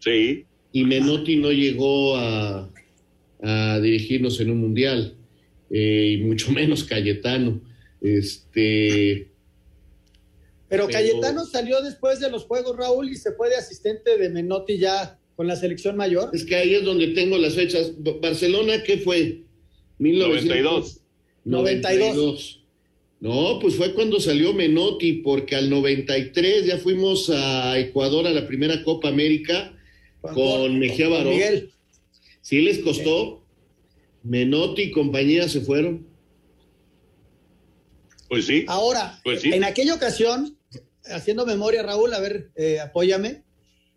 Sí. 0.00 0.44
Y 0.72 0.84
Menotti 0.84 1.36
no 1.36 1.52
llegó 1.52 2.16
a, 2.16 2.68
a 3.40 3.80
dirigirnos 3.80 4.40
en 4.40 4.50
un 4.50 4.58
mundial. 4.58 5.14
Eh, 5.70 6.16
y 6.18 6.24
mucho 6.24 6.50
menos 6.52 6.84
Cayetano. 6.84 7.60
Este. 8.00 9.28
Pero 10.68 10.88
Cayetano 10.88 11.44
salió 11.46 11.80
después 11.80 12.18
de 12.20 12.30
los 12.30 12.44
Juegos, 12.44 12.76
Raúl, 12.76 13.10
y 13.10 13.16
se 13.16 13.32
fue 13.32 13.48
de 13.48 13.56
asistente 13.56 14.18
de 14.18 14.28
Menotti 14.30 14.78
ya 14.78 15.18
con 15.36 15.46
la 15.46 15.54
selección 15.56 15.96
mayor. 15.96 16.30
Es 16.32 16.44
que 16.44 16.56
ahí 16.56 16.74
es 16.74 16.84
donde 16.84 17.08
tengo 17.08 17.38
las 17.38 17.54
fechas. 17.54 17.92
Barcelona, 18.20 18.82
¿qué 18.82 18.98
fue? 18.98 19.42
1992. 19.98 21.00
92. 21.44 22.62
No, 23.20 23.58
pues 23.60 23.76
fue 23.76 23.94
cuando 23.94 24.20
salió 24.20 24.52
Menotti, 24.52 25.14
porque 25.14 25.54
al 25.56 25.70
93 25.70 26.66
ya 26.66 26.78
fuimos 26.78 27.30
a 27.30 27.78
Ecuador 27.78 28.26
a 28.26 28.30
la 28.30 28.46
primera 28.46 28.82
Copa 28.82 29.08
América 29.08 29.72
con 30.20 30.78
Mejía 30.78 31.08
Barón. 31.08 31.30
Miguel. 31.30 31.70
Sí 32.42 32.60
les 32.60 32.78
costó. 32.80 33.42
Menotti 34.22 34.82
y 34.82 34.90
compañía 34.90 35.48
se 35.48 35.60
fueron. 35.60 36.06
Pues 38.28 38.46
sí. 38.46 38.64
Ahora, 38.66 39.20
Pues 39.22 39.42
sí. 39.42 39.52
en 39.52 39.64
aquella 39.64 39.94
ocasión, 39.94 40.55
haciendo 41.10 41.46
memoria, 41.46 41.82
Raúl, 41.82 42.12
a 42.14 42.20
ver, 42.20 42.50
eh, 42.56 42.80
apóyame. 42.80 43.42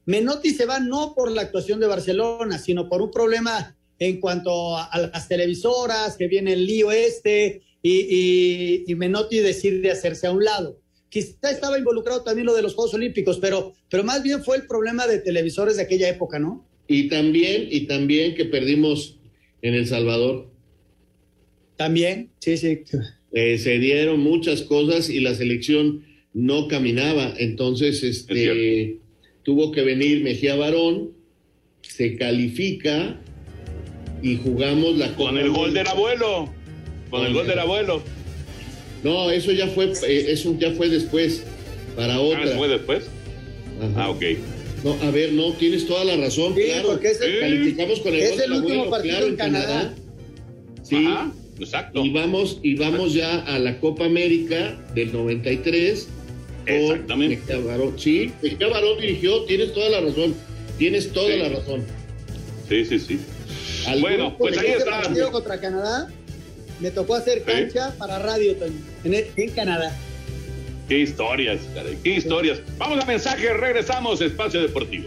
Menotti 0.05 0.51
se 0.51 0.66
va 0.66 0.80
no 0.80 1.14
por 1.16 1.32
la 1.32 1.41
actuación 1.41 1.80
de 1.80 1.88
Barcelona, 1.88 2.57
sino 2.57 2.89
por 2.89 3.01
un 3.01 3.12
problema 3.12 3.76
en 3.99 4.20
cuanto 4.20 4.76
a, 4.78 4.86
a 4.86 4.99
las 5.01 5.28
televisoras, 5.28 6.16
que 6.18 6.28
viene 6.28 6.53
el 6.53 6.66
lío 6.66 6.91
este, 6.91 7.62
y, 7.84 7.91
y- 8.10 8.84
y 8.88 8.95
Menotti 8.95 9.39
decide 9.39 9.91
hacerse 9.91 10.28
a 10.28 10.32
un 10.32 10.43
lado. 10.43 10.80
Quizá 11.10 11.51
estaba 11.51 11.78
involucrado 11.78 12.24
también 12.24 12.45
lo 12.45 12.53
de 12.55 12.62
los 12.62 12.76
Juegos 12.76 12.93
Olímpicos, 12.93 13.39
pero, 13.39 13.74
pero 13.89 14.03
más 14.03 14.24
bien 14.24 14.43
fue 14.43 14.57
el 14.57 14.68
problema 14.68 15.05
de 15.07 15.20
televisores 15.20 15.76
de 15.78 15.84
aquella 15.84 16.07
época, 16.07 16.39
¿no? 16.39 16.66
Y 16.88 17.07
también, 17.10 17.68
y 17.70 17.82
también 17.88 18.36
que 18.36 18.45
perdimos 18.45 19.20
en 19.62 19.74
El 19.74 19.88
Salvador. 19.88 20.49
También, 21.76 22.32
sí, 22.39 22.57
sí. 22.57 22.84
Eh, 23.32 23.57
se 23.57 23.78
dieron 23.80 24.20
muchas 24.20 24.64
cosas 24.64 25.10
y 25.10 25.20
la 25.20 25.34
selección 25.36 26.03
no 26.34 26.67
caminaba. 26.67 27.34
Entonces, 27.38 28.03
este 28.03 28.97
tuvo 29.43 29.71
que 29.71 29.82
venir 29.82 30.21
Mejía 30.23 30.55
Barón, 30.55 31.11
se 31.82 32.15
califica 32.17 33.19
y 34.21 34.36
jugamos 34.38 34.97
la 34.97 35.15
Con 35.15 35.38
el 35.38 35.49
gol 35.49 35.73
del 35.73 35.88
abuelo. 35.88 36.49
Con 37.09 37.25
el 37.25 37.34
gol 37.34 37.47
del 37.47 37.59
abuelo. 37.59 38.03
No, 39.03 39.32
eso 39.32 39.51
ya 39.53 39.67
fue, 39.67 39.86
eh, 40.07 40.25
eso 40.27 40.55
ya 40.59 40.71
fue 40.71 40.89
después, 40.89 41.43
para 41.95 42.19
otra. 42.19 42.43
Ah, 42.53 42.57
¿fue 42.57 42.67
después? 42.67 43.09
Ah, 43.95 44.09
ok. 44.09 44.23
No, 44.84 44.93
a 45.01 45.11
ver, 45.11 45.34
no, 45.34 45.53
tienes 45.53 45.88
toda 45.88 46.03
la 46.05 46.17
razón, 46.17 46.53
Sí, 46.55 46.63
claro. 46.63 46.89
porque 46.89 47.09
es 47.11 47.21
el- 47.21 47.39
Calificamos 47.39 47.99
con 48.01 48.13
el 48.13 48.19
es 48.19 48.30
gol 48.32 48.38
del 48.39 48.51
el 48.51 48.57
último 48.57 48.73
abuelo, 48.84 48.91
partido 48.91 49.15
claro, 49.15 49.27
en 49.27 49.36
Canadá. 49.36 49.93
Sí. 50.84 51.07
exacto. 51.59 52.05
Y 52.05 52.09
vamos, 52.11 52.59
y 52.61 52.75
vamos 52.75 53.13
ya 53.13 53.39
a 53.39 53.57
la 53.59 53.80
Copa 53.80 54.05
América 54.05 54.77
del 54.95 55.11
93. 55.13 56.07
Exactamente. 56.70 57.38
Mejía 57.53 57.57
Barón. 57.65 57.99
Sí, 57.99 58.32
Mejía 58.41 58.67
Barón 58.67 58.99
dirigió, 58.99 59.43
tienes 59.45 59.74
toda 59.74 59.89
la 59.89 60.01
razón. 60.01 60.36
Tienes 60.78 61.11
toda 61.11 61.28
Sí. 61.34 61.38
la 61.39 61.49
razón. 61.49 61.84
Sí, 62.70 62.86
sí, 62.86 62.99
sí. 62.99 63.20
Al 63.88 63.99
Bueno, 64.01 64.26
grupo 64.30 64.38
pues 64.39 64.57
ahí 64.57 64.67
está. 64.72 65.01
partido 65.01 65.32
contra 65.32 65.59
Canadá, 65.59 66.07
me 66.80 66.91
tocó 66.91 67.15
hacer 67.15 67.43
cancha 67.43 67.93
para 67.97 68.20
radio 68.20 68.55
en, 69.03 69.26
en 69.36 69.49
Canadá. 69.51 69.95
Qué 70.88 70.99
historias, 70.99 71.59
caray, 71.74 71.97
qué 72.03 72.15
historias. 72.15 72.61
Vamos 72.78 73.03
a 73.03 73.05
mensaje, 73.05 73.53
regresamos, 73.53 74.22
Espacio 74.22 74.61
Deportivo. 74.61 75.05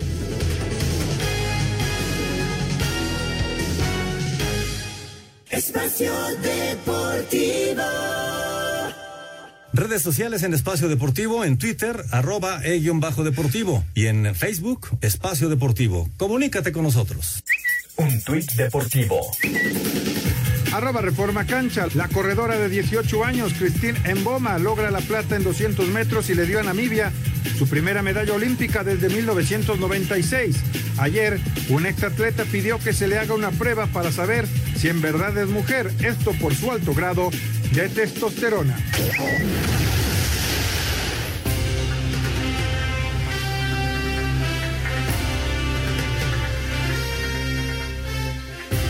Espacio 5.51 6.13
Deportivo. 6.43 7.83
Redes 9.73 10.03
sociales 10.03 10.43
en 10.43 10.53
Espacio 10.53 10.89
Deportivo, 10.89 11.45
en 11.45 11.57
Twitter, 11.57 12.05
arroba 12.11 12.61
e-deportivo 12.63 13.83
y 13.95 14.07
en 14.07 14.35
Facebook, 14.35 14.89
Espacio 15.01 15.49
Deportivo. 15.49 16.11
Comunícate 16.19 16.73
con 16.73 16.83
nosotros. 16.83 17.43
Un 17.97 18.21
tuit 18.23 18.51
deportivo. 18.53 19.21
Arroba 20.73 21.03
Reforma 21.03 21.47
Cancha. 21.47 21.87
La 21.95 22.09
corredora 22.09 22.59
de 22.59 22.69
18 22.69 23.25
años, 23.25 23.53
Christine 23.59 23.99
Emboma, 24.05 24.59
logra 24.59 24.91
la 24.91 25.01
plata 25.01 25.37
en 25.37 25.45
200 25.45 25.89
metros 25.89 26.31
y 26.31 26.35
le 26.35 26.47
dio 26.47 26.61
a 26.61 26.63
Namibia 26.63 27.13
su 27.59 27.69
primera 27.69 28.03
medalla 28.03 28.33
olímpica 28.33 28.83
desde 28.83 29.09
1996. 29.09 30.57
Ayer, 30.99 31.39
un 31.69 31.87
exatleta 31.87 32.45
pidió 32.45 32.79
que 32.79 32.93
se 32.93 33.07
le 33.07 33.19
haga 33.19 33.35
una 33.35 33.51
prueba 33.51 33.87
para 33.87 34.11
saber 34.11 34.47
si 34.77 34.89
en 34.89 35.01
verdad 35.01 35.37
es 35.37 35.49
mujer, 35.49 35.93
esto 36.01 36.33
por 36.33 36.55
su 36.55 36.71
alto 36.71 36.95
grado 36.95 37.31
de 37.73 37.89
testosterona. 37.89 38.77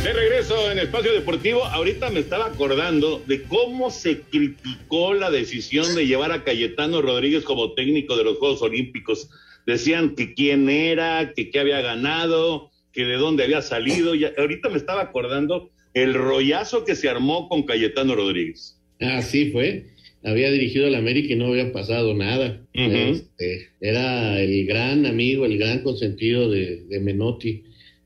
De 0.03 0.13
regreso 0.13 0.73
en 0.73 0.81
Espacio 0.81 1.13
Deportivo, 1.13 1.65
ahorita 1.65 2.11
me 2.11 2.19
estaba 2.19 2.47
acordando 2.47 3.23
de 3.29 3.45
cómo 3.45 3.93
se 3.93 4.23
criticó 4.23 5.15
la 5.15 5.31
decisión 5.31 5.95
de 5.95 6.09
llevar 6.09 6.33
a 6.33 6.43
Cayetano 6.43 7.01
Rodríguez 7.01 7.45
como 7.45 7.75
técnico 7.75 8.17
de 8.17 8.25
los 8.25 8.39
Juegos 8.39 8.63
Olímpicos. 8.63 9.31
Decían 9.65 10.17
que 10.17 10.35
quién 10.35 10.69
era, 10.69 11.33
que 11.37 11.51
qué 11.51 11.61
había 11.61 11.81
ganado, 11.83 12.73
que 12.93 13.05
de 13.05 13.15
dónde 13.15 13.45
había 13.45 13.63
salido. 13.63 14.17
Y 14.17 14.25
ahorita 14.25 14.71
me 14.71 14.77
estaba 14.77 15.03
acordando 15.03 15.71
el 15.95 16.15
rollazo 16.15 16.85
que 16.85 16.97
se 16.97 17.09
armó 17.09 17.49
con 17.49 17.63
Cayetano 17.63 18.17
Rodríguez. 18.17 18.81
Así 19.01 19.53
fue. 19.53 19.87
Había 20.25 20.51
dirigido 20.51 20.89
al 20.89 20.97
América 20.97 21.33
y 21.33 21.37
no 21.37 21.47
había 21.47 21.73
pasado 21.73 22.13
nada. 22.13 22.61
Este, 22.73 23.69
era 23.81 24.41
el 24.41 24.67
gran 24.67 25.07
amigo, 25.07 25.47
el 25.47 25.59
gran 25.59 25.85
consentido 25.85 26.51
de, 26.51 26.83
de 26.89 26.99
Menotti. 26.99 27.63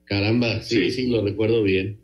Caramba, 0.06 0.62
sí, 0.62 0.90
sí, 0.90 1.08
lo 1.08 1.22
recuerdo 1.22 1.62
bien. 1.62 1.98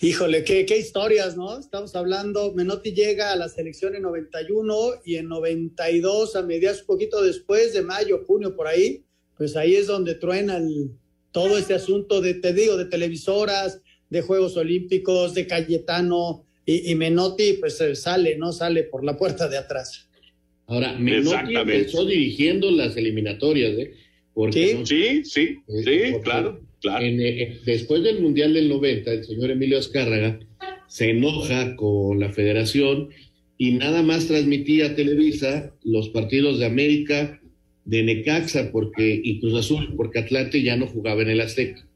Híjole, 0.00 0.44
qué, 0.44 0.66
qué 0.66 0.78
historias, 0.78 1.36
¿no? 1.36 1.58
Estamos 1.58 1.94
hablando, 1.94 2.52
Menotti 2.52 2.92
llega 2.92 3.32
a 3.32 3.36
la 3.36 3.48
selección 3.48 3.94
en 3.94 4.02
91 4.02 4.74
y 5.04 5.16
en 5.16 5.28
92, 5.28 6.36
a 6.36 6.42
mediados 6.42 6.80
un 6.80 6.86
poquito 6.86 7.22
después 7.22 7.72
de 7.72 7.82
mayo, 7.82 8.24
junio, 8.26 8.54
por 8.56 8.66
ahí, 8.66 9.04
pues 9.36 9.56
ahí 9.56 9.74
es 9.76 9.86
donde 9.86 10.14
truena 10.16 10.56
el- 10.56 10.90
todo 11.32 11.58
este 11.58 11.74
asunto 11.74 12.20
de, 12.20 12.34
te 12.34 12.52
digo, 12.52 12.76
de 12.76 12.84
televisoras, 12.86 13.80
de 14.10 14.22
Juegos 14.22 14.56
Olímpicos, 14.56 15.34
de 15.34 15.46
Cayetano 15.46 16.44
y, 16.66 16.90
y 16.92 16.94
Menotti, 16.94 17.54
pues 17.54 17.80
eh, 17.80 17.94
sale, 17.96 18.36
¿no? 18.36 18.52
Sale 18.52 18.84
por 18.84 19.04
la 19.04 19.16
puerta 19.16 19.48
de 19.48 19.58
atrás. 19.58 20.08
Ahora, 20.66 20.92
Menotti 20.98 21.54
empezó 21.56 22.04
dirigiendo 22.04 22.70
las 22.70 22.96
eliminatorias, 22.96 23.72
¿eh? 23.78 23.94
Porque 24.34 24.74
no- 24.74 24.86
Sí, 24.86 25.22
sí, 25.24 25.58
sí, 25.84 25.98
claro, 26.22 26.60
claro. 26.80 27.04
en, 27.04 27.20
eh, 27.20 27.58
después 27.64 28.02
del 28.02 28.20
Mundial 28.20 28.52
del 28.54 28.68
90, 28.68 29.12
el 29.12 29.24
señor 29.24 29.50
Emilio 29.50 29.78
Azcárraga 29.78 30.40
se 30.88 31.10
enoja 31.10 31.76
con 31.76 32.18
la 32.20 32.30
federación 32.32 33.10
y 33.58 33.72
nada 33.72 34.02
más 34.02 34.26
transmitía 34.26 34.86
a 34.86 34.94
Televisa 34.96 35.72
los 35.84 36.08
partidos 36.10 36.58
de 36.58 36.66
América, 36.66 37.40
de 37.84 38.02
Necaxa 38.02 38.70
porque, 38.72 39.20
y 39.22 39.40
Cruz 39.40 39.54
Azul, 39.54 39.94
porque 39.96 40.18
Atlante 40.18 40.62
ya 40.62 40.76
no 40.76 40.86
jugaba 40.86 41.22
en 41.22 41.30
el 41.30 41.40
Azteca. 41.40 41.86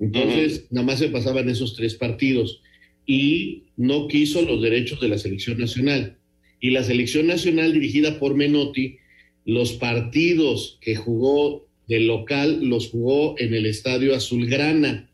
Entonces, 0.00 0.66
nada 0.70 0.86
más 0.86 0.98
se 0.98 1.08
pasaban 1.08 1.48
esos 1.48 1.74
tres 1.76 1.94
partidos 1.94 2.60
y 3.06 3.64
no 3.76 4.06
quiso 4.08 4.42
los 4.42 4.60
derechos 4.62 5.00
de 5.00 5.08
la 5.08 5.18
selección 5.18 5.58
nacional. 5.58 6.18
Y 6.60 6.70
la 6.70 6.82
selección 6.82 7.26
nacional 7.26 7.72
dirigida 7.72 8.18
por 8.18 8.34
Menotti, 8.34 8.96
los 9.44 9.72
partidos 9.74 10.78
que 10.80 10.94
jugó 10.96 11.63
del 11.88 12.06
local 12.06 12.64
los 12.64 12.88
jugó 12.90 13.34
en 13.38 13.54
el 13.54 13.66
estadio 13.66 14.14
Azulgrana. 14.14 15.10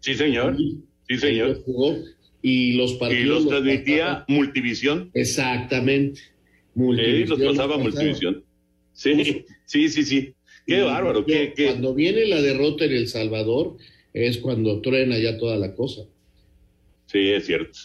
Sí, 0.00 0.14
señor. 0.14 0.56
Sí, 1.08 1.18
señor. 1.18 1.46
Ahí 1.48 1.52
los 1.54 1.62
jugó 1.64 1.96
y 2.42 2.72
los 2.72 2.94
partidos 2.94 3.22
Y 3.22 3.28
los 3.28 3.42
los 3.44 3.50
transmitía 3.50 4.24
Multivisión. 4.28 5.10
Exactamente. 5.14 6.20
Multivisión 6.74 7.28
los 7.40 7.48
pasaba 7.50 7.74
los 7.76 7.84
Multivisión. 7.84 8.44
Sí, 8.92 9.44
sí, 9.66 9.88
sí, 9.88 10.02
sí. 10.02 10.34
Qué 10.66 10.78
Y 10.78 10.82
bárbaro. 10.82 11.24
qué- 11.24 11.52
Cuando 11.56 11.94
viene 11.94 12.26
la 12.26 12.40
derrota 12.40 12.84
en 12.84 12.92
El 12.92 13.08
Salvador, 13.08 13.76
es 14.12 14.38
cuando 14.38 14.80
truena 14.80 15.18
ya 15.18 15.38
toda 15.38 15.56
la 15.56 15.74
cosa. 15.74 16.02
Sí, 17.06 17.28
es 17.30 17.46
cierto. 17.46 17.78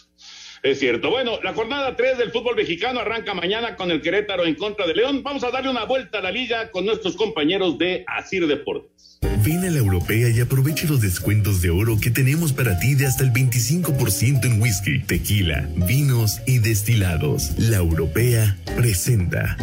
Es 0.62 0.78
cierto. 0.78 1.10
Bueno, 1.10 1.38
la 1.42 1.54
jornada 1.54 1.94
3 1.96 2.18
del 2.18 2.30
fútbol 2.30 2.56
mexicano 2.56 3.00
arranca 3.00 3.34
mañana 3.34 3.76
con 3.76 3.90
el 3.90 4.00
Querétaro 4.00 4.44
en 4.44 4.54
contra 4.54 4.86
de 4.86 4.94
León. 4.94 5.22
Vamos 5.22 5.44
a 5.44 5.50
darle 5.50 5.70
una 5.70 5.84
vuelta 5.84 6.18
a 6.18 6.22
la 6.22 6.30
liga 6.30 6.70
con 6.70 6.84
nuestros 6.84 7.16
compañeros 7.16 7.78
de 7.78 8.04
Asir 8.06 8.46
Deportes. 8.46 9.18
Ven 9.44 9.64
a 9.64 9.70
la 9.70 9.78
europea 9.78 10.28
y 10.28 10.40
aproveche 10.40 10.88
los 10.88 11.00
descuentos 11.00 11.62
de 11.62 11.70
oro 11.70 11.98
que 12.00 12.10
tenemos 12.10 12.52
para 12.52 12.78
ti 12.78 12.94
de 12.94 13.06
hasta 13.06 13.24
el 13.24 13.32
25% 13.32 14.44
en 14.44 14.60
whisky, 14.60 15.00
tequila, 15.00 15.68
vinos 15.76 16.40
y 16.46 16.58
destilados. 16.58 17.52
La 17.58 17.78
europea 17.78 18.56
presenta. 18.76 19.56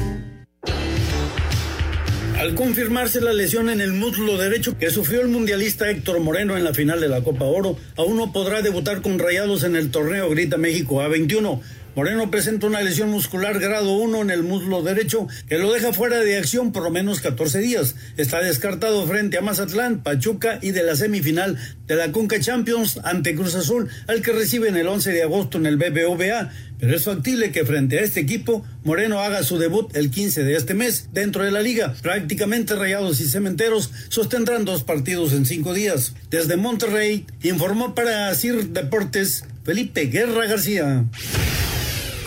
Al 2.45 2.53
confirmarse 2.53 3.21
la 3.21 3.33
lesión 3.33 3.71
en 3.71 3.81
el 3.81 3.91
muslo 3.91 4.37
derecho 4.37 4.77
que 4.77 4.91
sufrió 4.91 5.21
el 5.21 5.29
mundialista 5.29 5.89
Héctor 5.89 6.19
Moreno 6.19 6.55
en 6.55 6.63
la 6.63 6.75
final 6.75 7.01
de 7.01 7.09
la 7.09 7.23
Copa 7.23 7.45
Oro, 7.45 7.75
aún 7.95 8.17
no 8.17 8.31
podrá 8.31 8.61
debutar 8.61 9.01
con 9.01 9.17
Rayados 9.17 9.63
en 9.63 9.75
el 9.75 9.89
torneo 9.89 10.29
Grita 10.29 10.55
México 10.55 11.01
A21. 11.01 11.59
Moreno 11.95 12.29
presenta 12.29 12.67
una 12.67 12.81
lesión 12.81 13.09
muscular 13.09 13.57
grado 13.57 13.93
1 13.93 14.23
en 14.23 14.29
el 14.29 14.43
muslo 14.43 14.83
derecho 14.83 15.29
que 15.47 15.57
lo 15.57 15.71
deja 15.71 15.93
fuera 15.93 16.19
de 16.19 16.37
acción 16.37 16.73
por 16.73 16.83
lo 16.83 16.91
menos 16.91 17.21
14 17.21 17.59
días. 17.59 17.95
Está 18.17 18.41
descartado 18.41 19.07
frente 19.07 19.37
a 19.37 19.41
Mazatlán, 19.41 20.03
Pachuca 20.03 20.59
y 20.61 20.71
de 20.71 20.83
la 20.83 20.97
semifinal 20.97 21.57
de 21.87 21.95
la 21.95 22.11
Conca 22.11 22.37
Champions 22.41 22.99
ante 23.05 23.33
Cruz 23.33 23.55
Azul, 23.55 23.87
al 24.07 24.21
que 24.21 24.33
reciben 24.33 24.75
el 24.75 24.87
11 24.87 25.13
de 25.13 25.23
agosto 25.23 25.57
en 25.57 25.67
el 25.67 25.77
BBVA. 25.77 26.51
Pero 26.77 26.97
es 26.97 27.05
factible 27.05 27.53
que 27.53 27.63
frente 27.63 27.97
a 27.97 28.01
este 28.01 28.19
equipo, 28.19 28.65
Moreno 28.83 29.21
haga 29.21 29.43
su 29.43 29.57
debut 29.57 29.95
el 29.95 30.11
15 30.11 30.43
de 30.43 30.57
este 30.57 30.73
mes 30.73 31.07
dentro 31.13 31.45
de 31.45 31.51
la 31.51 31.61
liga. 31.61 31.95
Prácticamente 32.01 32.75
Rayados 32.75 33.21
y 33.21 33.29
Cementeros 33.29 33.91
sostendrán 34.09 34.65
dos 34.65 34.83
partidos 34.83 35.31
en 35.31 35.45
cinco 35.45 35.73
días. 35.73 36.13
Desde 36.29 36.57
Monterrey, 36.57 37.25
informó 37.41 37.95
para 37.95 38.35
CIR 38.35 38.67
Deportes 38.71 39.45
Felipe 39.63 40.07
Guerra 40.07 40.45
García. 40.47 41.05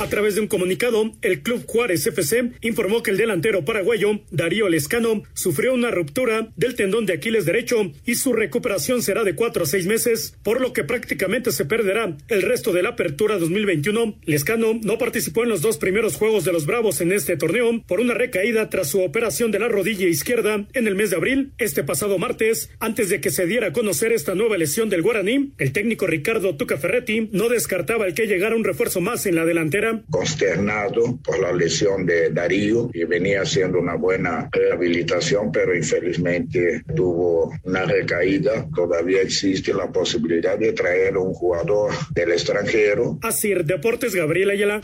A 0.01 0.09
través 0.09 0.37
de 0.37 0.41
un 0.41 0.47
comunicado, 0.47 1.13
el 1.23 1.43
Club 1.43 1.65
Juárez 1.67 2.07
FC 2.07 2.53
informó 2.61 3.03
que 3.03 3.11
el 3.11 3.17
delantero 3.17 3.65
paraguayo 3.65 4.21
Darío 4.31 4.69
Lescano 4.69 5.25
sufrió 5.35 5.75
una 5.75 5.91
ruptura 5.91 6.53
del 6.55 6.77
tendón 6.77 7.05
de 7.05 7.15
Aquiles 7.15 7.47
derecho 7.47 7.93
y 8.07 8.15
su 8.15 8.33
recuperación 8.33 9.03
será 9.03 9.25
de 9.25 9.35
cuatro 9.35 9.65
a 9.65 9.67
seis 9.67 9.87
meses, 9.87 10.37
por 10.45 10.61
lo 10.61 10.73
que 10.73 10.85
prácticamente 10.85 11.51
se 11.51 11.65
perderá 11.65 12.17
el 12.29 12.43
resto 12.43 12.73
de 12.73 12.85
la 12.85 12.91
apertura 12.91 13.39
2021. 13.39 14.21
Lescano 14.25 14.79
no 14.85 14.99
participó 14.99 15.43
en 15.43 15.49
los 15.49 15.63
dos 15.63 15.79
primeros 15.79 16.15
juegos 16.15 16.45
de 16.45 16.53
los 16.53 16.65
Bravos 16.65 17.01
en 17.01 17.11
este 17.11 17.37
torneo 17.37 17.83
por 17.89 17.99
una 17.99 18.15
recaída 18.15 18.71
tras 18.71 18.89
su 18.89 19.03
operación 19.03 19.51
de 19.51 19.59
la 19.59 19.69
rodilla 19.69 20.07
izquierda 20.07 20.65
en 20.75 20.87
el 20.87 20.95
mes 20.95 21.11
de 21.11 21.17
abril, 21.17 21.53
este 21.59 21.83
pasado 21.83 22.19
martes, 22.19 22.71
antes 22.79 23.09
de 23.09 23.21
que 23.21 23.31
se 23.31 23.47
diera 23.47 23.69
a 23.69 23.73
conocer 23.73 24.13
esta 24.13 24.37
nueva 24.37 24.59
lesión 24.59 24.91
del 24.91 25.03
Guaraní. 25.03 25.55
El 25.59 25.73
técnico 25.73 26.07
Ricardo 26.07 26.57
Tuca 26.57 26.77
Ferretti 26.77 27.31
no 27.33 27.49
descartaba 27.49 28.07
el 28.07 28.15
que 28.15 28.29
llegara 28.29 28.55
un 28.55 28.63
refuerzo 28.63 29.01
más 29.01 29.27
en 29.27 29.35
la 29.35 29.45
delantera 29.45 29.88
consternado 30.11 31.19
por 31.25 31.39
la 31.39 31.53
lesión 31.53 32.07
de 32.07 32.31
Darío 32.31 32.91
y 32.93 33.05
venía 33.05 33.43
haciendo 33.43 33.79
una 33.79 33.95
buena 33.95 34.49
rehabilitación, 34.53 35.53
pero 35.53 35.77
infelizmente 35.77 36.83
tuvo 36.95 37.53
una 37.65 37.85
recaída. 37.85 38.67
Todavía 38.75 39.23
existe 39.23 39.73
la 39.73 39.91
posibilidad 39.91 40.59
de 40.59 40.73
traer 40.73 41.17
un 41.17 41.33
jugador 41.35 41.93
del 42.15 42.33
extranjero. 42.33 43.19
Así, 43.23 43.55
Deportes 43.55 44.15
Gabriel 44.15 44.51
Ayala. 44.51 44.81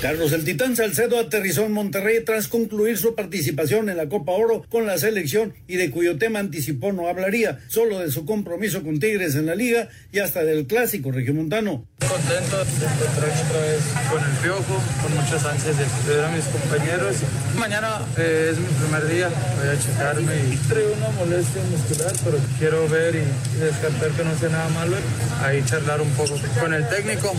Carlos 0.00 0.32
el 0.32 0.44
Titán 0.44 0.76
Salcedo 0.76 1.18
aterrizó 1.18 1.66
en 1.66 1.72
Monterrey 1.72 2.24
tras 2.24 2.48
concluir 2.48 2.96
su 2.96 3.14
participación 3.14 3.90
en 3.90 3.98
la 3.98 4.08
Copa 4.08 4.32
Oro 4.32 4.64
con 4.70 4.86
la 4.86 4.96
selección 4.96 5.52
y 5.68 5.76
de 5.76 5.90
cuyo 5.90 6.16
tema 6.16 6.38
anticipó 6.38 6.90
no 6.90 7.06
hablaría, 7.06 7.58
solo 7.68 7.98
de 7.98 8.10
su 8.10 8.24
compromiso 8.24 8.82
con 8.82 8.98
Tigres 8.98 9.34
en 9.34 9.44
la 9.44 9.54
liga 9.54 9.90
y 10.10 10.20
hasta 10.20 10.42
del 10.42 10.66
clásico 10.66 11.12
regiomontano. 11.12 11.84
Contento 11.98 12.56
de 12.56 12.86
encontrar 12.86 13.30
otra 13.46 13.60
vez 13.60 13.82
con 14.10 14.24
el 14.24 14.36
piojo, 14.38 14.82
con 15.02 15.14
muchas 15.14 15.44
ansias 15.44 15.76
de 15.76 16.14
ver 16.14 16.24
a 16.24 16.30
mis 16.30 16.44
compañeros. 16.46 17.16
Mañana 17.58 17.98
eh, 18.16 18.52
es 18.52 18.58
mi 18.58 18.68
primer 18.68 19.06
día, 19.06 19.28
voy 19.28 19.68
a 19.68 19.78
checarme 19.78 20.32
y 20.50 20.56
traigo 20.66 20.94
una 20.94 21.10
molestia 21.10 21.60
muscular, 21.70 22.12
pero 22.24 22.38
quiero 22.58 22.88
ver 22.88 23.16
y, 23.16 23.18
y 23.18 23.60
descartar 23.60 24.10
que 24.12 24.24
no 24.24 24.38
sea 24.38 24.48
nada 24.48 24.68
malo. 24.70 24.96
Ahí 25.42 25.62
charlar 25.66 26.00
un 26.00 26.10
poco 26.12 26.40
con 26.58 26.72
el 26.72 26.88
técnico, 26.88 27.34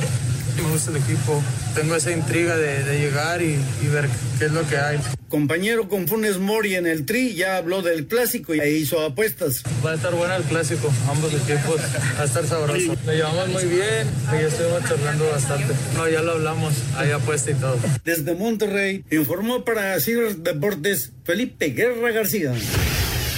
me 0.58 0.70
gusta 0.70 0.92
el 0.92 0.98
equipo. 0.98 1.42
Tengo 1.76 1.96
esa 1.96 2.12
intriga 2.12 2.58
de, 2.58 2.84
de 2.84 3.00
llegar 3.00 3.42
y, 3.42 3.58
y, 3.82 3.88
ver 3.88 4.10
qué 4.40 4.46
es 4.46 4.52
lo 4.52 4.68
que 4.68 4.78
hay. 4.78 5.00
Compañero 5.30 5.88
con 5.88 6.08
Funes 6.08 6.40
Mori 6.40 6.76
en 6.76 6.86
el 6.86 7.06
Tri 7.06 7.36
ya 7.36 7.56
habló 7.56 7.82
del 7.82 8.08
clásico 8.08 8.54
y 8.54 8.60
hizo 8.60 9.00
apuestas. 9.02 9.64
Va 9.86 9.92
a 9.92 9.96
estar 9.96 10.14
bueno 10.14 10.36
el 10.36 10.44
clásico, 10.44 10.92
ambos 11.10 11.34
equipos, 11.34 11.80
va 12.18 12.24
a 12.24 12.26
estar 12.26 12.46
sabroso. 12.46 12.98
Lo 13.06 13.14
llevamos 13.14 13.48
muy 13.48 13.64
bien 13.64 14.08
y 14.34 14.44
estuvimos 14.44 14.84
charlando 14.90 15.30
bastante. 15.30 15.74
No, 15.96 16.10
ya 16.10 16.22
lo 16.22 16.34
hablamos, 16.34 16.74
hay 16.98 17.12
apuesta 17.12 17.52
y 17.52 17.54
todo. 17.54 17.78
Desde 18.04 18.36
Monterrey 18.36 19.06
informó 19.10 19.64
para 19.64 19.98
CIR 20.02 20.38
Deportes 20.38 21.14
Felipe 21.24 21.70
Guerra 21.70 22.12
García. 22.12 22.54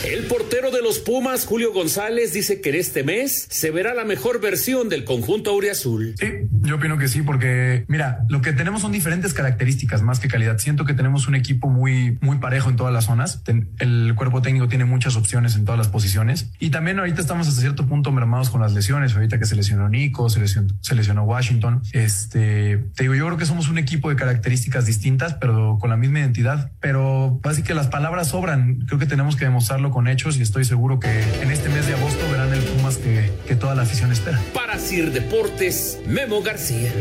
El 0.04 0.26
portero 0.26 0.70
de 0.70 0.82
los 0.82 0.99
Pumas, 0.99 1.45
Julio 1.45 1.72
González, 1.72 2.34
dice 2.34 2.60
que 2.60 2.72
en 2.72 2.76
este 2.76 3.06
mes 3.06 3.47
se 3.49 3.72
verá 3.72 3.93
la 3.93 4.04
mejor 4.04 4.41
versión 4.41 4.89
del 4.89 5.06
conjunto 5.06 5.51
auriazul. 5.51 6.16
Sí, 6.20 6.28
yo 6.62 6.76
opino 6.76 6.97
que 6.97 7.08
sí, 7.08 7.22
porque 7.22 7.86
mira, 7.88 8.26
lo 8.28 8.41
que 8.41 8.51
tenemos 8.51 8.82
son 8.82 8.91
diferentes 8.91 9.34
características 9.34 10.01
más 10.01 10.20
que 10.20 10.28
calidad. 10.28 10.58
Siento 10.58 10.84
que 10.84 10.93
tenemos 10.93 11.30
un 11.30 11.36
equipo 11.36 11.70
muy, 11.70 12.18
muy 12.20 12.39
parejo 12.39 12.70
en 12.70 12.76
todas 12.76 12.93
las 12.93 13.06
zonas. 13.06 13.43
El 13.80 14.14
cuerpo 14.16 14.41
técnico 14.41 14.68
tiene 14.68 14.84
muchas 14.84 15.16
opciones 15.16 15.56
en 15.56 15.64
todas 15.64 15.78
las 15.78 15.88
posiciones. 15.88 16.51
Y 16.60 16.70
también 16.70 16.99
ahorita 16.99 17.22
estamos 17.22 17.47
hasta 17.47 17.62
cierto 17.62 17.88
punto 17.88 18.12
mermados 18.12 18.49
con 18.49 18.60
las 18.60 18.74
lesiones. 18.74 19.16
Ahorita 19.16 19.39
que 19.39 19.45
se 19.45 19.56
lesionó 19.56 19.88
Nico, 19.88 20.30
se 20.30 20.41
lesionó, 20.41 20.68
se 20.82 20.95
lesionó 20.95 21.24
Washington. 21.24 21.82
Este, 21.93 22.78
te 22.93 23.04
digo, 23.04 23.16
yo 23.16 23.26
creo 23.28 23.38
que 23.38 23.45
somos 23.45 23.70
un 23.70 23.78
equipo 23.78 24.10
de 24.10 24.18
características 24.18 24.86
distintas, 24.86 25.36
pero 25.36 25.78
con 25.80 25.89
la 25.89 25.95
misma 25.95 26.20
identidad. 26.20 26.74
Pero 26.82 27.39
así 27.43 27.64
que 27.64 27.74
las 27.74 27.88
palabras 27.88 28.28
sobran. 28.28 28.82
Creo 28.86 28.99
que 28.99 29.06
tenemos 29.06 29.38
que 29.38 29.45
demostrarlo 29.45 29.93
con 29.94 30.08
hechos 30.08 30.38
y 30.38 30.41
estoy 30.41 30.66
seguro 30.66 31.00
que 31.00 31.08
en 31.41 31.52
este 31.52 31.70
mes 31.70 31.88
de 31.88 31.94
agosto 31.94 32.30
verán 32.32 32.52
el 32.52 32.60
Pumas 32.60 32.98
que, 32.98 33.32
que 33.48 33.56
toda 33.56 33.76
la 33.76 33.84
afición 33.84 34.12
espera. 34.12 34.41
Para 34.54 34.80
Sir 34.80 35.12
Deportes, 35.12 36.00
Memo 36.08 36.41
García. 36.41 36.91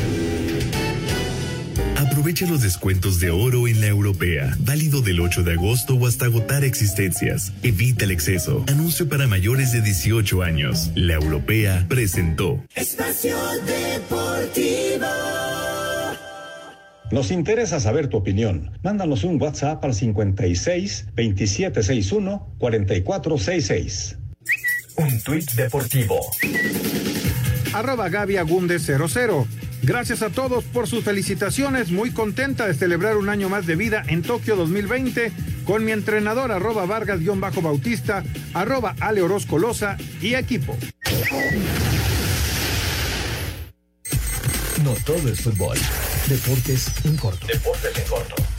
Aprovecha 1.97 2.47
los 2.47 2.61
descuentos 2.61 3.21
de 3.21 3.31
oro 3.31 3.67
en 3.67 3.81
la 3.81 3.87
europea, 3.87 4.55
válido 4.61 5.01
del 5.01 5.21
8 5.21 5.43
de 5.45 5.53
agosto 5.53 5.95
o 5.95 6.07
hasta 6.07 6.27
agotar 6.27 6.63
existencias. 6.63 7.53
Evita 7.63 8.05
el 8.05 8.11
exceso. 8.11 8.65
Anuncio 8.69 9.09
para 9.09 9.27
mayores 9.27 9.73
de 9.73 9.81
18 9.81 10.43
años. 10.43 10.91
La 10.95 11.15
europea 11.15 11.87
presentó. 11.89 12.63
Espacio 12.75 13.37
Deportivo. 13.67 15.07
Nos 17.13 17.31
interesa 17.31 17.79
saber 17.79 18.09
tu 18.09 18.17
opinión. 18.17 18.71
Mándanos 18.83 19.23
un 19.23 19.41
WhatsApp 19.41 19.85
al 19.85 19.93
56 19.93 21.09
2761 21.15 22.55
4466. 22.59 24.19
Un 24.97 25.23
tuit 25.23 25.51
deportivo. 25.53 26.19
Arroba 27.75 28.09
Gaby 28.09 28.39
Agunde 28.39 28.79
00. 28.79 29.47
Gracias 29.83 30.23
a 30.23 30.31
todos 30.31 30.65
por 30.65 30.89
sus 30.89 31.05
felicitaciones. 31.05 31.91
Muy 31.91 32.13
contenta 32.13 32.67
de 32.67 32.73
celebrar 32.73 33.19
un 33.19 33.29
año 33.29 33.51
más 33.51 33.67
de 33.67 33.77
vida 33.77 34.03
en 34.09 34.23
Tokio 34.23 34.57
2020 34.57 35.33
con 35.67 35.85
mi 35.85 35.93
entrenador 35.93 36.51
arroba 36.51 36.87
Vargas-Bautista, 36.87 38.25
arroba 38.55 38.97
Ale 39.01 39.21
Orozco 39.21 39.59
Loza 39.59 39.99
y 40.23 40.35
equipo. 40.35 40.77
No 44.83 44.95
todo 45.05 45.29
es 45.29 45.41
fútbol. 45.43 45.77
Deportes 46.33 46.87
en 47.05 47.15
corto. 47.19 47.47
Deportes 47.47 47.95
en 47.95 48.05
corto. 48.05 48.52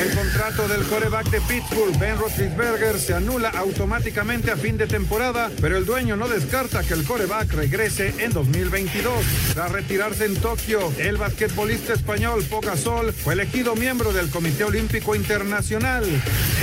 El 0.00 0.14
contrato 0.14 0.68
del 0.68 0.84
coreback 0.84 1.28
de 1.28 1.40
Pittsburgh, 1.40 1.98
Ben 1.98 2.16
Roethlisberger, 2.16 3.00
se 3.00 3.14
anula 3.14 3.48
automáticamente 3.48 4.52
a 4.52 4.56
fin 4.56 4.76
de 4.76 4.86
temporada, 4.86 5.50
pero 5.60 5.76
el 5.76 5.86
dueño 5.86 6.14
no 6.14 6.28
descarta 6.28 6.84
que 6.84 6.94
el 6.94 7.04
coreback 7.04 7.52
regrese 7.52 8.14
en 8.18 8.32
2022. 8.32 9.12
Tras 9.54 9.72
retirarse 9.72 10.26
en 10.26 10.36
Tokio, 10.36 10.92
el 10.98 11.16
basquetbolista 11.16 11.94
español 11.94 12.44
Pogasol 12.44 13.12
fue 13.12 13.34
elegido 13.34 13.74
miembro 13.74 14.12
del 14.12 14.30
Comité 14.30 14.62
Olímpico 14.62 15.16
Internacional. 15.16 16.04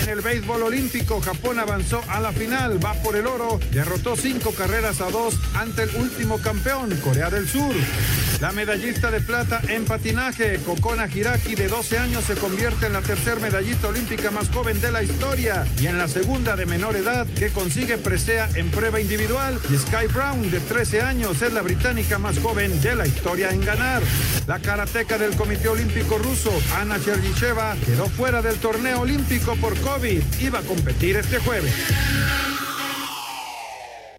En 0.02 0.10
el 0.10 0.22
béisbol 0.22 0.64
olímpico, 0.64 1.20
Japón 1.20 1.60
avanzó 1.60 2.02
a 2.08 2.22
la 2.22 2.32
final, 2.32 2.84
va 2.84 2.94
por 3.02 3.18
el 3.18 3.28
oro, 3.28 3.60
derrotó 3.72 4.16
cinco 4.16 4.54
carreras 4.54 5.02
a 5.02 5.12
dos 5.12 5.38
ante 5.56 5.84
el 5.84 5.96
último 5.98 6.40
campeón, 6.40 6.96
Corea 7.04 7.30
del 7.30 7.50
Sur. 7.50 7.76
La 8.42 8.52
medallista 8.52 9.12
de 9.12 9.22
plata 9.22 9.62
en 9.68 9.86
patinaje, 9.86 10.60
Kokona 10.66 11.08
Hiraki, 11.08 11.56
de 11.56 11.68
12 11.68 11.98
años, 11.98 12.24
se 12.26 12.36
convierte 12.36 12.86
en 12.88 12.94
la 12.94 13.02
tercer 13.26 13.42
medallista 13.42 13.88
olímpica 13.88 14.30
más 14.30 14.50
joven 14.50 14.80
de 14.82 14.92
la 14.92 15.02
historia 15.02 15.66
y 15.82 15.88
en 15.88 15.98
la 15.98 16.08
segunda 16.08 16.56
de 16.56 16.68
menor 16.68 16.96
edad 16.96 17.26
que 17.26 17.50
consigue 17.50 17.98
presea 17.98 18.48
en 18.54 18.70
prueba 18.70 19.02
individual. 19.02 19.60
Y 19.68 19.78
Sky 19.78 20.06
Brown, 20.14 20.52
de 20.52 20.60
13 20.60 21.02
años, 21.02 21.42
es 21.42 21.52
la 21.52 21.64
británica 21.64 22.20
más 22.20 22.38
joven 22.38 22.80
de 22.82 22.96
la 22.96 23.08
historia 23.08 23.50
en 23.50 23.62
ganar. 23.62 24.04
La 24.46 24.60
karateca 24.60 25.18
del 25.18 25.36
Comité 25.36 25.70
Olímpico 25.70 26.20
Ruso, 26.20 26.52
Ana 26.76 27.00
Chernicheva, 27.00 27.76
quedó 27.84 28.06
fuera 28.06 28.44
del 28.44 28.58
torneo 28.58 29.02
olímpico 29.02 29.56
por 29.56 29.76
COVID. 29.80 30.22
Iba 30.42 30.60
a 30.60 30.64
competir 30.64 31.16
este 31.16 31.40
jueves. 31.40 31.74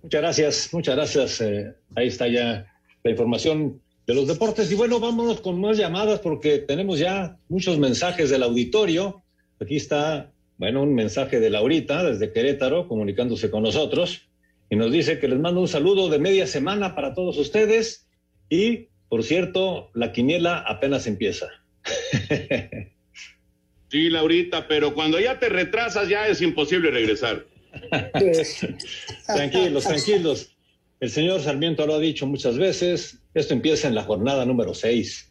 Muchas 0.03 0.21
gracias, 0.21 0.69
muchas 0.73 0.97
gracias. 0.97 1.41
Eh, 1.43 1.73
ahí 1.95 2.09
está 2.09 2.27
ya 2.27 2.67
la 3.05 3.11
información 3.13 3.81
de 4.07 4.15
los 4.15 4.27
deportes. 4.27 4.71
Y 4.71 4.75
bueno, 4.75 5.01
vámonos 5.01 5.41
con 5.41 5.61
más 5.61 5.77
llamadas 5.77 6.21
porque 6.21 6.59
tenemos 6.59 6.99
ya 6.99 7.39
muchos 7.49 7.79
mensajes 7.79 8.31
del 8.31 8.43
auditorio. 8.43 9.23
Aquí 9.61 9.77
está, 9.77 10.33
bueno, 10.59 10.83
un 10.83 10.95
mensaje 10.95 11.41
de 11.41 11.51
Laurita 11.51 12.05
desde 12.05 12.33
Querétaro 12.33 12.89
comunicándose 12.89 13.51
con 13.51 13.63
nosotros 13.63 14.29
y 14.71 14.77
nos 14.77 14.93
dice 14.93 15.19
que 15.19 15.29
les 15.29 15.39
mando 15.39 15.61
un 15.61 15.69
saludo 15.69 16.09
de 16.09 16.19
media 16.19 16.47
semana 16.47 16.95
para 16.95 17.15
todos 17.15 17.37
ustedes 17.39 18.09
y, 18.49 18.89
por 19.09 19.23
cierto, 19.25 19.91
la 19.95 20.13
quiniela 20.13 20.59
apenas 20.59 21.07
empieza. 21.07 21.49
Sí, 23.89 24.11
Laurita, 24.11 24.67
pero 24.67 24.95
cuando 24.95 25.21
ya 25.21 25.39
te 25.39 25.49
retrasas 25.49 26.09
ya 26.09 26.27
es 26.27 26.43
imposible 26.43 26.91
regresar. 26.91 27.47
tranquilos, 29.27 29.85
tranquilos. 29.85 30.57
El 30.99 31.11
señor 31.11 31.41
Sarmiento 31.41 31.87
lo 31.87 31.95
ha 31.95 31.99
dicho 32.01 32.27
muchas 32.27 32.59
veces. 32.59 33.21
Esto 33.37 33.53
empieza 33.53 33.87
en 33.87 33.95
la 33.95 34.03
jornada 34.03 34.47
número 34.47 34.73
6. 34.73 35.31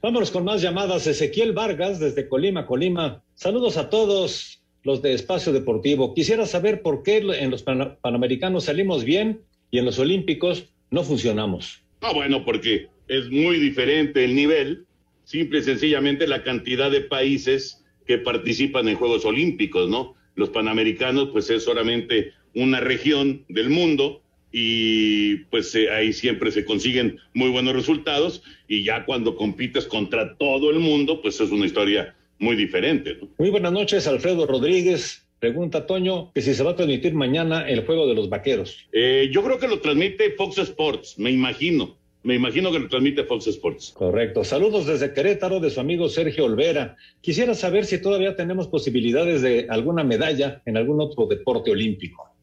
Vámonos 0.00 0.30
con 0.30 0.44
más 0.44 0.62
llamadas. 0.62 1.06
Ezequiel 1.06 1.52
Vargas 1.52 2.00
desde 2.00 2.26
Colima, 2.26 2.66
Colima. 2.66 3.22
Saludos 3.34 3.76
a 3.76 3.90
todos 3.90 4.62
los 4.82 5.02
de 5.02 5.12
Espacio 5.12 5.52
Deportivo. 5.52 6.14
Quisiera 6.14 6.46
saber 6.46 6.80
por 6.80 7.02
qué 7.02 7.18
en 7.18 7.50
los 7.50 7.62
Panamericanos 7.62 8.64
salimos 8.64 9.04
bien 9.04 9.42
y 9.70 9.78
en 9.78 9.84
los 9.84 9.98
Olímpicos 9.98 10.72
no 10.90 11.04
funcionamos. 11.04 11.82
Ah, 12.00 12.14
bueno, 12.14 12.46
porque 12.46 12.88
es 13.08 13.28
muy 13.28 13.58
diferente 13.58 14.24
el 14.24 14.34
nivel, 14.34 14.86
simple 15.24 15.58
y 15.58 15.64
sencillamente 15.64 16.26
la 16.26 16.44
cantidad 16.44 16.90
de 16.90 17.02
países 17.02 17.84
que 18.06 18.16
participan 18.16 18.88
en 18.88 18.96
Juegos 18.96 19.26
Olímpicos, 19.26 19.90
¿no? 19.90 20.14
Los 20.34 20.48
Panamericanos, 20.48 21.28
pues 21.30 21.50
es 21.50 21.62
solamente 21.62 22.32
una 22.54 22.80
región 22.80 23.44
del 23.50 23.68
mundo 23.68 24.22
y 24.56 25.38
pues 25.50 25.74
eh, 25.74 25.90
ahí 25.90 26.12
siempre 26.12 26.52
se 26.52 26.64
consiguen 26.64 27.18
muy 27.32 27.50
buenos 27.50 27.74
resultados 27.74 28.40
y 28.68 28.84
ya 28.84 29.04
cuando 29.04 29.34
compites 29.34 29.84
contra 29.84 30.36
todo 30.36 30.70
el 30.70 30.78
mundo, 30.78 31.20
pues 31.20 31.40
es 31.40 31.50
una 31.50 31.66
historia 31.66 32.14
muy 32.38 32.54
diferente. 32.54 33.16
¿no? 33.20 33.28
Muy 33.36 33.50
buenas 33.50 33.72
noches, 33.72 34.06
Alfredo 34.06 34.46
Rodríguez. 34.46 35.26
Pregunta 35.40 35.86
Toño 35.86 36.30
que 36.32 36.40
si 36.40 36.54
se 36.54 36.62
va 36.62 36.70
a 36.70 36.76
transmitir 36.76 37.14
mañana 37.14 37.68
el 37.68 37.84
juego 37.84 38.06
de 38.06 38.14
los 38.14 38.28
vaqueros. 38.28 38.86
Eh, 38.92 39.28
yo 39.32 39.42
creo 39.42 39.58
que 39.58 39.66
lo 39.66 39.80
transmite 39.80 40.30
Fox 40.36 40.58
Sports, 40.58 41.18
me 41.18 41.32
imagino. 41.32 41.96
Me 42.22 42.36
imagino 42.36 42.70
que 42.70 42.78
lo 42.78 42.88
transmite 42.88 43.24
Fox 43.24 43.48
Sports. 43.48 43.92
Correcto. 43.92 44.44
Saludos 44.44 44.86
desde 44.86 45.12
Querétaro 45.12 45.58
de 45.58 45.68
su 45.68 45.80
amigo 45.80 46.08
Sergio 46.08 46.44
Olvera. 46.44 46.96
Quisiera 47.20 47.54
saber 47.54 47.86
si 47.86 48.00
todavía 48.00 48.36
tenemos 48.36 48.68
posibilidades 48.68 49.42
de 49.42 49.66
alguna 49.68 50.04
medalla 50.04 50.62
en 50.64 50.76
algún 50.76 51.00
otro 51.00 51.26
deporte 51.26 51.72
olímpico. 51.72 52.33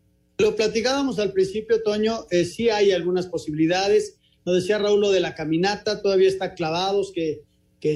Lo 0.41 0.55
platicábamos 0.55 1.19
al 1.19 1.33
principio, 1.33 1.83
Toño, 1.83 2.25
eh, 2.31 2.45
sí 2.45 2.67
hay 2.69 2.91
algunas 2.91 3.27
posibilidades. 3.27 4.17
Nos 4.43 4.55
decía 4.55 4.79
Raúl 4.79 4.99
lo 4.99 5.11
de 5.11 5.19
la 5.19 5.35
caminata, 5.35 6.01
todavía 6.01 6.27
está 6.27 6.55
clavados, 6.55 7.11
que, 7.13 7.43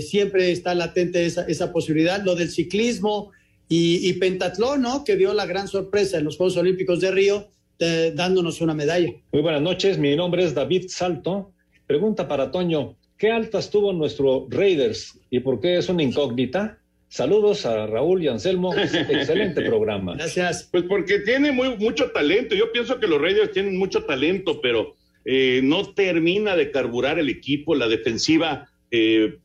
siempre 0.01 0.51
está 0.51 0.75
latente 0.75 1.25
esa, 1.25 1.73
posibilidad. 1.73 2.23
Lo 2.23 2.35
del 2.35 2.51
ciclismo 2.51 3.31
y, 3.67 4.13
pentatlón, 4.13 4.83
¿no? 4.83 5.03
Que 5.03 5.15
dio 5.15 5.33
la 5.33 5.47
gran 5.47 5.67
sorpresa 5.67 6.19
en 6.19 6.25
los 6.25 6.37
Juegos 6.37 6.55
Olímpicos 6.57 7.01
de 7.01 7.09
Río, 7.09 7.47
dándonos 7.79 8.61
una 8.61 8.75
medalla. 8.75 9.11
Muy 9.31 9.41
buenas 9.41 9.61
noches, 9.63 9.97
mi 9.97 10.15
nombre 10.15 10.43
es 10.43 10.53
David 10.53 10.85
Salto. 10.89 11.51
Pregunta 11.87 12.27
para 12.27 12.51
Toño, 12.51 12.95
¿qué 13.17 13.31
altas 13.31 13.71
tuvo 13.71 13.91
nuestro 13.91 14.47
Raiders 14.49 15.19
y 15.31 15.39
por 15.39 15.59
qué 15.59 15.77
es 15.77 15.89
una 15.89 16.03
incógnita? 16.03 16.79
Saludos 17.07 17.65
a 17.65 17.87
Raúl 17.87 18.23
y 18.23 18.27
Anselmo. 18.27 18.75
Excelente 18.77 19.61
programa. 19.61 20.15
Gracias. 20.15 20.67
Pues 20.71 20.83
porque 20.83 21.19
tiene 21.19 21.51
muy, 21.51 21.77
mucho 21.77 22.11
talento. 22.11 22.55
Yo 22.55 22.71
pienso 22.71 22.99
que 22.99 23.07
los 23.07 23.21
Raiders 23.21 23.51
tienen 23.51 23.77
mucho 23.77 24.03
talento, 24.03 24.59
pero 24.61 24.95
eh, 25.23 25.61
no 25.63 25.93
termina 25.93 26.55
de 26.55 26.71
carburar 26.71 27.19
el 27.19 27.29
equipo. 27.29 27.75
La 27.75 27.87
defensiva, 27.87 28.69
eh, 28.91 29.37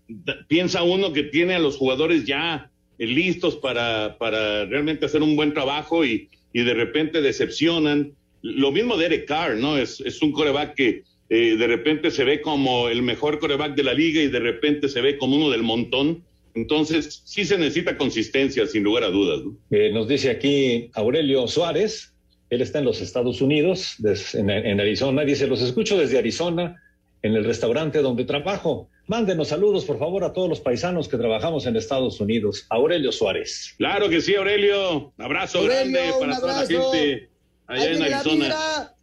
piensa 0.48 0.82
uno 0.82 1.12
que 1.12 1.24
tiene 1.24 1.54
a 1.54 1.58
los 1.58 1.76
jugadores 1.76 2.24
ya 2.24 2.70
eh, 2.98 3.06
listos 3.06 3.56
para, 3.56 4.16
para 4.18 4.66
realmente 4.66 5.06
hacer 5.06 5.22
un 5.22 5.36
buen 5.36 5.54
trabajo 5.54 6.04
y, 6.04 6.28
y, 6.52 6.62
de 6.62 6.74
repente 6.74 7.20
decepcionan. 7.22 8.12
Lo 8.42 8.72
mismo 8.72 8.96
de 8.96 9.06
Eric 9.06 9.26
Carr, 9.26 9.56
¿no? 9.56 9.76
Es, 9.76 10.00
es 10.00 10.22
un 10.22 10.32
coreback 10.32 10.74
que 10.74 11.04
de 11.28 11.66
repente 11.68 12.10
se 12.10 12.24
ve 12.24 12.40
como 12.40 12.88
el 12.88 13.02
mejor 13.02 13.38
coreback 13.38 13.76
de 13.76 13.84
la 13.84 13.94
liga 13.94 14.20
y 14.20 14.26
de 14.26 14.40
repente 14.40 14.88
se 14.88 15.00
ve 15.00 15.16
como 15.16 15.36
uno 15.36 15.48
del 15.50 15.62
montón 15.62 16.24
entonces, 16.54 17.22
sí 17.24 17.44
se 17.44 17.56
necesita 17.58 17.96
consistencia, 17.96 18.66
sin 18.66 18.82
lugar 18.82 19.04
a 19.04 19.08
dudas. 19.08 19.40
Eh, 19.70 19.90
nos 19.92 20.08
dice 20.08 20.30
aquí 20.30 20.90
Aurelio 20.94 21.46
Suárez, 21.46 22.12
él 22.50 22.60
está 22.60 22.80
en 22.80 22.84
los 22.84 23.00
Estados 23.00 23.40
Unidos, 23.40 23.96
en, 24.34 24.80
Arizona, 24.80 25.24
dice, 25.24 25.46
los 25.46 25.62
escucho 25.62 25.96
desde 25.96 26.18
Arizona, 26.18 26.82
en 27.22 27.34
el 27.34 27.44
restaurante 27.44 28.02
donde 28.02 28.24
trabajo. 28.24 28.88
Mándenos 29.06 29.48
saludos, 29.48 29.84
por 29.84 29.98
favor, 29.98 30.24
a 30.24 30.32
todos 30.32 30.48
los 30.48 30.60
paisanos 30.60 31.08
que 31.08 31.16
trabajamos 31.16 31.66
en 31.66 31.76
Estados 31.76 32.20
Unidos. 32.20 32.66
Aurelio 32.70 33.12
Suárez. 33.12 33.74
Claro 33.78 34.08
que 34.08 34.20
sí, 34.20 34.34
Aurelio. 34.34 35.12
Abrazo 35.18 35.64
grande 35.64 36.00
para 36.18 36.38
toda 36.38 36.62
la 36.62 36.66
gente 36.66 37.28
allá 37.66 37.92
en 37.92 38.02
Arizona. 38.02 38.94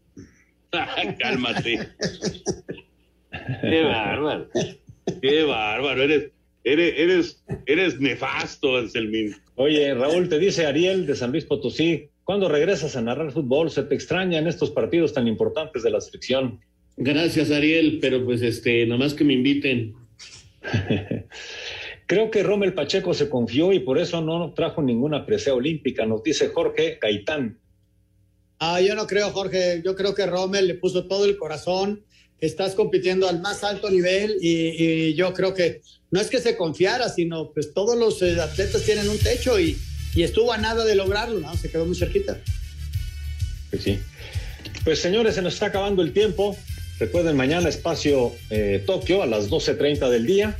Cálmate. 1.19 1.89
Qué 3.61 3.83
bárbaro. 3.83 4.49
Qué 5.21 5.43
bárbaro. 5.43 6.03
Eres, 6.03 6.31
Eres, 6.69 7.43
eres, 7.65 7.99
nefasto, 8.01 8.75
Anselmín. 8.75 9.33
Oye, 9.55 9.93
Raúl, 9.93 10.27
te 10.27 10.37
dice 10.37 10.65
Ariel 10.65 11.05
de 11.05 11.15
San 11.15 11.31
Luis 11.31 11.45
Potosí, 11.45 12.09
¿cuándo 12.25 12.49
regresas 12.49 12.97
a 12.97 13.01
narrar 13.01 13.31
fútbol? 13.31 13.71
¿Se 13.71 13.83
te 13.83 13.95
extraña 13.95 14.39
en 14.39 14.47
estos 14.47 14.71
partidos 14.71 15.13
tan 15.13 15.29
importantes 15.29 15.81
de 15.83 15.91
la 15.91 16.01
selección? 16.01 16.59
Gracias, 16.97 17.51
Ariel, 17.51 17.99
pero 18.01 18.25
pues 18.25 18.41
este, 18.41 18.85
nomás 18.85 19.13
que 19.13 19.23
me 19.23 19.33
inviten. 19.33 19.93
Creo 22.05 22.31
que 22.31 22.43
Rommel 22.43 22.73
Pacheco 22.73 23.13
se 23.13 23.29
confió 23.29 23.71
y 23.71 23.79
por 23.79 23.97
eso 23.97 24.21
no 24.21 24.53
trajo 24.53 24.81
ninguna 24.81 25.25
presea 25.25 25.53
olímpica, 25.53 26.05
nos 26.05 26.21
dice 26.21 26.49
Jorge 26.49 26.99
Gaitán. 27.01 27.59
Ah, 28.59 28.81
yo 28.81 28.95
no 28.95 29.05
creo, 29.05 29.29
Jorge. 29.29 29.81
Yo 29.85 29.95
creo 29.95 30.15
que 30.15 30.25
Rommel 30.25 30.67
le 30.67 30.73
puso 30.73 31.07
todo 31.07 31.25
el 31.25 31.37
corazón. 31.37 32.03
Estás 32.39 32.75
compitiendo 32.75 33.27
al 33.27 33.41
más 33.41 33.63
alto 33.63 33.89
nivel 33.89 34.37
y 34.41 35.13
yo 35.15 35.33
creo 35.33 35.53
que 35.53 35.81
no 36.09 36.21
es 36.21 36.29
que 36.29 36.39
se 36.39 36.55
confiara, 36.55 37.09
sino 37.09 37.51
pues 37.51 37.73
todos 37.73 37.97
los 37.97 38.21
eh, 38.21 38.39
atletas 38.39 38.83
tienen 38.83 39.09
un 39.09 39.17
techo 39.17 39.59
y, 39.59 39.77
estuvo 40.15 40.51
a 40.51 40.57
nada 40.57 40.83
de 40.83 40.95
lograrlo, 40.95 41.39
¿no? 41.39 41.55
Se 41.55 41.69
quedó 41.69 41.85
muy 41.85 41.95
cerquita. 41.95 42.39
Pues 43.69 43.83
sí. 43.83 43.99
Pues 44.83 44.99
señores, 44.99 45.35
se 45.35 45.43
nos 45.43 45.53
está 45.53 45.67
acabando 45.67 46.01
el 46.01 46.11
tiempo. 46.11 46.57
Recuerden, 46.99 47.35
mañana 47.35 47.69
espacio 47.69 48.31
eh, 48.49 48.81
Tokio 48.83 49.21
a 49.21 49.27
las 49.27 49.51
12.30 49.51 50.09
del 50.09 50.25
día. 50.25 50.57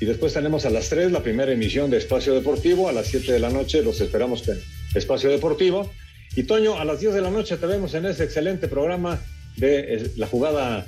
Y 0.00 0.06
después 0.06 0.32
tenemos 0.32 0.64
a 0.64 0.70
las 0.70 0.88
3 0.88 1.12
la 1.12 1.22
primera 1.22 1.52
emisión 1.52 1.90
de 1.90 1.98
Espacio 1.98 2.32
Deportivo. 2.34 2.88
A 2.88 2.92
las 2.92 3.08
7 3.08 3.30
de 3.30 3.38
la 3.40 3.50
noche 3.50 3.82
los 3.82 4.00
esperamos 4.00 4.40
con 4.40 4.58
Espacio 4.94 5.28
Deportivo. 5.28 5.92
Y 6.34 6.44
Toño, 6.44 6.80
a 6.80 6.86
las 6.86 7.00
10 7.00 7.12
de 7.12 7.20
la 7.20 7.30
noche 7.30 7.58
te 7.58 7.66
vemos 7.66 7.92
en 7.92 8.06
ese 8.06 8.24
excelente 8.24 8.68
programa 8.68 9.20
de 9.58 9.96
eh, 9.96 10.10
la 10.16 10.26
jugada 10.28 10.86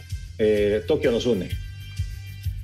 Tokio 0.86 1.12
nos 1.12 1.26
une. 1.26 1.48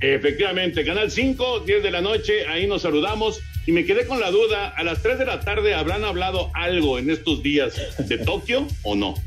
Efectivamente, 0.03 0.85
Canal 0.85 1.11
5, 1.12 1.61
10 1.61 1.83
de 1.83 1.91
la 1.93 2.01
noche, 2.01 2.49
ahí 2.49 2.66
nos 2.66 2.83
saludamos. 2.83 3.41
Y 3.66 3.73
me 3.73 3.85
quedé 3.85 4.07
con 4.07 4.18
la 4.18 4.33
duda, 4.33 4.70
a 4.70 4.83
las 4.83 5.01
3 5.03 5.20
de 5.20 5.25
la 5.25 5.39
tarde 5.39 5.75
habrán 5.75 6.05
hablado 6.05 6.51
algo 6.55 6.99
en 6.99 7.09
estos 7.09 7.45
días 7.45 7.75
de 7.99 8.18
Tokio 8.18 8.66
o 8.83 8.97
no. 8.97 9.14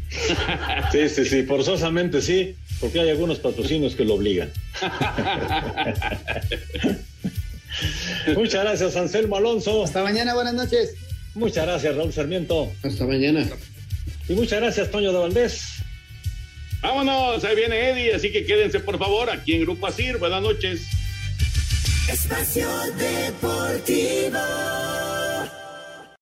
Sí, 0.91 1.07
sí, 1.07 1.23
sí, 1.25 1.43
forzosamente 1.43 2.21
sí, 2.21 2.55
porque 2.79 2.99
hay 2.99 3.09
algunos 3.09 3.39
patrocinios 3.39 3.95
que 3.95 4.03
lo 4.03 4.15
obligan. 4.15 4.51
Muchas 8.35 8.63
gracias, 8.63 8.97
Anselmo 8.97 9.37
Alonso. 9.37 9.83
Hasta 9.83 10.03
mañana, 10.03 10.33
buenas 10.33 10.53
noches. 10.53 10.95
Muchas 11.33 11.65
gracias, 11.65 11.95
Raúl 11.95 12.13
Sarmiento. 12.13 12.71
Hasta 12.83 13.05
mañana. 13.05 13.47
Y 14.27 14.33
muchas 14.33 14.59
gracias, 14.59 14.91
Toño 14.91 15.13
de 15.13 15.19
Valdés. 15.19 15.75
Vámonos, 16.85 17.43
ahí 17.43 17.55
viene 17.55 17.89
Eddie, 17.89 18.13
así 18.13 18.31
que 18.31 18.45
quédense 18.45 18.79
por 18.79 18.99
favor 18.99 19.27
aquí 19.31 19.55
en 19.55 19.61
Grupo 19.61 19.87
Asir. 19.87 20.19
Buenas 20.19 20.43
noches. 20.43 20.87
Espacio 22.07 22.67
Deportivo. 22.95 24.37